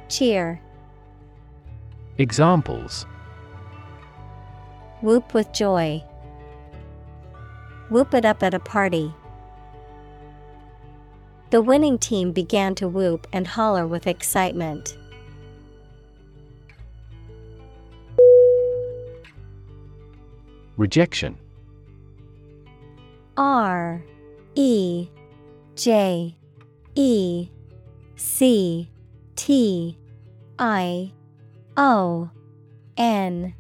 Cheer, 0.10 0.60
Examples 2.18 3.06
Whoop 5.04 5.36
with 5.36 5.54
joy. 5.54 6.04
Whoop 7.92 8.16
it 8.16 8.26
up 8.26 8.42
at 8.42 8.56
a 8.56 8.60
party. 8.60 9.14
The 11.50 11.62
winning 11.62 11.98
team 11.98 12.34
began 12.34 12.76
to 12.76 12.90
whoop 12.90 13.26
and 13.32 13.48
holler 13.48 13.88
with 13.88 14.06
excitement. 14.06 14.98
Rejection. 20.76 21.38
R 23.38 24.04
E 24.56 25.08
J 25.76 26.36
E 26.96 27.50
C 28.16 28.90
T 29.36 29.98
I 30.60 31.14
O 31.78 32.30
N. 32.98 33.54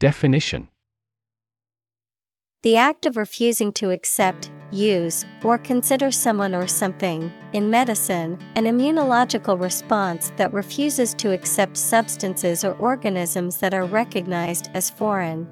Definition 0.00 0.68
The 2.64 2.78
act 2.78 3.04
of 3.04 3.18
refusing 3.18 3.74
to 3.74 3.90
accept, 3.90 4.50
use, 4.70 5.26
or 5.42 5.58
consider 5.58 6.10
someone 6.10 6.54
or 6.54 6.66
something, 6.66 7.30
in 7.52 7.68
medicine, 7.68 8.38
an 8.54 8.64
immunological 8.64 9.60
response 9.60 10.32
that 10.38 10.50
refuses 10.50 11.12
to 11.16 11.32
accept 11.32 11.76
substances 11.76 12.64
or 12.64 12.72
organisms 12.76 13.58
that 13.58 13.74
are 13.74 13.84
recognized 13.84 14.70
as 14.72 14.88
foreign. 14.88 15.46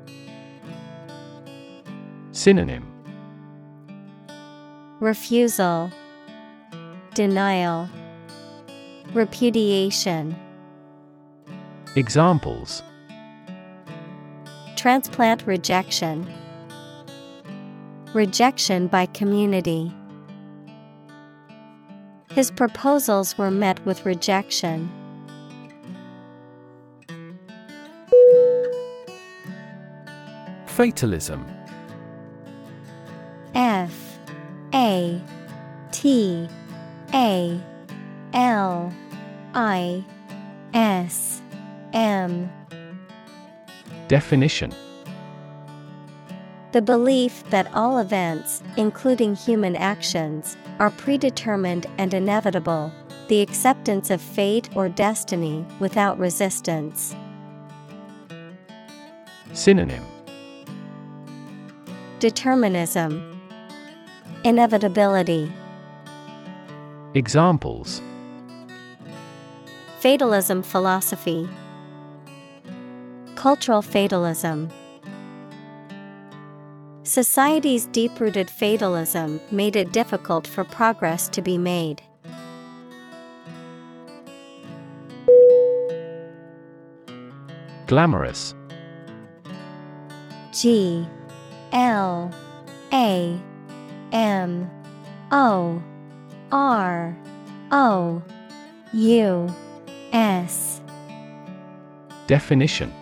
Synonym 2.30 2.90
Refusal, 4.98 5.90
Denial, 7.12 7.90
Repudiation. 9.12 10.34
Examples 11.94 12.82
Transplant 14.76 15.46
rejection. 15.46 16.26
Rejection 18.14 18.88
by 18.88 19.06
community. 19.06 19.90
His 22.32 22.50
proposals 22.50 23.38
were 23.38 23.50
met 23.50 23.82
with 23.86 24.04
rejection. 24.04 24.90
Fatalism. 30.66 31.46
F. 33.54 34.18
A. 34.74 35.18
T. 35.90 36.48
A. 37.14 37.58
L. 38.34 38.92
I. 39.54 40.04
S. 40.74 41.40
M. 41.94 42.50
Definition 44.08 44.70
The 46.72 46.80
belief 46.80 47.44
that 47.50 47.70
all 47.74 47.98
events, 47.98 48.62
including 48.78 49.34
human 49.34 49.76
actions, 49.76 50.56
are 50.78 50.90
predetermined 50.90 51.86
and 51.98 52.14
inevitable, 52.14 52.90
the 53.28 53.42
acceptance 53.42 54.08
of 54.08 54.22
fate 54.22 54.70
or 54.74 54.88
destiny 54.88 55.66
without 55.80 56.18
resistance. 56.18 57.14
Synonym. 59.52 60.02
Determinism, 62.20 63.38
Inevitability, 64.42 65.52
Examples. 67.12 68.00
Fatalism 70.00 70.62
philosophy, 70.62 71.46
Cultural 73.34 73.82
fatalism. 73.82 74.70
Society's 77.04 77.86
deep 77.86 78.20
rooted 78.20 78.48
fatalism 78.48 79.40
made 79.50 79.74
it 79.74 79.92
difficult 79.92 80.46
for 80.46 80.62
progress 80.62 81.28
to 81.30 81.42
be 81.42 81.58
made. 81.58 82.00
Glamorous. 87.88 88.54
G 90.52 91.04
L 91.72 92.32
A 92.92 93.40
M 94.12 94.70
O 95.32 95.82
R 96.52 97.16
O 97.72 98.22
U 98.92 99.54
S. 100.12 100.80
Definition 102.28 102.92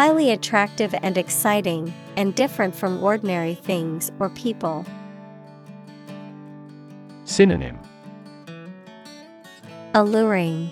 Highly 0.00 0.30
attractive 0.30 0.94
and 1.02 1.18
exciting, 1.18 1.92
and 2.16 2.34
different 2.34 2.74
from 2.74 3.02
ordinary 3.02 3.54
things 3.54 4.10
or 4.18 4.30
people. 4.30 4.86
Synonym 7.24 7.78
Alluring, 9.92 10.70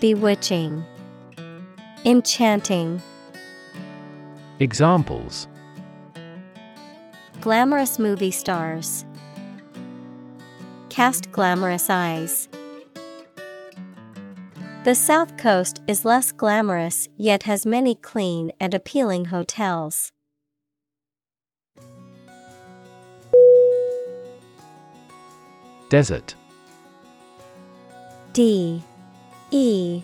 Bewitching, 0.00 0.84
Enchanting. 2.04 3.00
Examples 4.58 5.46
Glamorous 7.40 8.00
movie 8.00 8.32
stars. 8.32 9.04
Cast 10.88 11.30
glamorous 11.30 11.88
eyes. 11.88 12.48
The 14.82 14.94
South 14.94 15.36
Coast 15.36 15.82
is 15.86 16.06
less 16.06 16.32
glamorous 16.32 17.06
yet 17.18 17.42
has 17.42 17.66
many 17.66 17.94
clean 17.94 18.50
and 18.58 18.72
appealing 18.72 19.26
hotels. 19.26 20.10
Desert. 25.90 26.34
D. 28.32 28.82
E. 29.50 30.02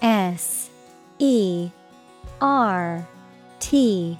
S. 0.00 0.70
E. 1.18 1.70
R. 2.40 3.06
T. 3.60 4.18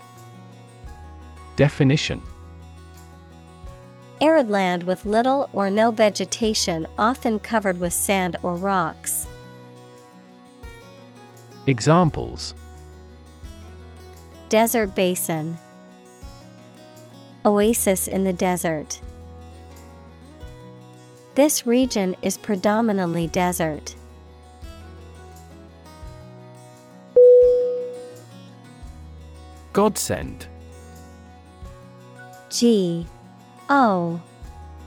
Definition. 1.57 2.21
Arid 4.21 4.51
land 4.51 4.83
with 4.83 5.07
little 5.07 5.49
or 5.55 5.71
no 5.71 5.91
vegetation, 5.91 6.87
often 6.99 7.39
covered 7.39 7.81
with 7.81 7.95
sand 7.95 8.37
or 8.43 8.55
rocks. 8.55 9.27
Examples 11.69 12.55
Desert 14.49 14.95
basin, 14.95 15.59
Oasis 17.45 18.09
in 18.09 18.25
the 18.25 18.33
desert. 18.33 19.03
This 21.35 21.67
region 21.67 22.17
is 22.23 22.39
predominantly 22.39 23.27
desert. 23.27 23.95
Godsend 29.75 30.47
G 32.49 33.07
O 33.69 34.23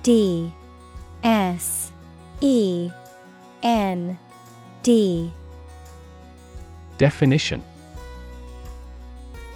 D 0.02 0.52
S 1.24 1.91
E 2.41 2.90
N 3.62 4.18
D 4.82 5.32
Definition 7.02 7.64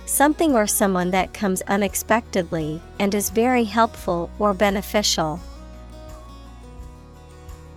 Something 0.08 0.56
or 0.56 0.66
someone 0.66 1.12
that 1.12 1.32
comes 1.32 1.62
unexpectedly 1.68 2.82
and 2.98 3.14
is 3.14 3.30
very 3.30 3.66
helpful 3.66 4.32
or 4.40 4.56
beneficial. 4.56 5.40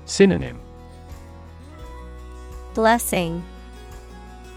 Synonym 0.07 0.59
Blessing, 2.73 3.45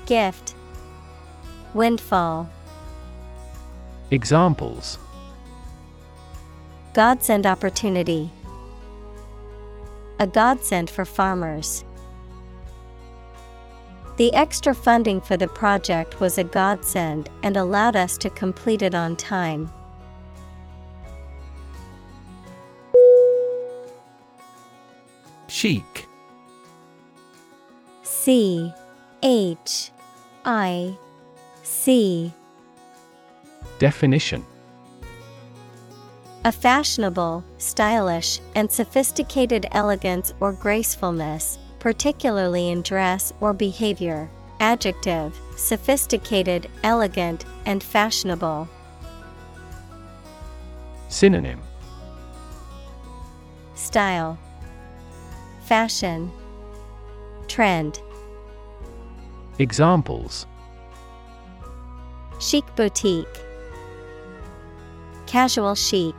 Gift, 0.05 0.55
Windfall. 1.73 2.49
Examples 4.11 4.97
Godsend 6.93 7.45
opportunity. 7.45 8.31
A 10.19 10.27
godsend 10.27 10.89
for 10.89 11.03
farmers. 11.03 11.83
The 14.21 14.35
extra 14.35 14.75
funding 14.75 15.19
for 15.19 15.35
the 15.35 15.47
project 15.47 16.19
was 16.19 16.37
a 16.37 16.43
godsend 16.43 17.27
and 17.41 17.57
allowed 17.57 17.95
us 17.95 18.19
to 18.19 18.29
complete 18.29 18.83
it 18.83 18.93
on 18.93 19.15
time. 19.15 19.67
Chic. 25.47 26.07
C 28.03 28.71
H 29.23 29.89
I 30.45 30.95
C. 31.63 32.31
Definition. 33.79 34.45
A 36.45 36.51
fashionable, 36.51 37.43
stylish, 37.57 38.39
and 38.53 38.71
sophisticated 38.71 39.65
elegance 39.71 40.31
or 40.39 40.53
gracefulness, 40.53 41.57
particularly 41.81 42.69
in 42.69 42.83
dress 42.83 43.33
or 43.41 43.51
behavior. 43.51 44.29
Adjective 44.59 45.37
sophisticated, 45.57 46.69
elegant, 46.83 47.43
and 47.65 47.83
fashionable. 47.83 48.69
Synonym 51.09 51.59
Style, 53.73 54.37
Fashion, 55.65 56.31
Trend. 57.47 57.99
Examples 59.57 60.45
Chic 62.39 62.63
boutique, 62.75 63.27
Casual 65.25 65.73
chic. 65.73 66.15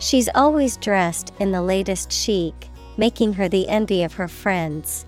She's 0.00 0.28
always 0.34 0.76
dressed 0.76 1.32
in 1.38 1.52
the 1.52 1.62
latest 1.62 2.12
chic, 2.12 2.68
making 2.96 3.34
her 3.34 3.48
the 3.48 3.68
envy 3.68 4.02
of 4.02 4.14
her 4.14 4.28
friends. 4.28 5.06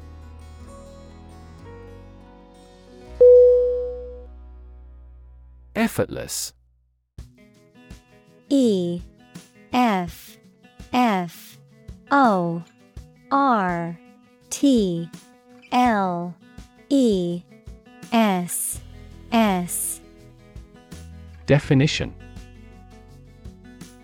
Effortless. 5.75 6.53
E 8.49 9.01
F 9.73 10.39
F 10.93 11.59
O 12.11 12.63
R 13.31 13.99
T 14.51 15.11
L 15.73 16.35
E 16.89 17.43
S 18.13 18.81
S. 19.33 20.01
Definition. 21.47 22.15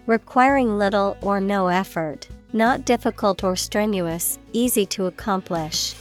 Requiring 0.07 0.79
little 0.79 1.17
or 1.23 1.41
no 1.41 1.69
effort, 1.69 2.29
not 2.53 2.85
difficult 2.85 3.43
or 3.43 3.57
strenuous, 3.57 4.39
easy 4.53 4.87
to 4.87 5.07
accomplish. 5.07 5.95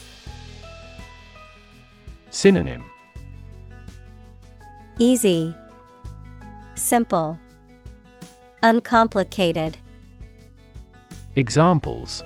Synonym 2.29 2.83
Easy, 4.99 5.55
Simple, 6.75 7.39
Uncomplicated. 8.63 9.77
Examples 11.35 12.23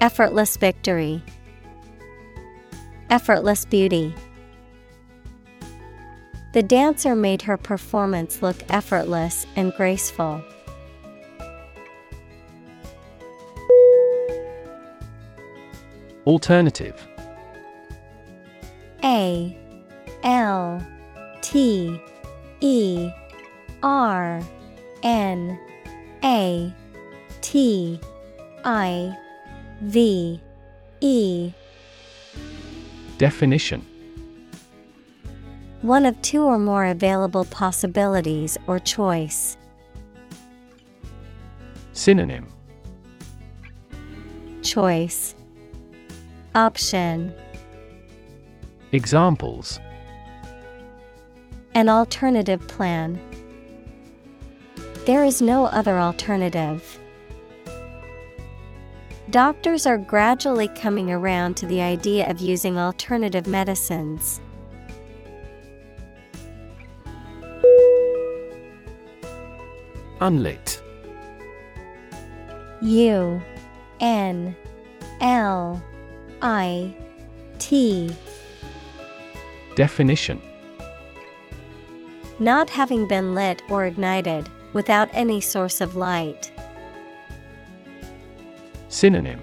Effortless 0.00 0.56
victory, 0.56 1.22
Effortless 3.10 3.64
beauty. 3.64 4.14
The 6.52 6.62
dancer 6.62 7.16
made 7.16 7.42
her 7.42 7.56
performance 7.56 8.42
look 8.42 8.56
effortless 8.68 9.46
and 9.56 9.72
graceful. 9.74 10.42
Alternative. 16.26 17.06
A 19.02 19.56
L 20.22 20.86
T 21.42 22.00
E 22.60 23.10
R 23.82 24.42
N 25.02 25.58
A 26.24 26.72
T 27.42 28.00
I 28.64 29.14
V 29.82 30.40
E. 31.02 31.52
Definition. 33.18 33.86
One 35.82 36.06
of 36.06 36.20
two 36.22 36.42
or 36.42 36.58
more 36.58 36.86
available 36.86 37.44
possibilities 37.44 38.56
or 38.66 38.78
choice. 38.78 39.58
Synonym. 41.92 42.48
Choice 44.62 45.34
Option 46.56 47.34
Examples 48.92 49.80
An 51.74 51.88
alternative 51.88 52.68
plan. 52.68 53.18
There 55.04 55.24
is 55.24 55.42
no 55.42 55.64
other 55.64 55.98
alternative. 55.98 57.00
Doctors 59.30 59.84
are 59.84 59.98
gradually 59.98 60.68
coming 60.68 61.10
around 61.10 61.56
to 61.56 61.66
the 61.66 61.80
idea 61.80 62.30
of 62.30 62.40
using 62.40 62.78
alternative 62.78 63.48
medicines. 63.48 64.40
Unlit 70.20 70.80
U 72.80 73.42
N 73.98 74.54
L 75.20 75.82
I 76.46 76.94
T. 77.58 78.14
Definition. 79.76 80.42
Not 82.38 82.68
having 82.68 83.08
been 83.08 83.34
lit 83.34 83.62
or 83.70 83.86
ignited, 83.86 84.50
without 84.74 85.08
any 85.14 85.40
source 85.40 85.80
of 85.80 85.96
light. 85.96 86.52
Synonym. 88.88 89.40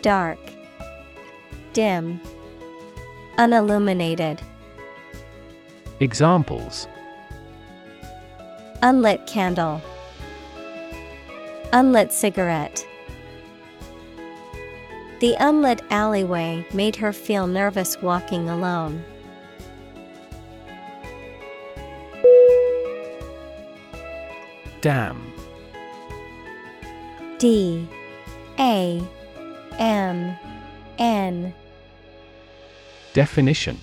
Dark, 0.00 0.38
dim, 1.74 2.18
unilluminated. 3.36 4.40
Examples. 6.00 6.88
Unlit 8.80 9.26
candle, 9.26 9.82
unlit 11.74 12.10
cigarette. 12.10 12.87
The 15.20 15.34
unlit 15.40 15.82
alleyway 15.90 16.64
made 16.72 16.94
her 16.96 17.12
feel 17.12 17.48
nervous 17.48 18.00
walking 18.00 18.48
alone. 18.48 19.04
Damn. 24.80 25.32
D. 27.38 27.88
A. 28.60 29.02
M. 29.78 30.36
N. 30.98 31.54
Definition. 33.12 33.78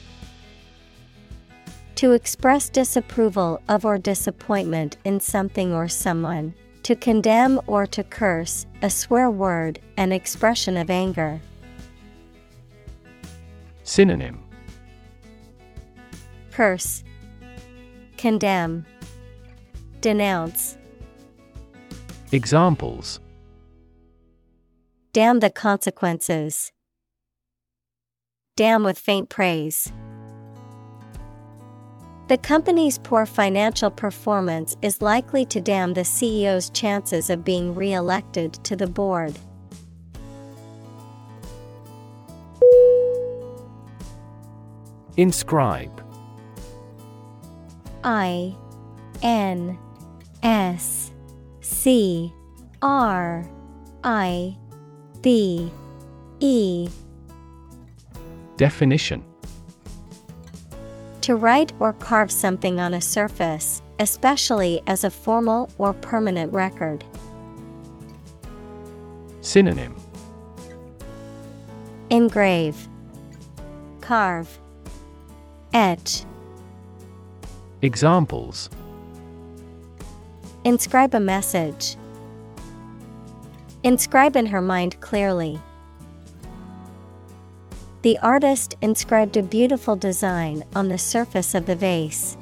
To 1.96 2.14
express 2.14 2.70
disapproval 2.70 3.62
of 3.68 3.84
or 3.84 3.98
disappointment 3.98 4.98
in 5.04 5.20
something 5.20 5.74
or 5.74 5.90
someone. 5.90 6.54
To 6.86 6.96
condemn 6.96 7.60
or 7.66 7.88
to 7.88 8.04
curse, 8.04 8.68
a 8.84 8.92
swear 8.92 9.32
word, 9.32 9.80
an 9.98 10.12
expression 10.12 10.78
of 10.78 10.92
anger. 10.92 11.42
Synonym 13.82 14.38
Curse, 16.52 17.04
condemn, 18.18 18.86
denounce. 20.02 20.78
Examples 22.32 23.20
Damn 25.12 25.40
the 25.40 25.50
consequences. 25.50 26.72
Damn 28.56 28.84
with 28.84 29.00
faint 29.00 29.30
praise. 29.30 29.92
The 32.28 32.40
company's 32.40 32.98
poor 32.98 33.28
financial 33.28 33.92
performance 33.92 34.76
is 34.82 35.00
likely 35.00 35.46
to 35.46 35.62
damn 35.62 35.94
the 35.94 36.02
CEO's 36.02 36.72
chances 36.72 37.30
of 37.30 37.46
being 37.46 37.76
re 37.76 37.94
elected 37.94 38.54
to 38.64 38.76
the 38.76 38.88
board. 38.88 39.38
Inscribe. 45.18 46.02
I 48.04 48.56
N 49.22 49.78
S 50.42 51.12
C 51.62 52.34
R 52.82 53.48
I 54.04 54.58
B 55.22 55.72
E. 56.40 56.90
Definition 58.58 59.24
To 61.26 61.36
write 61.36 61.74
or 61.80 61.94
carve 61.94 62.30
something 62.30 62.80
on 62.80 62.94
a 62.94 63.02
surface, 63.02 63.82
especially 63.98 64.84
as 64.86 65.04
a 65.04 65.10
formal 65.10 65.72
or 65.80 65.92
permanent 65.92 66.54
record. 66.54 67.04
Synonym 69.42 69.96
Engrave, 72.12 72.88
Carve, 74.02 74.60
Etch. 75.74 76.26
Examples 77.82 78.70
Inscribe 80.64 81.16
a 81.16 81.20
message. 81.20 81.96
Inscribe 83.82 84.36
in 84.36 84.46
her 84.46 84.62
mind 84.62 85.02
clearly. 85.02 85.60
The 88.06 88.20
artist 88.20 88.76
inscribed 88.84 89.36
a 89.36 89.42
beautiful 89.42 89.96
design 89.96 90.64
on 90.76 90.90
the 90.90 90.98
surface 91.00 91.56
of 91.56 91.66
the 91.66 91.76
vase. 91.76 92.38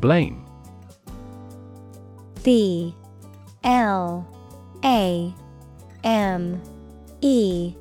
Blame 0.00 0.42
B 2.42 2.94
L 3.62 4.26
A 4.82 5.34
M 6.02 6.62
E 7.20 7.74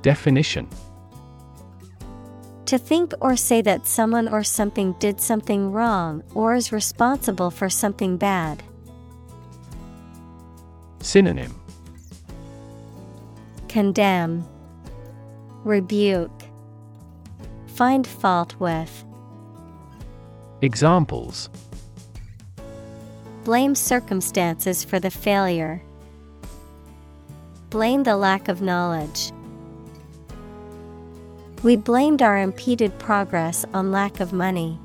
Definition 0.00 0.66
To 2.64 2.78
think 2.78 3.12
or 3.20 3.36
say 3.36 3.60
that 3.60 3.86
someone 3.86 4.28
or 4.28 4.42
something 4.42 4.94
did 4.94 5.20
something 5.20 5.72
wrong 5.72 6.22
or 6.34 6.54
is 6.54 6.72
responsible 6.72 7.50
for 7.50 7.68
something 7.68 8.16
bad. 8.16 8.62
Synonym 11.08 11.58
Condemn, 13.66 14.46
Rebuke, 15.64 16.42
Find 17.76 18.06
fault 18.06 18.54
with. 18.60 19.06
Examples 20.60 21.48
Blame 23.44 23.74
circumstances 23.74 24.84
for 24.84 25.00
the 25.00 25.10
failure. 25.10 25.82
Blame 27.70 28.02
the 28.02 28.18
lack 28.18 28.48
of 28.48 28.60
knowledge. 28.60 29.32
We 31.62 31.76
blamed 31.76 32.20
our 32.20 32.36
impeded 32.36 32.98
progress 32.98 33.64
on 33.72 33.90
lack 33.92 34.20
of 34.20 34.34
money. 34.34 34.78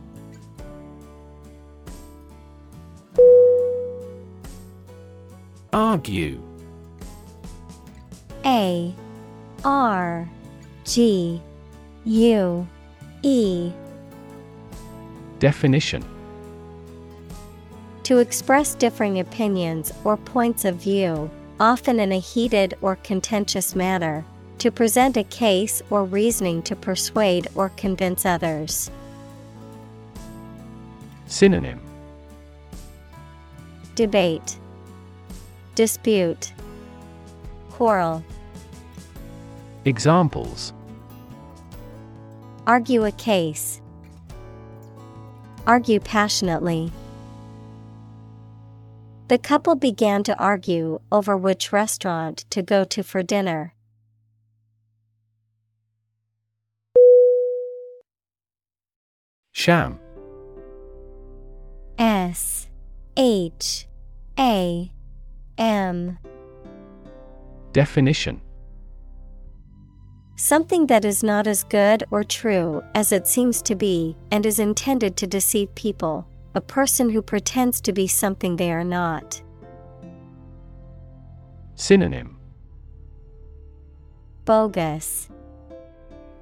Argue? 5.74 6.40
A 8.46 8.94
R 9.66 10.30
G 10.86 11.42
U 12.06 12.68
E. 13.24 13.72
Definition. 15.40 16.06
To 18.04 18.20
express 18.20 18.76
differing 18.76 19.20
opinions 19.20 19.92
or 20.04 20.16
points 20.18 20.64
of 20.64 20.76
view, 20.76 21.32
often 21.60 22.00
in 22.00 22.12
a 22.12 22.20
heated 22.20 22.76
or 22.82 22.98
contentious 22.98 23.76
manner, 23.76 24.26
to 24.60 24.70
present 24.72 25.18
a 25.18 25.24
case 25.24 25.82
or 25.90 26.06
reasoning 26.06 26.62
to 26.64 26.76
persuade 26.76 27.48
or 27.56 27.70
convince 27.70 28.26
others. 28.26 28.92
Synonym. 31.26 31.80
Debate, 33.96 34.58
Dispute, 35.76 36.54
Quarrel. 37.72 38.24
Examples 39.86 40.72
Argue 42.68 43.04
a 43.04 43.12
case. 43.12 43.82
Argue 45.66 46.00
passionately. 46.00 46.92
The 49.30 49.38
couple 49.38 49.76
began 49.76 50.24
to 50.24 50.38
argue 50.38 51.00
over 51.12 51.36
which 51.36 51.74
restaurant 51.74 52.46
to 52.52 52.62
go 52.62 52.84
to 52.84 53.04
for 53.04 53.24
dinner. 53.24 53.74
Sham 59.52 60.00
S 61.98 62.68
H 63.18 63.88
A 64.38 64.92
M 65.58 66.18
Definition 67.74 68.42
Something 70.36 70.88
that 70.88 71.06
is 71.06 71.24
not 71.24 71.46
as 71.46 71.64
good 71.64 72.04
or 72.10 72.24
true 72.24 72.84
as 72.96 73.12
it 73.12 73.28
seems 73.28 73.62
to 73.64 73.76
be 73.76 74.18
and 74.32 74.46
is 74.46 74.60
intended 74.60 75.16
to 75.18 75.28
deceive 75.28 75.74
people, 75.76 76.28
a 76.56 76.62
person 76.62 77.10
who 77.10 77.22
pretends 77.22 77.80
to 77.82 77.94
be 77.94 78.08
something 78.08 78.56
they 78.56 78.72
are 78.72 78.84
not. 78.84 79.42
Synonym 81.76 82.38
Bogus, 84.46 85.30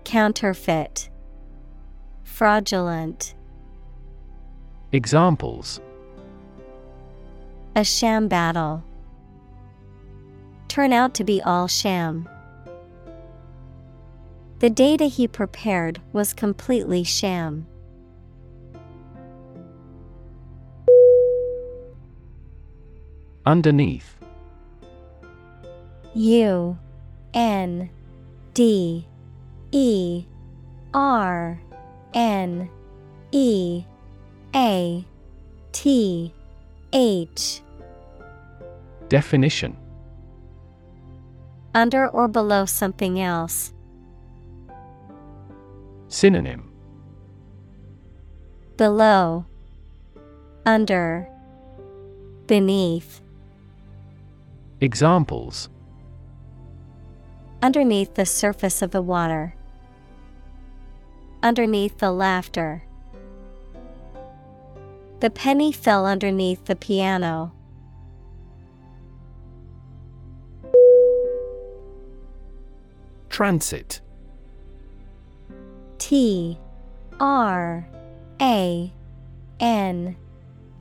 Counterfeit, 0.06 1.10
Fraudulent. 2.24 3.36
Examples 4.92 5.80
A 7.76 7.84
sham 7.84 8.28
battle. 8.28 8.84
Turn 10.72 10.94
out 10.94 11.14
to 11.16 11.26
be 11.26 11.42
all 11.42 11.68
sham. 11.68 12.30
The 14.60 14.70
data 14.70 15.08
he 15.08 15.28
prepared 15.28 16.00
was 16.14 16.32
completely 16.32 17.04
sham. 17.04 17.68
Underneath 23.46 24.16
U 26.14 26.78
N 27.34 27.90
D 28.54 29.06
E 29.74 30.24
R 30.94 31.60
N 32.14 32.70
E 33.34 33.84
A 34.56 35.06
T 35.74 36.34
H 36.94 37.62
Definition 39.10 39.81
Under 41.74 42.08
or 42.08 42.28
below 42.28 42.66
something 42.66 43.20
else. 43.20 43.74
Synonym 46.10 46.70
Below 48.76 49.46
Under 50.66 51.30
Beneath 52.48 53.22
Examples 54.82 55.70
Underneath 57.62 58.16
the 58.16 58.26
surface 58.26 58.82
of 58.82 58.92
the 58.92 59.02
water. 59.02 59.56
Underneath 61.42 62.00
the 62.00 62.12
laughter. 62.12 62.84
The 65.22 65.30
penny 65.30 65.72
fell 65.72 66.06
underneath 66.06 66.66
the 66.66 66.76
piano. 66.76 67.54
Transit. 73.32 74.02
T 76.00 76.60
R 77.22 77.88
A 78.42 78.94
N 79.62 80.18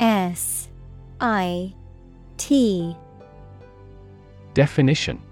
S 0.01 0.68
I 1.20 1.72
T. 2.39 2.97
Definition. 4.52 5.22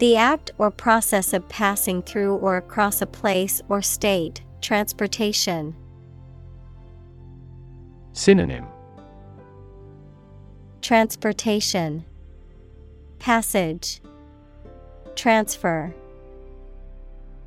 The 0.00 0.16
act 0.16 0.50
or 0.58 0.72
process 0.72 1.32
of 1.32 1.48
passing 1.48 2.02
through 2.02 2.34
or 2.38 2.56
across 2.56 3.00
a 3.00 3.06
place 3.06 3.62
or 3.68 3.82
state, 3.82 4.42
transportation. 4.60 5.76
Synonym. 8.14 8.66
Transportation. 10.82 12.04
Passage 13.20 14.00
Transfer. 15.20 15.94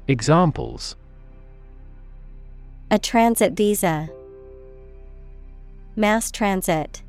Examples. 0.07 0.95
A 2.91 2.99
transit 2.99 3.53
visa. 3.53 4.09
Mass 5.95 6.29
transit. 6.29 7.01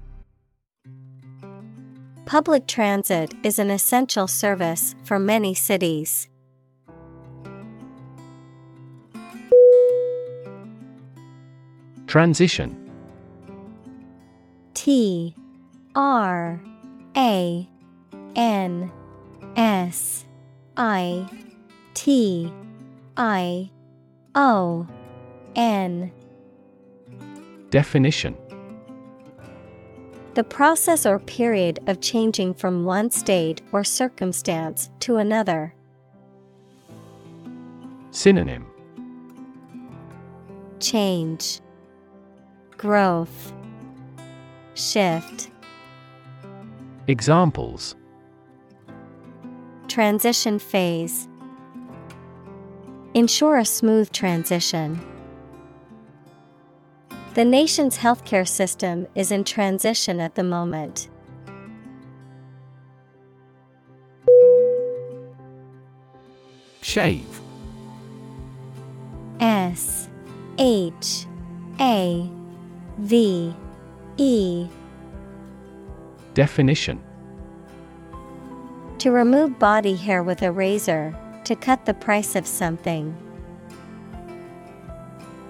Public 2.24 2.66
transit 2.66 3.34
is 3.42 3.58
an 3.58 3.68
essential 3.68 4.26
service 4.26 4.94
for 5.04 5.18
many 5.18 5.52
cities. 5.52 6.30
Transition. 12.06 12.90
T 14.72 15.34
R 15.94 16.58
A 17.18 17.68
N 18.34 18.92
S 19.56 20.24
I 20.76 21.28
T 21.94 22.52
I 23.16 23.70
O 24.34 24.86
N. 25.54 26.10
Definition. 27.70 28.36
The 30.34 30.42
process 30.42 31.06
or 31.06 31.20
period 31.20 31.78
of 31.86 32.00
changing 32.00 32.54
from 32.54 32.84
one 32.84 33.10
state 33.10 33.62
or 33.70 33.84
circumstance 33.84 34.90
to 35.00 35.16
another. 35.16 35.74
Synonym. 38.10 38.66
Change, 40.80 41.60
Growth, 42.76 43.52
Shift, 44.74 45.50
Examples 47.06 47.94
Transition 49.94 50.58
phase. 50.58 51.28
Ensure 53.14 53.58
a 53.58 53.64
smooth 53.64 54.10
transition. 54.10 55.00
The 57.34 57.44
nation's 57.44 57.98
healthcare 57.98 58.48
system 58.48 59.06
is 59.14 59.30
in 59.30 59.44
transition 59.44 60.18
at 60.18 60.34
the 60.34 60.42
moment. 60.42 61.08
Shave 66.82 67.40
S 69.38 70.08
H 70.58 71.26
A 71.78 72.28
V 72.98 73.54
E 74.16 74.66
Definition 76.34 77.00
To 79.04 79.10
remove 79.10 79.58
body 79.58 79.96
hair 79.96 80.22
with 80.22 80.40
a 80.40 80.50
razor, 80.50 81.14
to 81.44 81.54
cut 81.54 81.84
the 81.84 81.92
price 81.92 82.34
of 82.34 82.46
something. 82.46 83.14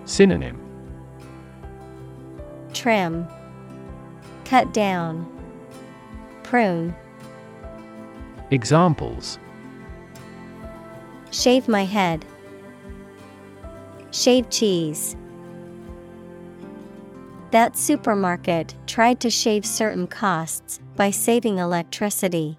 Synonym 0.06 0.60
Trim, 2.72 3.28
Cut 4.44 4.74
down, 4.74 5.24
Prune. 6.42 6.96
Examples 8.50 9.38
Shave 11.30 11.68
my 11.68 11.84
head. 11.84 12.24
Shave 14.10 14.50
cheese. 14.50 15.14
That 17.52 17.76
supermarket 17.76 18.74
tried 18.88 19.20
to 19.20 19.30
shave 19.30 19.64
certain 19.64 20.08
costs 20.08 20.80
by 20.96 21.12
saving 21.12 21.58
electricity. 21.58 22.58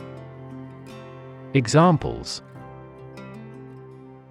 Examples. 1.53 2.41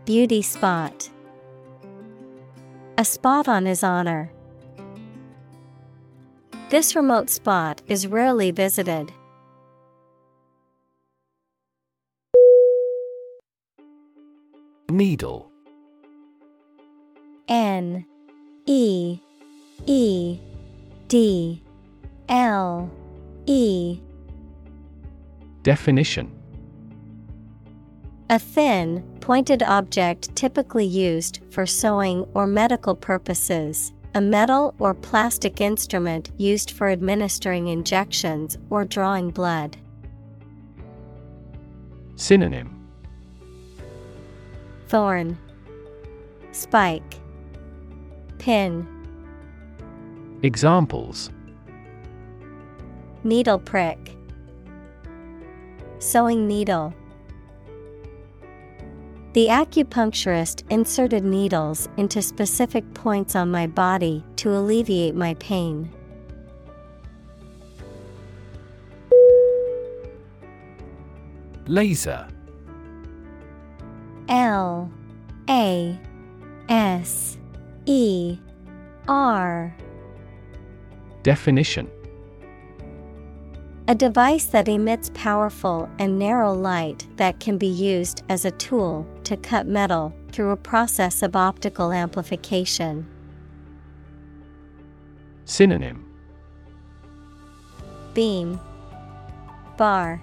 Beauty 0.06 0.40
spot. 0.40 1.10
A 2.96 3.04
spot 3.04 3.46
on 3.46 3.66
his 3.66 3.84
honor. 3.84 4.32
This 6.70 6.96
remote 6.96 7.28
spot 7.28 7.82
is 7.88 8.06
rarely 8.06 8.52
visited. 8.52 9.12
Needle. 14.88 15.50
N 17.48 18.06
E 18.64 19.18
E 19.84 20.38
D 21.08 21.62
L 22.30 22.90
E. 23.44 24.00
Definition 25.62 26.39
A 28.30 28.38
thin, 28.38 29.02
pointed 29.18 29.60
object 29.60 30.36
typically 30.36 30.84
used 30.84 31.40
for 31.50 31.66
sewing 31.66 32.24
or 32.32 32.46
medical 32.46 32.94
purposes, 32.94 33.92
a 34.14 34.20
metal 34.20 34.72
or 34.78 34.94
plastic 34.94 35.60
instrument 35.60 36.30
used 36.36 36.70
for 36.70 36.88
administering 36.90 37.66
injections 37.66 38.56
or 38.70 38.84
drawing 38.84 39.30
blood. 39.30 39.76
Synonym. 42.14 42.88
Thorn, 44.86 45.36
Spike, 46.52 47.16
Pin, 48.38 48.86
Examples. 50.44 51.30
Needle 53.24 53.58
prick, 53.58 54.16
Sewing 55.98 56.46
needle. 56.46 56.94
The 59.32 59.46
acupuncturist 59.46 60.64
inserted 60.70 61.24
needles 61.24 61.88
into 61.96 62.20
specific 62.20 62.82
points 62.94 63.36
on 63.36 63.48
my 63.48 63.68
body 63.68 64.24
to 64.36 64.50
alleviate 64.50 65.14
my 65.14 65.34
pain. 65.34 65.88
Laser. 71.68 72.26
L 74.28 74.90
A 75.48 75.96
S 76.68 77.38
E 77.86 78.36
R. 79.06 79.76
Definition. 81.22 81.88
A 83.86 83.94
device 83.94 84.46
that 84.46 84.68
emits 84.68 85.10
powerful 85.14 85.88
and 86.00 86.18
narrow 86.18 86.52
light 86.52 87.06
that 87.16 87.38
can 87.38 87.58
be 87.58 87.66
used 87.66 88.22
as 88.28 88.44
a 88.44 88.50
tool 88.52 89.06
to 89.24 89.36
cut 89.36 89.66
metal 89.66 90.14
through 90.32 90.50
a 90.50 90.56
process 90.56 91.22
of 91.22 91.36
optical 91.36 91.92
amplification. 91.92 93.06
Synonym 95.44 96.06
Beam, 98.14 98.60
Bar, 99.76 100.22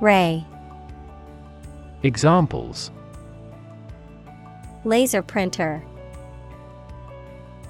Ray. 0.00 0.44
Examples 2.02 2.90
Laser 4.84 5.22
printer, 5.22 5.82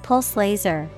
Pulse 0.01 0.35
laser. 0.35 0.89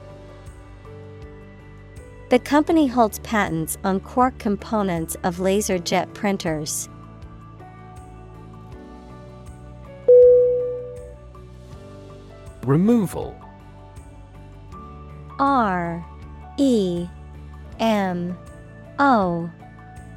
The 2.30 2.40
company 2.40 2.88
holds 2.88 3.20
patents 3.20 3.78
on 3.84 4.00
core 4.00 4.32
components 4.38 5.16
of 5.24 5.40
laser 5.40 5.78
jet 5.78 6.14
printers. 6.14 6.90
Removal. 12.64 13.40
R 15.40 16.06
E 16.58 17.08
M 17.80 18.38
O 19.00 19.50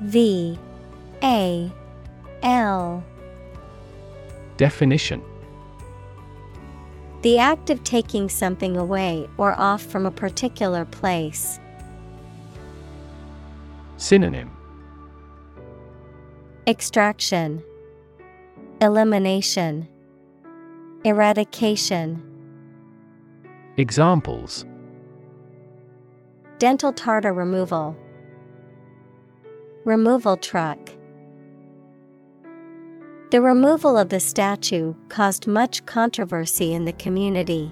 V 0.02 0.58
A 1.22 1.72
L. 2.42 3.04
Definition. 4.56 5.22
The 7.22 7.38
act 7.38 7.70
of 7.70 7.82
taking 7.82 8.28
something 8.28 8.76
away 8.76 9.28
or 9.36 9.58
off 9.58 9.82
from 9.82 10.06
a 10.06 10.10
particular 10.10 10.84
place. 10.84 11.58
Synonym. 13.96 14.50
Extraction, 16.68 17.62
Elimination, 18.80 19.88
Eradication. 21.04 22.25
Examples 23.78 24.64
Dental 26.58 26.94
tartar 26.94 27.34
removal. 27.34 27.94
Removal 29.84 30.38
truck. 30.38 30.78
The 33.30 33.42
removal 33.42 33.98
of 33.98 34.08
the 34.08 34.18
statue 34.18 34.94
caused 35.10 35.46
much 35.46 35.84
controversy 35.84 36.72
in 36.72 36.86
the 36.86 36.94
community. 36.94 37.70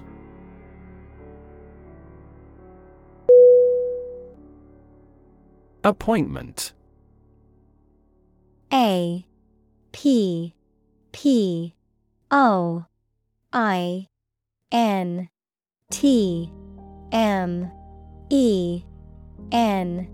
Appointment 5.83 6.73
A 8.71 9.25
P 9.91 10.53
P 11.11 11.73
O 12.29 12.85
I 13.51 14.07
N 14.71 15.29
T 15.91 16.51
M 17.11 17.71
E 18.29 18.83
N 19.51 20.07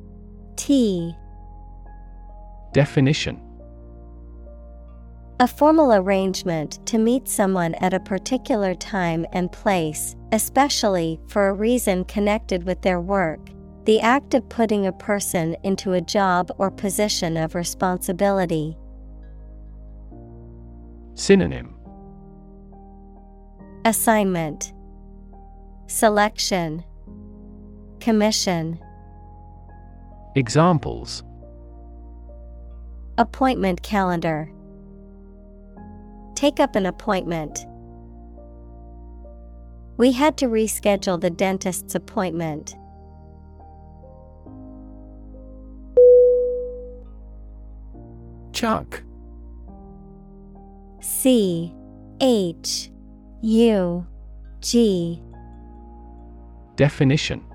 T 0.58 1.16
Definition 2.74 3.42
A 5.40 5.48
formal 5.48 5.94
arrangement 5.94 6.86
to 6.86 6.98
meet 6.98 7.28
someone 7.28 7.74
at 7.76 7.94
a 7.94 8.00
particular 8.02 8.76
time 8.76 9.26
and 9.32 9.52
place, 9.52 10.16
especially 10.34 11.20
for 11.28 11.48
a 11.48 11.54
reason 11.54 12.04
connected 12.04 12.64
with 12.66 12.82
their 12.82 13.00
work. 13.00 13.40
The 13.86 14.02
act 14.02 14.34
of 14.34 14.48
putting 14.50 14.88
a 14.88 14.92
person 14.92 15.56
into 15.64 15.94
a 15.94 16.02
job 16.02 16.52
or 16.58 16.70
position 16.70 17.38
of 17.38 17.56
responsibility. 17.56 18.78
Synonym 21.16 21.76
Assignment 23.86 24.74
Selection. 25.92 26.86
Commission. 28.00 28.80
Examples. 30.36 31.22
Appointment 33.18 33.84
calendar. 33.84 34.50
Take 36.34 36.62
up 36.62 36.78
an 36.78 36.86
appointment. 36.86 37.66
We 39.98 40.14
had 40.14 40.38
to 40.38 40.46
reschedule 40.46 41.20
the 41.20 41.30
dentist's 41.30 41.94
appointment. 41.94 42.74
Chuck. 48.54 49.04
C 51.02 51.76
H 52.22 52.90
U 53.42 54.08
G 54.62 55.22
Definition 56.82 57.46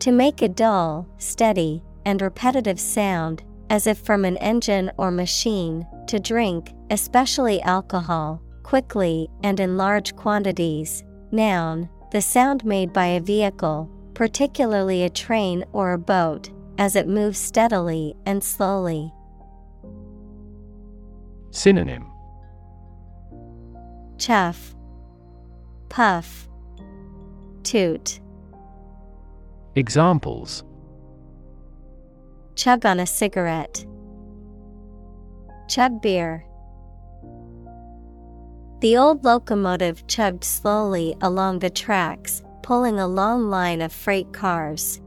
To 0.00 0.12
make 0.12 0.42
a 0.42 0.48
dull, 0.48 1.08
steady, 1.16 1.82
and 2.04 2.20
repetitive 2.20 2.78
sound, 2.78 3.42
as 3.70 3.86
if 3.86 3.96
from 3.96 4.26
an 4.26 4.36
engine 4.36 4.90
or 4.98 5.10
machine, 5.10 5.86
to 6.08 6.20
drink, 6.20 6.74
especially 6.90 7.62
alcohol, 7.62 8.42
quickly 8.62 9.26
and 9.42 9.58
in 9.58 9.78
large 9.78 10.14
quantities. 10.16 11.02
Noun, 11.32 11.88
the 12.12 12.20
sound 12.20 12.62
made 12.66 12.92
by 12.92 13.06
a 13.06 13.22
vehicle, 13.22 13.90
particularly 14.12 15.04
a 15.04 15.08
train 15.08 15.64
or 15.72 15.94
a 15.94 15.98
boat, 15.98 16.50
as 16.76 16.94
it 16.94 17.08
moves 17.08 17.38
steadily 17.38 18.14
and 18.26 18.44
slowly. 18.44 19.14
Synonym 21.52 22.04
Chuff, 24.18 24.74
Puff, 25.88 26.49
Toot. 27.62 28.20
Examples 29.76 30.64
Chug 32.56 32.84
on 32.84 33.00
a 33.00 33.06
cigarette. 33.06 33.86
Chug 35.68 36.02
beer. 36.02 36.44
The 38.80 38.96
old 38.96 39.24
locomotive 39.24 40.06
chugged 40.06 40.42
slowly 40.42 41.14
along 41.20 41.58
the 41.58 41.70
tracks, 41.70 42.42
pulling 42.62 42.98
a 42.98 43.06
long 43.06 43.50
line 43.50 43.82
of 43.82 43.92
freight 43.92 44.32
cars. 44.32 45.00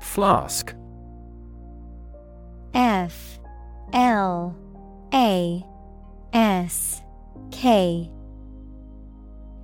Flask 0.00 0.74
F 2.72 3.38
L 3.92 4.56
A 5.12 5.64
S 6.32 7.02
K. 7.50 8.10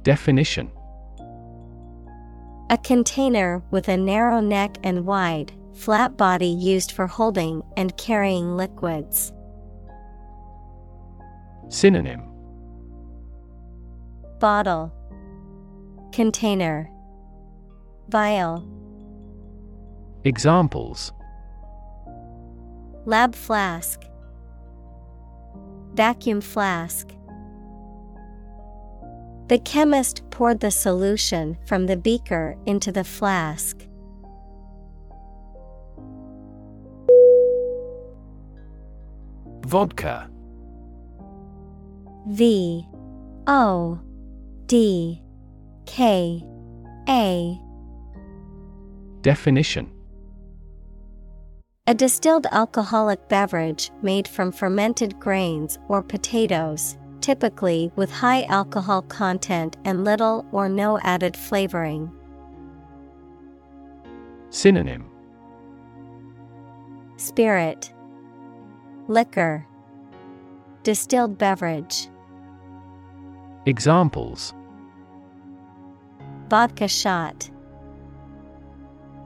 Definition. 0.02 0.70
A 2.70 2.78
container 2.78 3.62
with 3.70 3.88
a 3.88 3.96
narrow 3.96 4.40
neck 4.40 4.78
and 4.82 5.04
wide, 5.04 5.52
flat 5.74 6.16
body 6.16 6.46
used 6.46 6.92
for 6.92 7.06
holding 7.06 7.62
and 7.76 7.96
carrying 7.96 8.56
liquids. 8.56 9.32
Synonym. 11.68 12.22
Bottle, 14.40 14.92
Container, 16.12 16.90
Vial. 18.08 18.66
Examples. 20.24 21.12
Lab 23.04 23.34
flask, 23.34 24.02
Vacuum 25.94 26.40
flask. 26.40 27.08
The 29.48 29.58
chemist 29.58 30.22
poured 30.30 30.60
the 30.60 30.70
solution 30.70 31.58
from 31.66 31.84
the 31.84 31.96
beaker 31.98 32.56
into 32.64 32.90
the 32.90 33.04
flask. 33.04 33.86
Vodka 39.66 40.30
V 42.28 42.86
O 43.46 44.00
D 44.66 45.22
K 45.84 46.42
A 47.08 47.60
Definition 49.20 49.91
A 51.88 51.94
distilled 51.94 52.46
alcoholic 52.52 53.28
beverage 53.28 53.90
made 54.02 54.28
from 54.28 54.52
fermented 54.52 55.18
grains 55.18 55.80
or 55.88 56.00
potatoes, 56.00 56.96
typically 57.20 57.90
with 57.96 58.08
high 58.08 58.44
alcohol 58.44 59.02
content 59.02 59.76
and 59.84 60.04
little 60.04 60.46
or 60.52 60.68
no 60.68 61.00
added 61.00 61.36
flavoring. 61.36 62.08
Synonym. 64.50 65.10
Spirit. 67.16 67.92
Liquor. 69.08 69.66
Distilled 70.84 71.36
beverage. 71.36 72.08
Examples. 73.66 74.54
Vodka 76.48 76.86
shot. 76.86 77.50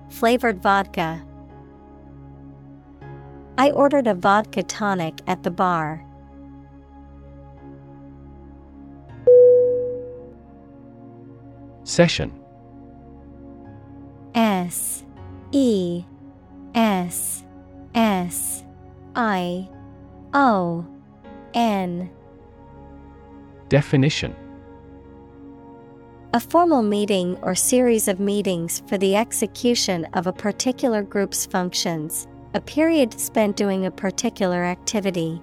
Flavored 0.09 0.63
vodka 0.63 1.26
I 3.59 3.71
ordered 3.71 4.07
a 4.07 4.15
vodka 4.15 4.63
tonic 4.63 5.21
at 5.27 5.43
the 5.43 5.51
bar. 5.51 6.05
Session. 11.85 12.33
S 14.35 15.05
E 15.53 16.05
S 16.75 17.45
S 17.95 18.65
I 19.15 19.69
O 20.35 20.85
N. 21.55 22.11
Definition. 23.69 24.35
A 26.35 26.41
formal 26.41 26.83
meeting 26.83 27.39
or 27.41 27.55
series 27.55 28.09
of 28.09 28.21
meetings 28.21 28.83
for 28.87 28.99
the 28.99 29.17
execution 29.17 30.05
of 30.13 30.27
a 30.27 30.33
particular 30.33 31.03
group's 31.03 31.47
functions, 31.47 32.29
a 32.57 32.61
period 32.63 33.13
spent 33.21 33.55
doing 33.55 33.85
a 33.85 33.91
particular 33.91 34.65
activity. 34.65 35.43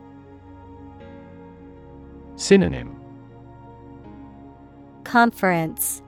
Synonym. 2.37 2.99
Conference. 5.03 6.01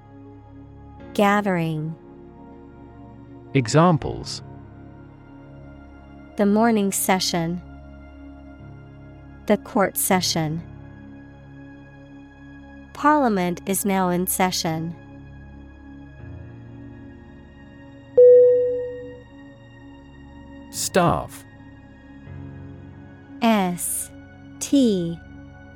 Gathering. 1.14 1.96
Examples. 3.54 4.42
The 6.38 6.48
morning 6.48 6.92
session. 6.92 7.62
The 9.46 9.58
court 9.58 9.98
session. 9.98 10.64
Parliament 12.94 13.62
is 13.68 13.86
now 13.86 14.10
in 14.10 14.26
session. 14.26 14.96
Starve 20.96 21.44
S 23.42 24.10
T 24.62 25.20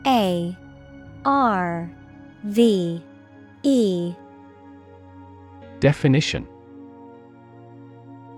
A 0.07 0.57
R 1.25 1.91
V 2.45 3.03
E. 3.63 4.13
Definition. 5.81 6.47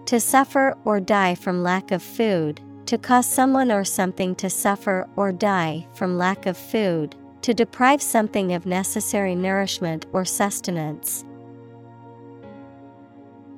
To 0.07 0.19
suffer 0.19 0.75
or 0.83 0.99
die 0.99 1.35
from 1.35 1.61
lack 1.61 1.91
of 1.91 2.01
food, 2.01 2.59
to 2.87 2.97
cause 2.97 3.27
someone 3.27 3.71
or 3.71 3.83
something 3.83 4.33
to 4.37 4.49
suffer 4.49 5.07
or 5.15 5.31
die 5.31 5.85
from 5.93 6.17
lack 6.17 6.47
of 6.47 6.57
food, 6.57 7.15
to 7.43 7.53
deprive 7.53 8.01
something 8.01 8.53
of 8.53 8.65
necessary 8.65 9.35
nourishment 9.35 10.07
or 10.13 10.25
sustenance. 10.25 11.23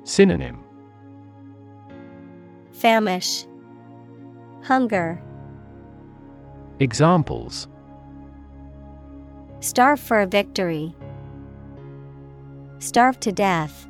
Synonym 0.02 0.63
Famish, 2.84 3.46
Hunger, 4.62 5.18
Examples. 6.80 7.66
Starve 9.60 9.98
for 9.98 10.20
a 10.20 10.26
victory, 10.26 10.94
Starve 12.80 13.18
to 13.20 13.32
death. 13.32 13.86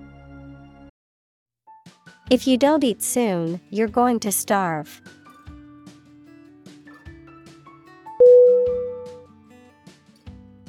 If 2.31 2.47
you 2.47 2.57
don't 2.57 2.85
eat 2.85 3.03
soon, 3.03 3.61
you're 3.71 3.89
going 3.89 4.21
to 4.21 4.31
starve. 4.31 5.03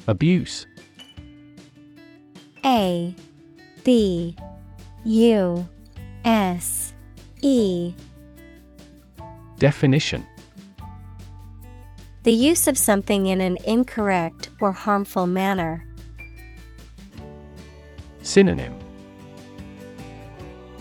Abuse. 0.08 0.66
A 2.64 3.14
B 3.84 4.34
U 5.04 5.68
S 6.24 6.92
E 7.40 7.94
Definition 9.58 10.26
The 12.24 12.32
use 12.32 12.68
of 12.68 12.76
something 12.76 13.26
in 13.26 13.40
an 13.40 13.56
incorrect 13.64 14.50
or 14.60 14.72
harmful 14.72 15.26
manner. 15.26 15.86
Synonym 18.20 18.78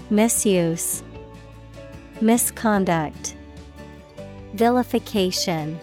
Misuse, 0.09 1.03
Misconduct, 2.19 3.35
Vilification. 4.55 5.79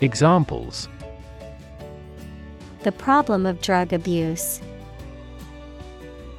Examples 0.00 0.88
The 2.82 2.92
problem 2.92 3.46
of 3.46 3.60
drug 3.60 3.92
abuse. 3.92 4.60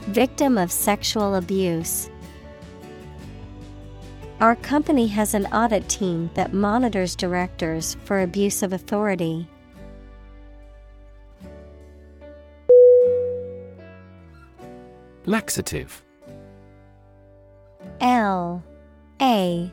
Victim 0.02 0.58
of 0.58 0.72
sexual 0.72 1.36
abuse. 1.36 2.10
Our 4.40 4.56
company 4.56 5.08
has 5.08 5.34
an 5.34 5.48
audit 5.48 5.90
team 5.90 6.30
that 6.34 6.54
monitors 6.54 7.14
directors 7.14 7.98
for 8.06 8.22
abuse 8.22 8.64
of 8.64 8.72
authority. 8.72 9.50
Laxative. 15.26 16.02
L 18.00 18.64
A 19.22 19.70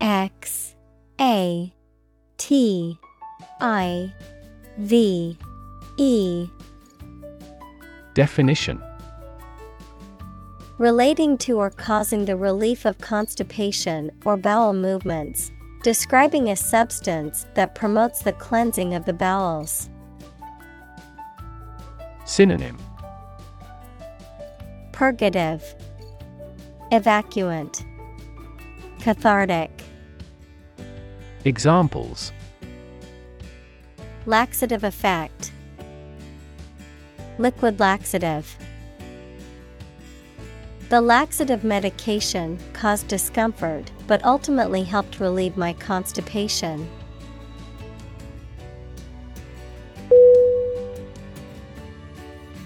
X 0.00 0.76
A 1.20 1.72
T 2.36 2.98
I 3.60 4.14
V 4.78 5.36
E. 5.96 6.48
Definition 8.14 8.80
Relating 10.78 11.36
to 11.38 11.58
or 11.58 11.70
causing 11.70 12.24
the 12.24 12.36
relief 12.36 12.84
of 12.84 12.98
constipation 12.98 14.12
or 14.24 14.36
bowel 14.36 14.72
movements, 14.72 15.50
describing 15.82 16.50
a 16.50 16.54
substance 16.54 17.46
that 17.54 17.74
promotes 17.74 18.22
the 18.22 18.32
cleansing 18.34 18.94
of 18.94 19.04
the 19.04 19.12
bowels. 19.12 19.90
Synonym 22.24 22.78
Purgative, 24.92 25.74
Evacuant, 26.92 27.84
Cathartic. 29.00 29.82
Examples 31.44 32.30
Laxative 34.26 34.84
effect. 34.84 35.50
Liquid 37.38 37.80
laxative. 37.80 38.56
The 40.88 41.00
laxative 41.02 41.64
medication 41.64 42.58
caused 42.72 43.08
discomfort 43.08 43.90
but 44.06 44.24
ultimately 44.24 44.84
helped 44.84 45.20
relieve 45.20 45.54
my 45.56 45.74
constipation. 45.74 46.88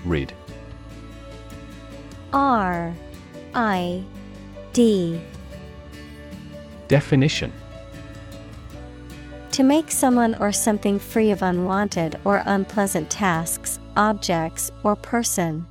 Read 0.05 0.33
R 2.33 2.95
I 3.55 4.05
D 4.73 5.21
Definition 6.87 7.53
To 9.51 9.63
make 9.65 9.91
someone 9.91 10.37
or 10.37 10.53
something 10.53 11.01
free 11.01 11.33
of 11.33 11.43
unwanted 11.43 12.21
or 12.25 12.43
unpleasant 12.47 13.11
tasks, 13.11 13.81
objects, 13.97 14.71
or 14.85 14.95
person. 14.95 15.67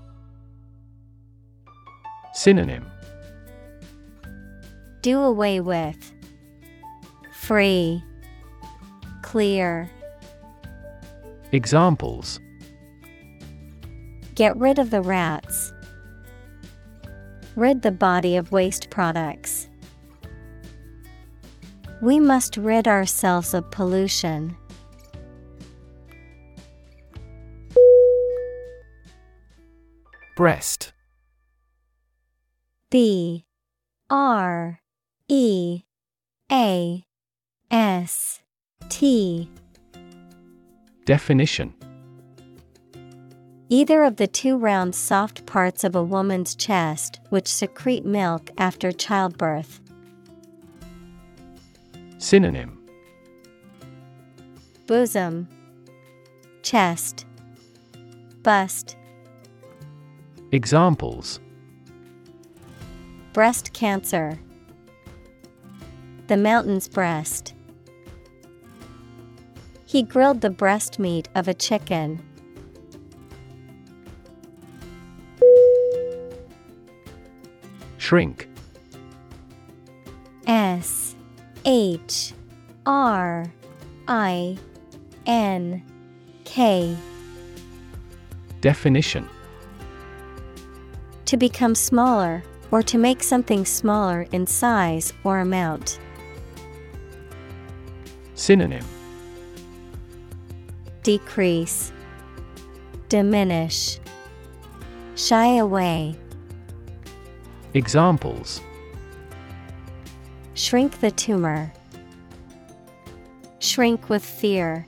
Synonym 2.41 2.89
Do 5.03 5.19
away 5.19 5.59
with. 5.59 6.11
Free. 7.35 8.03
Clear. 9.21 9.91
Examples 11.51 12.39
Get 14.33 14.57
rid 14.57 14.79
of 14.79 14.89
the 14.89 15.03
rats. 15.03 15.71
Rid 17.55 17.83
the 17.83 17.91
body 17.91 18.37
of 18.37 18.51
waste 18.51 18.89
products. 18.89 19.69
We 22.01 22.19
must 22.19 22.57
rid 22.57 22.87
ourselves 22.87 23.53
of 23.53 23.69
pollution. 23.69 24.57
Breast 30.35 30.91
B 32.91 33.45
R 34.09 34.81
E 35.29 35.83
A 36.51 37.05
S 37.71 38.41
T. 38.89 39.49
Definition. 41.05 41.73
Either 43.69 44.03
of 44.03 44.17
the 44.17 44.27
two 44.27 44.57
round 44.57 44.93
soft 44.93 45.45
parts 45.45 45.85
of 45.85 45.95
a 45.95 46.03
woman's 46.03 46.53
chest 46.53 47.21
which 47.29 47.47
secrete 47.47 48.05
milk 48.05 48.51
after 48.57 48.91
childbirth. 48.91 49.79
Synonym. 52.17 52.77
Bosom, 54.85 55.47
Chest, 56.61 57.25
Bust. 58.43 58.97
Examples 60.51 61.39
Breast 63.33 63.71
cancer. 63.71 64.37
The 66.27 66.35
mountain's 66.35 66.89
breast. 66.89 67.53
He 69.85 70.03
grilled 70.03 70.41
the 70.41 70.49
breast 70.49 70.99
meat 70.99 71.29
of 71.33 71.47
a 71.47 71.53
chicken. 71.53 72.21
Shrink 77.97 78.49
S 80.45 81.15
H 81.63 82.33
R 82.85 83.45
I 84.09 84.57
N 85.25 85.81
K. 86.43 86.97
Definition 88.59 89.29
To 91.25 91.37
become 91.37 91.75
smaller, 91.75 92.43
or 92.71 92.81
to 92.81 92.97
make 92.97 93.21
something 93.21 93.65
smaller 93.65 94.25
in 94.31 94.47
size 94.47 95.13
or 95.23 95.39
amount. 95.39 95.99
Synonym 98.35 98.85
Decrease, 101.03 101.91
Diminish, 103.09 103.99
Shy 105.15 105.57
away, 105.57 106.15
Examples 107.73 108.61
Shrink 110.53 110.99
the 110.99 111.11
tumor. 111.11 111.73
Shrink 113.59 114.09
with 114.09 114.23
fear. 114.23 114.85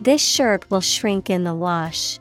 This 0.00 0.20
shirt 0.20 0.68
will 0.70 0.80
shrink 0.80 1.30
in 1.30 1.44
the 1.44 1.54
wash. 1.54 2.18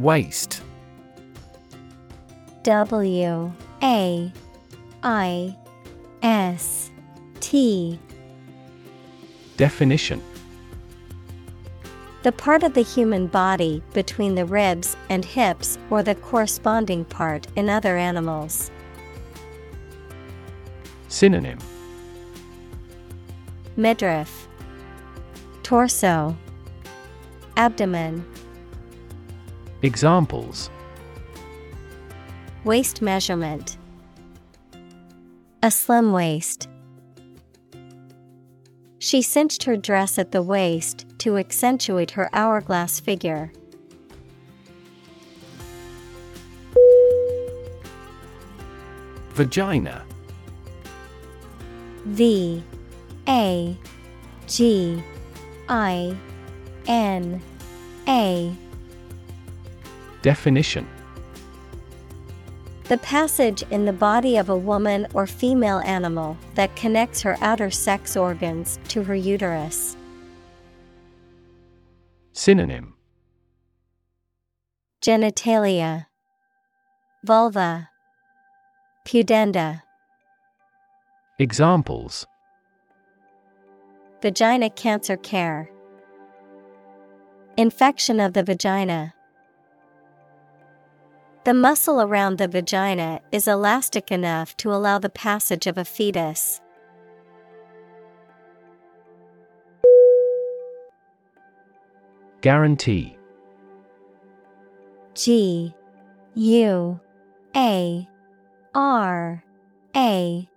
Waist. 0.00 0.62
W 2.62 3.52
A 3.82 4.32
I 5.02 5.56
S 6.22 6.90
T. 7.40 7.98
Definition. 9.58 10.22
The 12.22 12.32
part 12.32 12.62
of 12.62 12.72
the 12.72 12.80
human 12.80 13.26
body 13.26 13.82
between 13.92 14.36
the 14.36 14.46
ribs 14.46 14.96
and 15.10 15.22
hips 15.22 15.76
or 15.90 16.02
the 16.02 16.14
corresponding 16.14 17.04
part 17.04 17.46
in 17.54 17.68
other 17.68 17.98
animals. 17.98 18.70
Synonym. 21.08 21.58
Midriff, 23.76 24.48
Torso, 25.62 26.34
Abdomen, 27.58 28.24
Examples 29.82 30.70
Waist 32.64 33.00
measurement. 33.00 33.78
A 35.62 35.70
slim 35.70 36.12
waist. 36.12 36.68
She 38.98 39.22
cinched 39.22 39.62
her 39.62 39.78
dress 39.78 40.18
at 40.18 40.32
the 40.32 40.42
waist 40.42 41.06
to 41.20 41.38
accentuate 41.38 42.10
her 42.10 42.28
hourglass 42.34 43.00
figure. 43.00 43.50
Vagina 49.30 50.04
V 52.04 52.62
A 53.26 53.78
G 54.46 55.02
I 55.70 56.14
N 56.86 57.40
A 58.06 58.54
Definition. 60.22 60.86
The 62.84 62.98
passage 62.98 63.62
in 63.70 63.84
the 63.84 63.92
body 63.92 64.36
of 64.36 64.48
a 64.48 64.56
woman 64.56 65.06
or 65.14 65.26
female 65.26 65.78
animal 65.80 66.36
that 66.56 66.74
connects 66.74 67.22
her 67.22 67.36
outer 67.40 67.70
sex 67.70 68.16
organs 68.16 68.78
to 68.88 69.04
her 69.04 69.14
uterus. 69.14 69.96
Synonym. 72.32 72.94
Genitalia, 75.00 76.06
Vulva, 77.24 77.90
Pudenda, 79.06 79.82
Examples. 81.38 82.26
Vagina 84.20 84.68
cancer 84.68 85.16
care, 85.16 85.70
Infection 87.56 88.20
of 88.20 88.34
the 88.34 88.42
vagina. 88.42 89.14
The 91.44 91.54
muscle 91.54 92.02
around 92.02 92.36
the 92.36 92.48
vagina 92.48 93.22
is 93.32 93.48
elastic 93.48 94.12
enough 94.12 94.54
to 94.58 94.70
allow 94.72 94.98
the 94.98 95.08
passage 95.08 95.66
of 95.66 95.78
a 95.78 95.86
fetus. 95.86 96.60
Guarantee. 102.42 103.16
G 105.14 105.74
U 106.34 107.00
A 107.56 108.08
R 108.74 109.44
A 109.96 110.48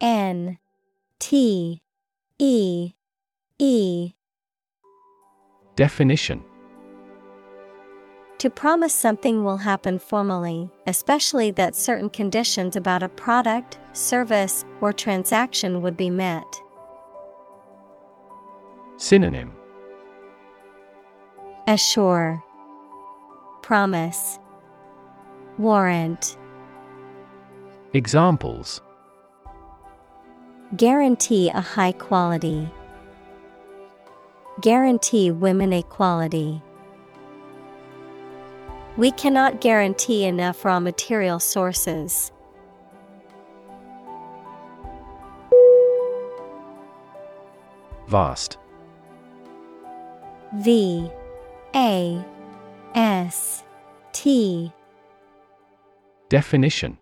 N 0.00 0.58
T 1.20 1.82
E 2.38 2.92
E. 3.58 4.12
Definition 5.76 6.42
To 8.46 8.50
promise 8.50 8.94
something 8.94 9.42
will 9.42 9.56
happen 9.56 9.98
formally, 9.98 10.70
especially 10.86 11.50
that 11.50 11.74
certain 11.74 12.08
conditions 12.08 12.76
about 12.76 13.02
a 13.02 13.08
product, 13.08 13.80
service, 13.92 14.64
or 14.80 14.92
transaction 14.92 15.82
would 15.82 15.96
be 15.96 16.10
met. 16.10 16.46
Synonym 18.98 19.52
Assure, 21.66 22.40
Promise, 23.64 24.38
Warrant, 25.58 26.36
Examples 27.94 28.80
Guarantee 30.76 31.48
a 31.48 31.60
high 31.60 31.90
quality. 31.90 32.70
Guarantee 34.60 35.32
women 35.32 35.72
equality. 35.72 36.62
We 38.96 39.10
cannot 39.10 39.60
guarantee 39.60 40.24
enough 40.24 40.64
raw 40.64 40.80
material 40.80 41.38
sources. 41.38 42.32
Vast 48.08 48.56
V 50.54 51.10
A 51.74 52.24
S 52.94 53.64
T 54.12 54.72
Definition 56.28 56.96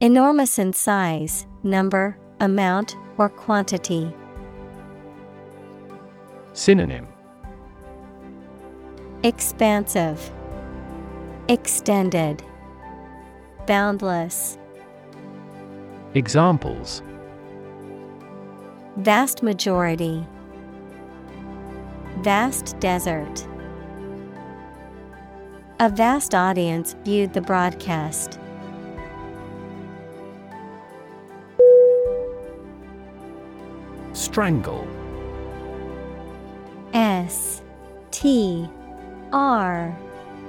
Enormous 0.00 0.58
in 0.58 0.72
size, 0.72 1.46
number, 1.62 2.18
amount, 2.40 2.96
or 3.18 3.28
quantity. 3.28 4.12
Synonym 6.54 7.06
Expansive, 9.24 10.32
Extended, 11.46 12.42
Boundless. 13.66 14.58
Examples 16.14 17.04
Vast 18.96 19.44
majority, 19.44 20.26
Vast 22.22 22.76
desert. 22.80 23.46
A 25.78 25.88
vast 25.88 26.34
audience 26.34 26.96
viewed 27.04 27.32
the 27.32 27.40
broadcast. 27.40 28.40
Strangle 34.12 34.84
S 36.92 37.62
T 38.10 38.68
R 39.32 39.96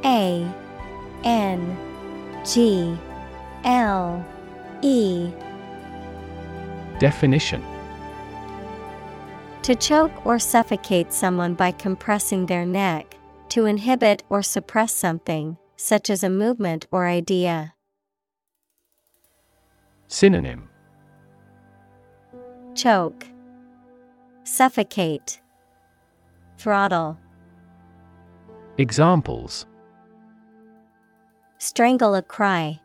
A 0.04 0.54
N 1.24 1.78
G 2.46 2.98
L 3.64 4.26
E. 4.82 5.32
Definition. 7.00 7.64
To 9.64 9.76
choke 9.76 10.26
or 10.26 10.40
suffocate 10.40 11.14
someone 11.14 11.54
by 11.54 11.72
compressing 11.72 12.46
their 12.46 12.66
neck, 12.66 13.16
to 13.50 13.66
inhibit 13.66 14.24
or 14.30 14.42
suppress 14.42 14.92
something, 14.92 15.58
such 15.78 16.10
as 16.10 16.24
a 16.24 16.30
movement 16.30 16.86
or 16.92 17.08
idea. 17.08 17.74
Synonym. 20.08 20.68
Choke, 22.76 23.26
Suffocate, 24.44 25.40
Throttle, 26.58 27.18
Examples. 28.78 29.68
Strangle 31.60 32.16
a 32.16 32.22
cry, 32.22 32.82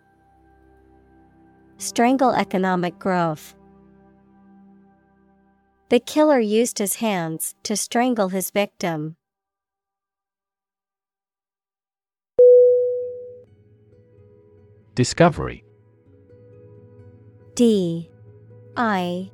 Strangle 1.79 2.33
economic 2.33 2.99
growth. 2.99 3.55
The 5.91 6.01
killer 6.01 6.41
used 6.41 6.79
his 6.79 6.97
hands 6.97 7.55
to 7.63 7.77
strangle 7.77 8.31
his 8.31 8.51
victim. 8.51 9.17
Discovery. 14.97 15.65
D. 17.55 18.11
I. 18.77 19.31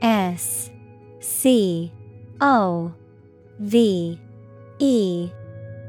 S. 0.00 0.70
C. 1.20 1.92
O. 2.40 2.94
V. 3.60 4.18
E 4.78 5.30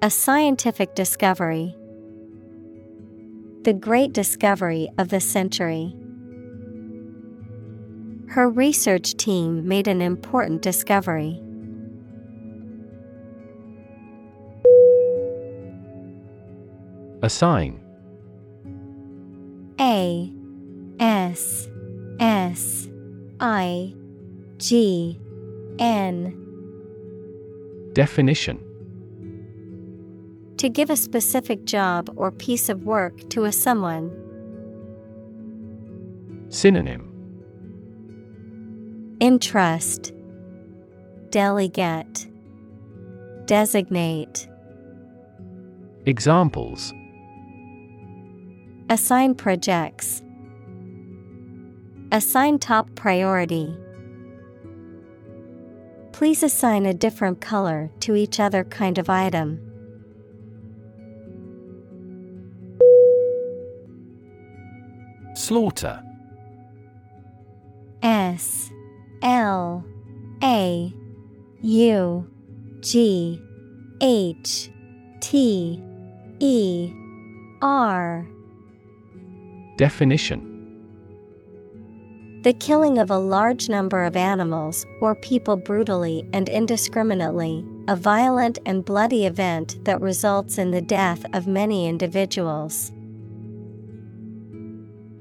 A 0.00 0.10
scientific 0.10 0.94
discovery. 0.94 1.74
The 3.64 3.72
great 3.72 4.12
discovery 4.12 4.88
of 4.96 5.08
the 5.08 5.18
century. 5.18 5.92
Her 8.28 8.48
research 8.48 9.16
team 9.16 9.66
made 9.66 9.88
an 9.88 10.00
important 10.00 10.62
discovery. 10.62 11.42
Assign 17.20 17.80
A 19.80 20.32
S 21.00 21.68
S 22.20 22.88
I 23.40 23.92
G 24.58 25.18
N 25.80 26.34
Definition 27.94 28.67
To 30.58 30.68
give 30.68 30.90
a 30.90 30.96
specific 30.96 31.64
job 31.64 32.10
or 32.16 32.32
piece 32.32 32.68
of 32.68 32.82
work 32.82 33.30
to 33.30 33.44
a 33.44 33.52
someone. 33.52 34.10
Synonym 36.48 37.04
Entrust 39.20 40.12
Delegate 41.30 42.26
Designate 43.44 44.48
Examples 46.06 46.92
Assign 48.90 49.36
projects. 49.36 50.22
Assign 52.10 52.58
top 52.58 52.92
priority. 52.96 53.76
Please 56.12 56.42
assign 56.42 56.84
a 56.84 56.94
different 56.94 57.40
color 57.40 57.92
to 58.00 58.16
each 58.16 58.40
other 58.40 58.64
kind 58.64 58.98
of 58.98 59.08
item. 59.08 59.67
Slaughter. 65.48 66.02
S 68.02 68.70
L 69.22 69.82
A 70.42 70.92
U 71.62 72.30
G 72.80 73.40
H 74.02 74.70
T 75.20 75.82
E 76.38 76.92
R. 77.62 78.26
Definition. 79.78 80.44
The 82.42 82.52
killing 82.52 82.98
of 82.98 83.10
a 83.10 83.16
large 83.16 83.70
number 83.70 84.04
of 84.04 84.16
animals 84.16 84.84
or 85.00 85.14
people 85.14 85.56
brutally 85.56 86.28
and 86.34 86.50
indiscriminately, 86.50 87.64
a 87.88 87.96
violent 87.96 88.58
and 88.66 88.84
bloody 88.84 89.24
event 89.24 89.82
that 89.86 90.02
results 90.02 90.58
in 90.58 90.72
the 90.72 90.82
death 90.82 91.24
of 91.32 91.46
many 91.46 91.88
individuals. 91.88 92.92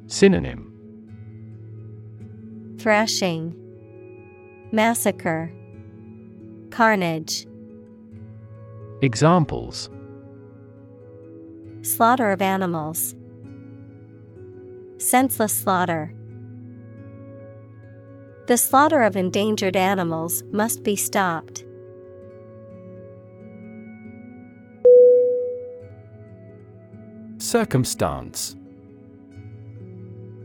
Synonym. 0.07 0.73
Thrashing, 2.79 3.53
Massacre, 4.71 5.51
Carnage, 6.69 7.45
Examples. 9.01 9.89
Slaughter 11.81 12.31
of 12.31 12.41
animals, 12.41 13.15
Senseless 14.97 15.53
slaughter. 15.53 16.13
The 18.47 18.57
slaughter 18.57 19.03
of 19.03 19.15
endangered 19.15 19.75
animals 19.75 20.41
must 20.51 20.83
be 20.83 20.95
stopped. 20.95 21.63
Circumstance 27.37 28.56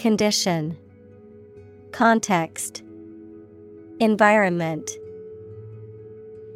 Condition 0.00 0.78
Context 1.92 2.82
Environment 3.98 4.90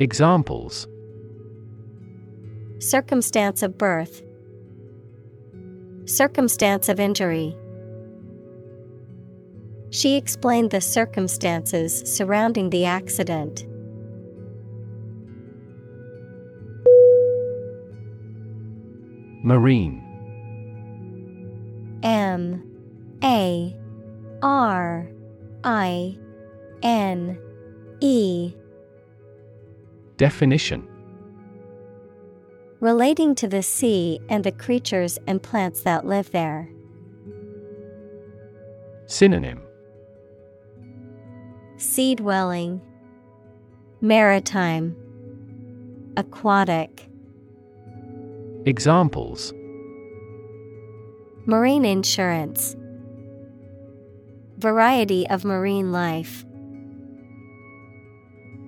Examples. 0.01 0.89
Circumstance 2.79 3.62
of 3.62 3.77
birth 3.77 4.23
Circumstance 6.07 6.89
of 6.89 6.99
injury. 6.99 7.55
She 9.91 10.16
explained 10.16 10.71
the 10.71 10.81
circumstances 10.81 12.01
surrounding 12.11 12.71
the 12.71 12.87
accident. 12.87 13.66
Marine. 19.45 20.01
M 22.03 22.74
A 23.25 23.75
R 24.43 25.09
I 25.65 26.19
N 26.83 27.39
E. 28.01 28.53
Definition. 30.19 30.87
Relating 32.81 33.35
to 33.37 33.49
the 33.49 33.63
sea 33.63 34.21
and 34.29 34.45
the 34.45 34.53
creatures 34.53 35.19
and 35.27 35.43
plants 35.43 35.81
that 35.85 36.05
live 36.05 36.33
there. 36.33 36.69
Synonym. 39.07 39.63
Sea 41.79 42.15
dwelling, 42.17 42.83
Maritime, 44.03 44.95
Aquatic. 46.19 47.09
Examples. 48.67 49.55
Marine 51.47 51.87
insurance, 51.87 52.77
Variety 54.65 55.28
of 55.28 55.45
marine 55.45 55.93
life. 55.93 56.47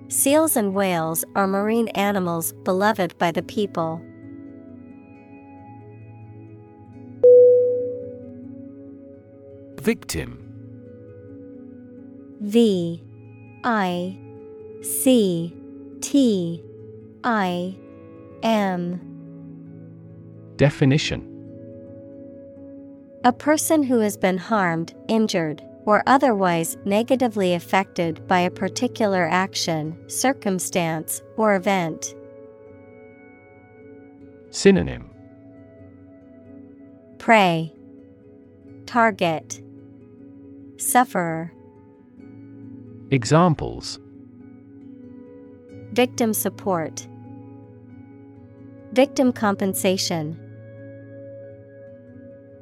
Seals 0.09 0.55
and 0.55 0.75
whales 0.75 1.25
are 1.35 1.47
marine 1.47 1.87
animals 1.87 2.53
beloved 2.63 3.17
by 3.17 3.31
the 3.31 3.41
people. 3.41 3.99
Victim 9.81 10.37
V 12.41 13.03
I 13.63 14.19
C 14.83 15.51
T 16.01 16.63
I 17.23 17.75
M 18.43 19.01
Definition 20.57 21.23
A 23.23 23.33
person 23.33 23.81
who 23.81 23.97
has 24.01 24.15
been 24.15 24.37
harmed, 24.37 24.93
injured, 25.07 25.63
or 25.87 26.03
otherwise 26.05 26.77
negatively 26.83 27.53
affected 27.53 28.27
by 28.27 28.41
a 28.41 28.51
particular 28.51 29.25
action, 29.25 29.97
circumstance, 30.07 31.21
or 31.37 31.55
event. 31.55 32.13
Synonym 34.51 35.09
Prey, 37.17 37.73
Target, 38.85 39.61
Sufferer. 40.75 41.53
Examples 43.09 43.99
Victim 45.93 46.33
support, 46.33 47.07
Victim 48.91 49.31
compensation. 49.31 50.46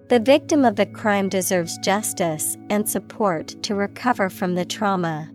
The 0.07 0.19
victim 0.19 0.65
of 0.65 0.76
the 0.76 0.86
crime 0.86 1.30
deserves 1.30 1.80
justice 1.80 2.57
and 2.69 2.88
support 2.88 3.48
to 3.64 3.73
recover 3.73 4.30
from 4.30 4.53
the 4.53 4.64
trauma. 4.64 5.32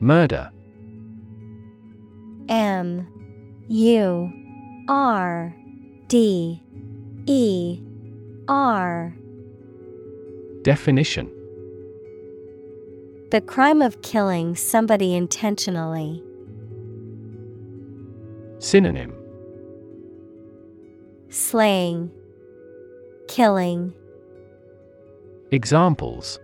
Murder. 0.00 0.50
M. 2.48 3.06
U. 3.68 4.32
R. 4.88 5.54
D. 6.08 6.60
E. 7.26 7.80
R. 8.48 9.14
Definition. 10.62 11.30
The 13.30 13.42
crime 13.42 13.80
of 13.80 14.02
killing 14.02 14.56
somebody 14.56 15.14
intentionally. 15.14 16.24
Synonym 18.60 19.14
Slaying, 21.30 22.10
Killing, 23.28 23.94
Examples 25.52 26.40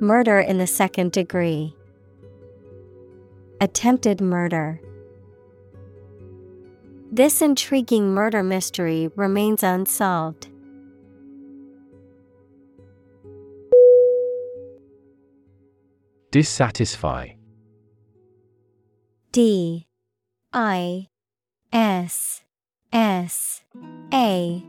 Murder 0.00 0.40
in 0.40 0.58
the 0.58 0.66
second 0.66 1.12
degree. 1.12 1.74
Attempted 3.60 4.20
murder. 4.20 4.80
This 7.10 7.40
intriguing 7.40 8.12
murder 8.12 8.42
mystery 8.42 9.08
remains 9.16 9.62
unsolved. 9.62 10.48
Dissatisfy 16.30 17.28
D 19.32 19.85
I 20.58 21.08
S 21.70 22.42
S 22.90 23.62
A 24.10 24.64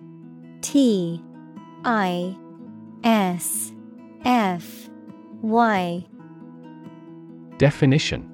T 0.60 1.24
I 1.86 2.38
S 3.06 3.72
F 4.26 4.90
Y. 5.42 6.06
Definition. 7.58 8.30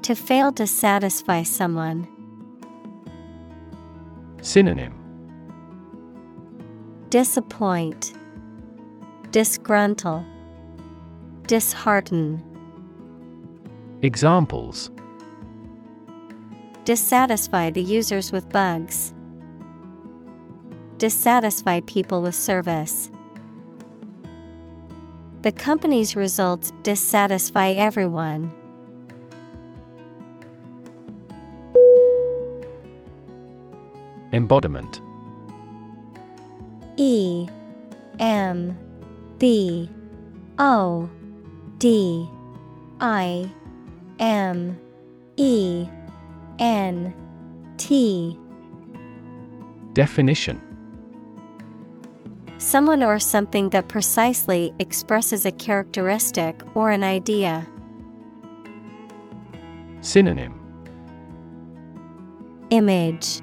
To 0.00 0.14
fail 0.14 0.52
to 0.52 0.66
satisfy 0.66 1.42
someone. 1.42 2.08
Synonym. 4.40 4.94
Disappoint, 7.10 8.14
Disgruntle, 9.32 10.24
Dishearten. 11.46 12.42
Examples 14.00 14.90
Dissatisfy 16.88 17.68
the 17.68 17.82
users 17.82 18.32
with 18.32 18.48
bugs. 18.48 19.12
Dissatisfy 20.96 21.80
people 21.80 22.22
with 22.22 22.34
service. 22.34 23.10
The 25.42 25.52
company's 25.52 26.16
results 26.16 26.72
dissatisfy 26.84 27.72
everyone. 27.72 28.50
Embodiment 34.32 35.02
E 36.96 37.48
M 38.18 38.78
B 39.38 39.90
O 40.58 41.10
D 41.76 42.26
I 42.98 43.50
M 44.18 44.80
E 45.36 45.86
N 46.58 47.14
T. 47.76 48.38
Definition. 49.92 50.60
Someone 52.58 53.02
or 53.02 53.18
something 53.18 53.70
that 53.70 53.88
precisely 53.88 54.74
expresses 54.78 55.46
a 55.46 55.52
characteristic 55.52 56.60
or 56.74 56.90
an 56.90 57.04
idea. 57.04 57.66
Synonym. 60.00 60.54
Image. 62.70 63.40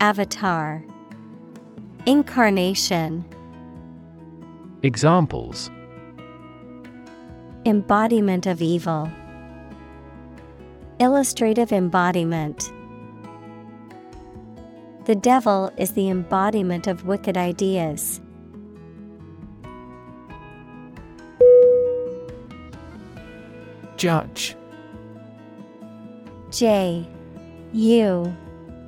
Avatar. 0.00 0.84
Incarnation. 2.06 3.24
Examples. 4.82 5.70
Embodiment 7.66 8.46
of 8.46 8.62
evil 8.62 9.10
Illustrative 11.00 11.72
embodiment. 11.72 12.72
The 15.04 15.14
devil 15.14 15.72
is 15.76 15.92
the 15.92 16.08
embodiment 16.08 16.88
of 16.88 17.06
wicked 17.06 17.36
ideas. 17.36 18.20
Judge. 23.96 24.56
J 26.50 27.08
U 27.72 28.36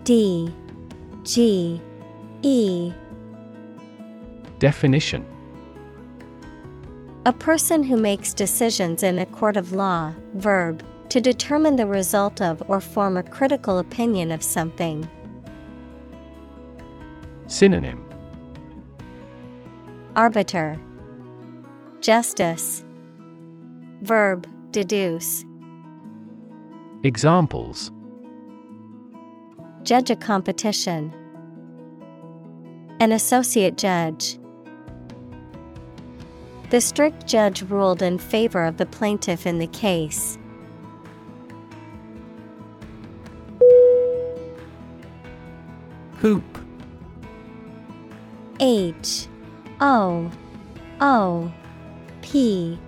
D 0.02 0.52
G 1.22 1.80
E. 2.42 2.92
Definition. 4.58 5.24
A 7.24 7.32
person 7.32 7.84
who 7.84 7.96
makes 7.96 8.34
decisions 8.34 9.04
in 9.04 9.20
a 9.20 9.26
court 9.26 9.56
of 9.56 9.72
law, 9.72 10.12
verb, 10.34 10.82
to 11.10 11.20
determine 11.20 11.76
the 11.76 11.86
result 11.86 12.40
of 12.40 12.62
or 12.68 12.80
form 12.80 13.16
a 13.16 13.22
critical 13.22 13.78
opinion 13.78 14.30
of 14.30 14.42
something. 14.42 15.08
Synonym 17.46 18.04
Arbiter 20.16 20.78
Justice 22.00 22.84
Verb 24.02 24.46
deduce 24.70 25.44
Examples 27.02 27.90
Judge 29.82 30.10
a 30.10 30.16
competition. 30.16 31.12
An 33.00 33.12
associate 33.12 33.78
judge. 33.78 34.38
The 36.68 36.80
strict 36.80 37.26
judge 37.26 37.62
ruled 37.62 38.02
in 38.02 38.18
favor 38.18 38.64
of 38.64 38.76
the 38.76 38.86
plaintiff 38.86 39.46
in 39.46 39.58
the 39.58 39.66
case. 39.66 40.38
Hoop. 46.20 46.44
H 48.60 49.26
O 49.80 50.30
O 51.00 51.52
P. 52.20 52.78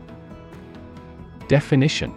Definition 1.49 2.13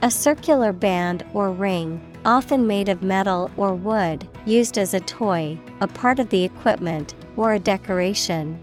A 0.00 0.10
circular 0.10 0.72
band 0.72 1.26
or 1.34 1.52
ring, 1.52 2.00
often 2.24 2.66
made 2.66 2.88
of 2.88 3.02
metal 3.02 3.50
or 3.58 3.74
wood, 3.74 4.26
used 4.46 4.78
as 4.78 4.94
a 4.94 5.00
toy, 5.00 5.58
a 5.82 5.86
part 5.86 6.18
of 6.18 6.30
the 6.30 6.42
equipment, 6.42 7.14
or 7.36 7.52
a 7.52 7.58
decoration. 7.58 8.58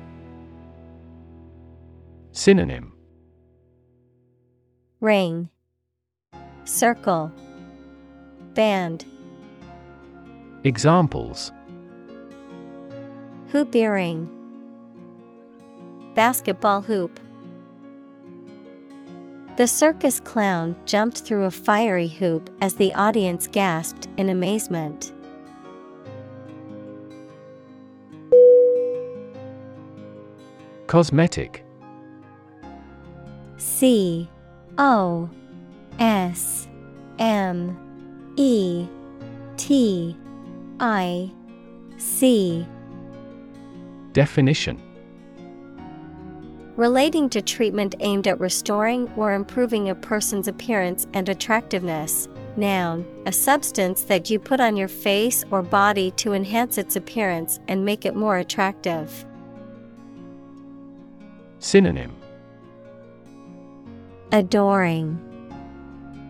Synonym 2.31 2.93
Ring, 5.01 5.49
Circle, 6.63 7.31
Band. 8.55 9.05
Examples 10.63 11.51
Hoop 13.51 13.75
earring, 13.75 14.29
Basketball 16.15 16.81
hoop. 16.81 17.19
The 19.55 19.67
circus 19.67 20.19
clown 20.19 20.75
jumped 20.85 21.19
through 21.19 21.45
a 21.45 21.51
fiery 21.51 22.07
hoop 22.07 22.49
as 22.59 22.73
the 22.73 22.93
audience 22.95 23.47
gasped 23.47 24.07
in 24.17 24.29
amazement. 24.29 25.13
Cosmetic 30.87 31.63
C 33.57 34.27
O 34.77 35.29
S 35.99 36.67
M 37.19 37.77
E 38.37 38.87
T 39.57 40.15
I 40.79 41.31
C 41.97 42.67
Definition 44.13 44.81
Relating 46.75 47.27
to 47.29 47.41
treatment 47.41 47.95
aimed 48.01 48.27
at 48.27 48.39
restoring 48.39 49.11
or 49.15 49.33
improving 49.33 49.89
a 49.89 49.95
person's 49.95 50.47
appearance 50.47 51.07
and 51.13 51.27
attractiveness. 51.27 52.27
Noun, 52.55 53.05
a 53.25 53.31
substance 53.31 54.03
that 54.03 54.29
you 54.29 54.37
put 54.37 54.59
on 54.59 54.77
your 54.77 54.87
face 54.87 55.43
or 55.49 55.63
body 55.63 56.11
to 56.11 56.33
enhance 56.33 56.77
its 56.77 56.95
appearance 56.95 57.59
and 57.67 57.83
make 57.83 58.05
it 58.05 58.15
more 58.15 58.37
attractive. 58.37 59.25
Synonym 61.57 62.15
Adoring, 64.31 65.17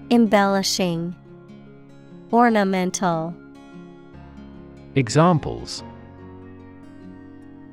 Embellishing, 0.09 1.13
Ornamental. 2.31 3.35
Examples 4.97 5.83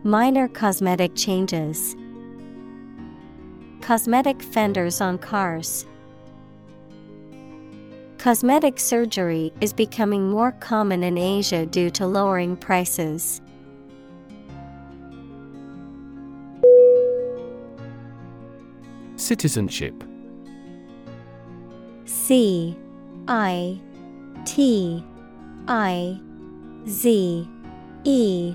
Minor 0.03 0.47
cosmetic 0.47 1.15
changes. 1.15 1.97
Cosmetic 3.81 4.43
fenders 4.43 5.01
on 5.01 5.17
cars. 5.17 5.87
Cosmetic 8.19 8.79
surgery 8.79 9.55
is 9.63 9.73
becoming 9.73 10.29
more 10.29 10.53
common 10.53 11.03
in 11.03 11.17
Asia 11.17 11.65
due 11.65 11.89
to 11.93 12.07
lowering 12.07 12.59
prices. 12.59 13.41
Citizenship 19.17 20.05
C 22.05 22.77
I 23.29 23.81
T 24.45 25.03
I 25.69 26.21
Z 26.89 27.49
E 28.05 28.55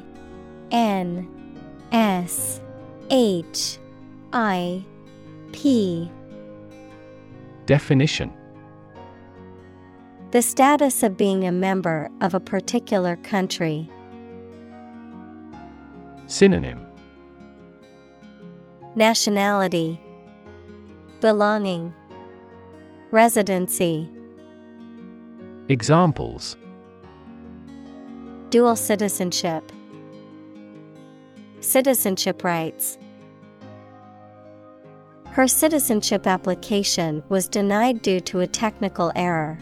N 0.71 1.27
S 1.91 2.61
H 3.09 3.77
I 4.33 4.83
P. 5.51 6.11
Definition. 7.65 8.31
The 10.31 10.43
status 10.43 11.01
of 11.01 11.17
being 11.17 11.47
a 11.47 11.51
member 11.51 12.09
of 12.21 12.35
a 12.35 12.39
particular 12.39 13.15
country. 13.17 13.89
Synonym. 16.27 16.85
Nationality. 18.95 19.99
Belonging. 21.19 21.91
Residency. 23.09 24.07
Examples 25.67 26.57
Dual 28.49 28.75
citizenship. 28.75 29.71
Citizenship 31.59 32.43
rights. 32.43 32.97
Her 35.27 35.47
citizenship 35.47 36.25
application 36.25 37.21
was 37.29 37.47
denied 37.47 38.01
due 38.01 38.19
to 38.21 38.39
a 38.39 38.47
technical 38.47 39.11
error. 39.15 39.59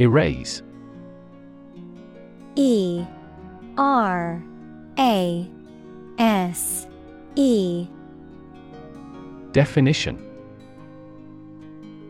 Erase. 0.00 0.62
E. 2.56 3.04
R. 3.78 4.42
A. 4.98 5.48
S. 6.18 6.88
E. 7.36 7.86
Definition 9.52 10.25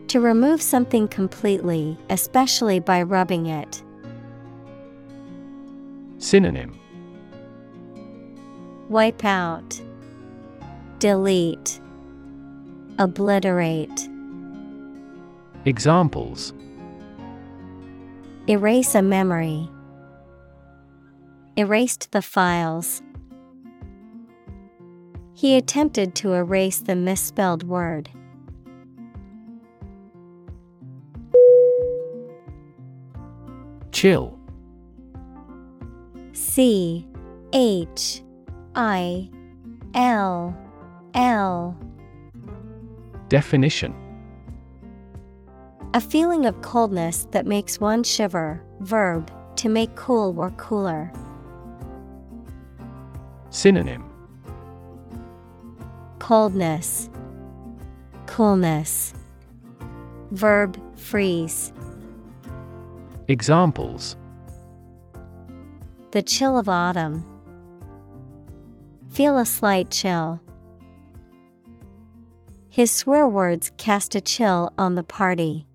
To 0.09 0.21
remove 0.21 0.61
something 0.61 1.09
completely, 1.09 1.97
especially 2.09 2.79
by 2.79 3.01
rubbing 3.01 3.47
it. 3.47 3.83
Synonym 6.17 6.79
Wipe 8.89 9.25
out, 9.25 9.81
Delete, 10.99 11.81
Obliterate. 12.99 14.09
Examples 15.65 16.53
Erase 18.47 18.95
a 18.95 19.01
memory. 19.01 19.69
Erased 21.57 22.13
the 22.13 22.21
files. 22.21 23.01
He 25.33 25.57
attempted 25.57 26.15
to 26.15 26.33
erase 26.33 26.79
the 26.79 26.95
misspelled 26.95 27.63
word. 27.63 28.09
Chill 33.97 34.37
C 36.31 37.03
H 37.51 38.21
I 38.75 39.27
L 39.95 40.55
L 41.15 41.75
Definition 43.27 43.95
A 45.95 45.99
feeling 45.99 46.45
of 46.45 46.61
coldness 46.61 47.27
that 47.31 47.47
makes 47.47 47.79
one 47.79 48.03
shiver. 48.03 48.63
Verb, 48.81 49.31
to 49.55 49.67
make 49.67 49.95
cool 49.95 50.39
or 50.39 50.51
cooler. 50.51 51.11
Synonym 53.49 54.07
Coldness, 56.19 57.09
Coolness. 58.27 59.15
Verb, 60.29 60.79
freeze. 60.95 61.73
Examples 63.29 64.15
The 66.11 66.21
chill 66.21 66.57
of 66.57 66.69
autumn. 66.69 67.25
Feel 69.09 69.37
a 69.37 69.45
slight 69.45 69.91
chill. 69.91 70.39
His 72.69 72.89
swear 72.89 73.27
words 73.27 73.71
cast 73.75 74.15
a 74.15 74.21
chill 74.21 74.71
on 74.77 74.95
the 74.95 75.03
party. 75.03 75.66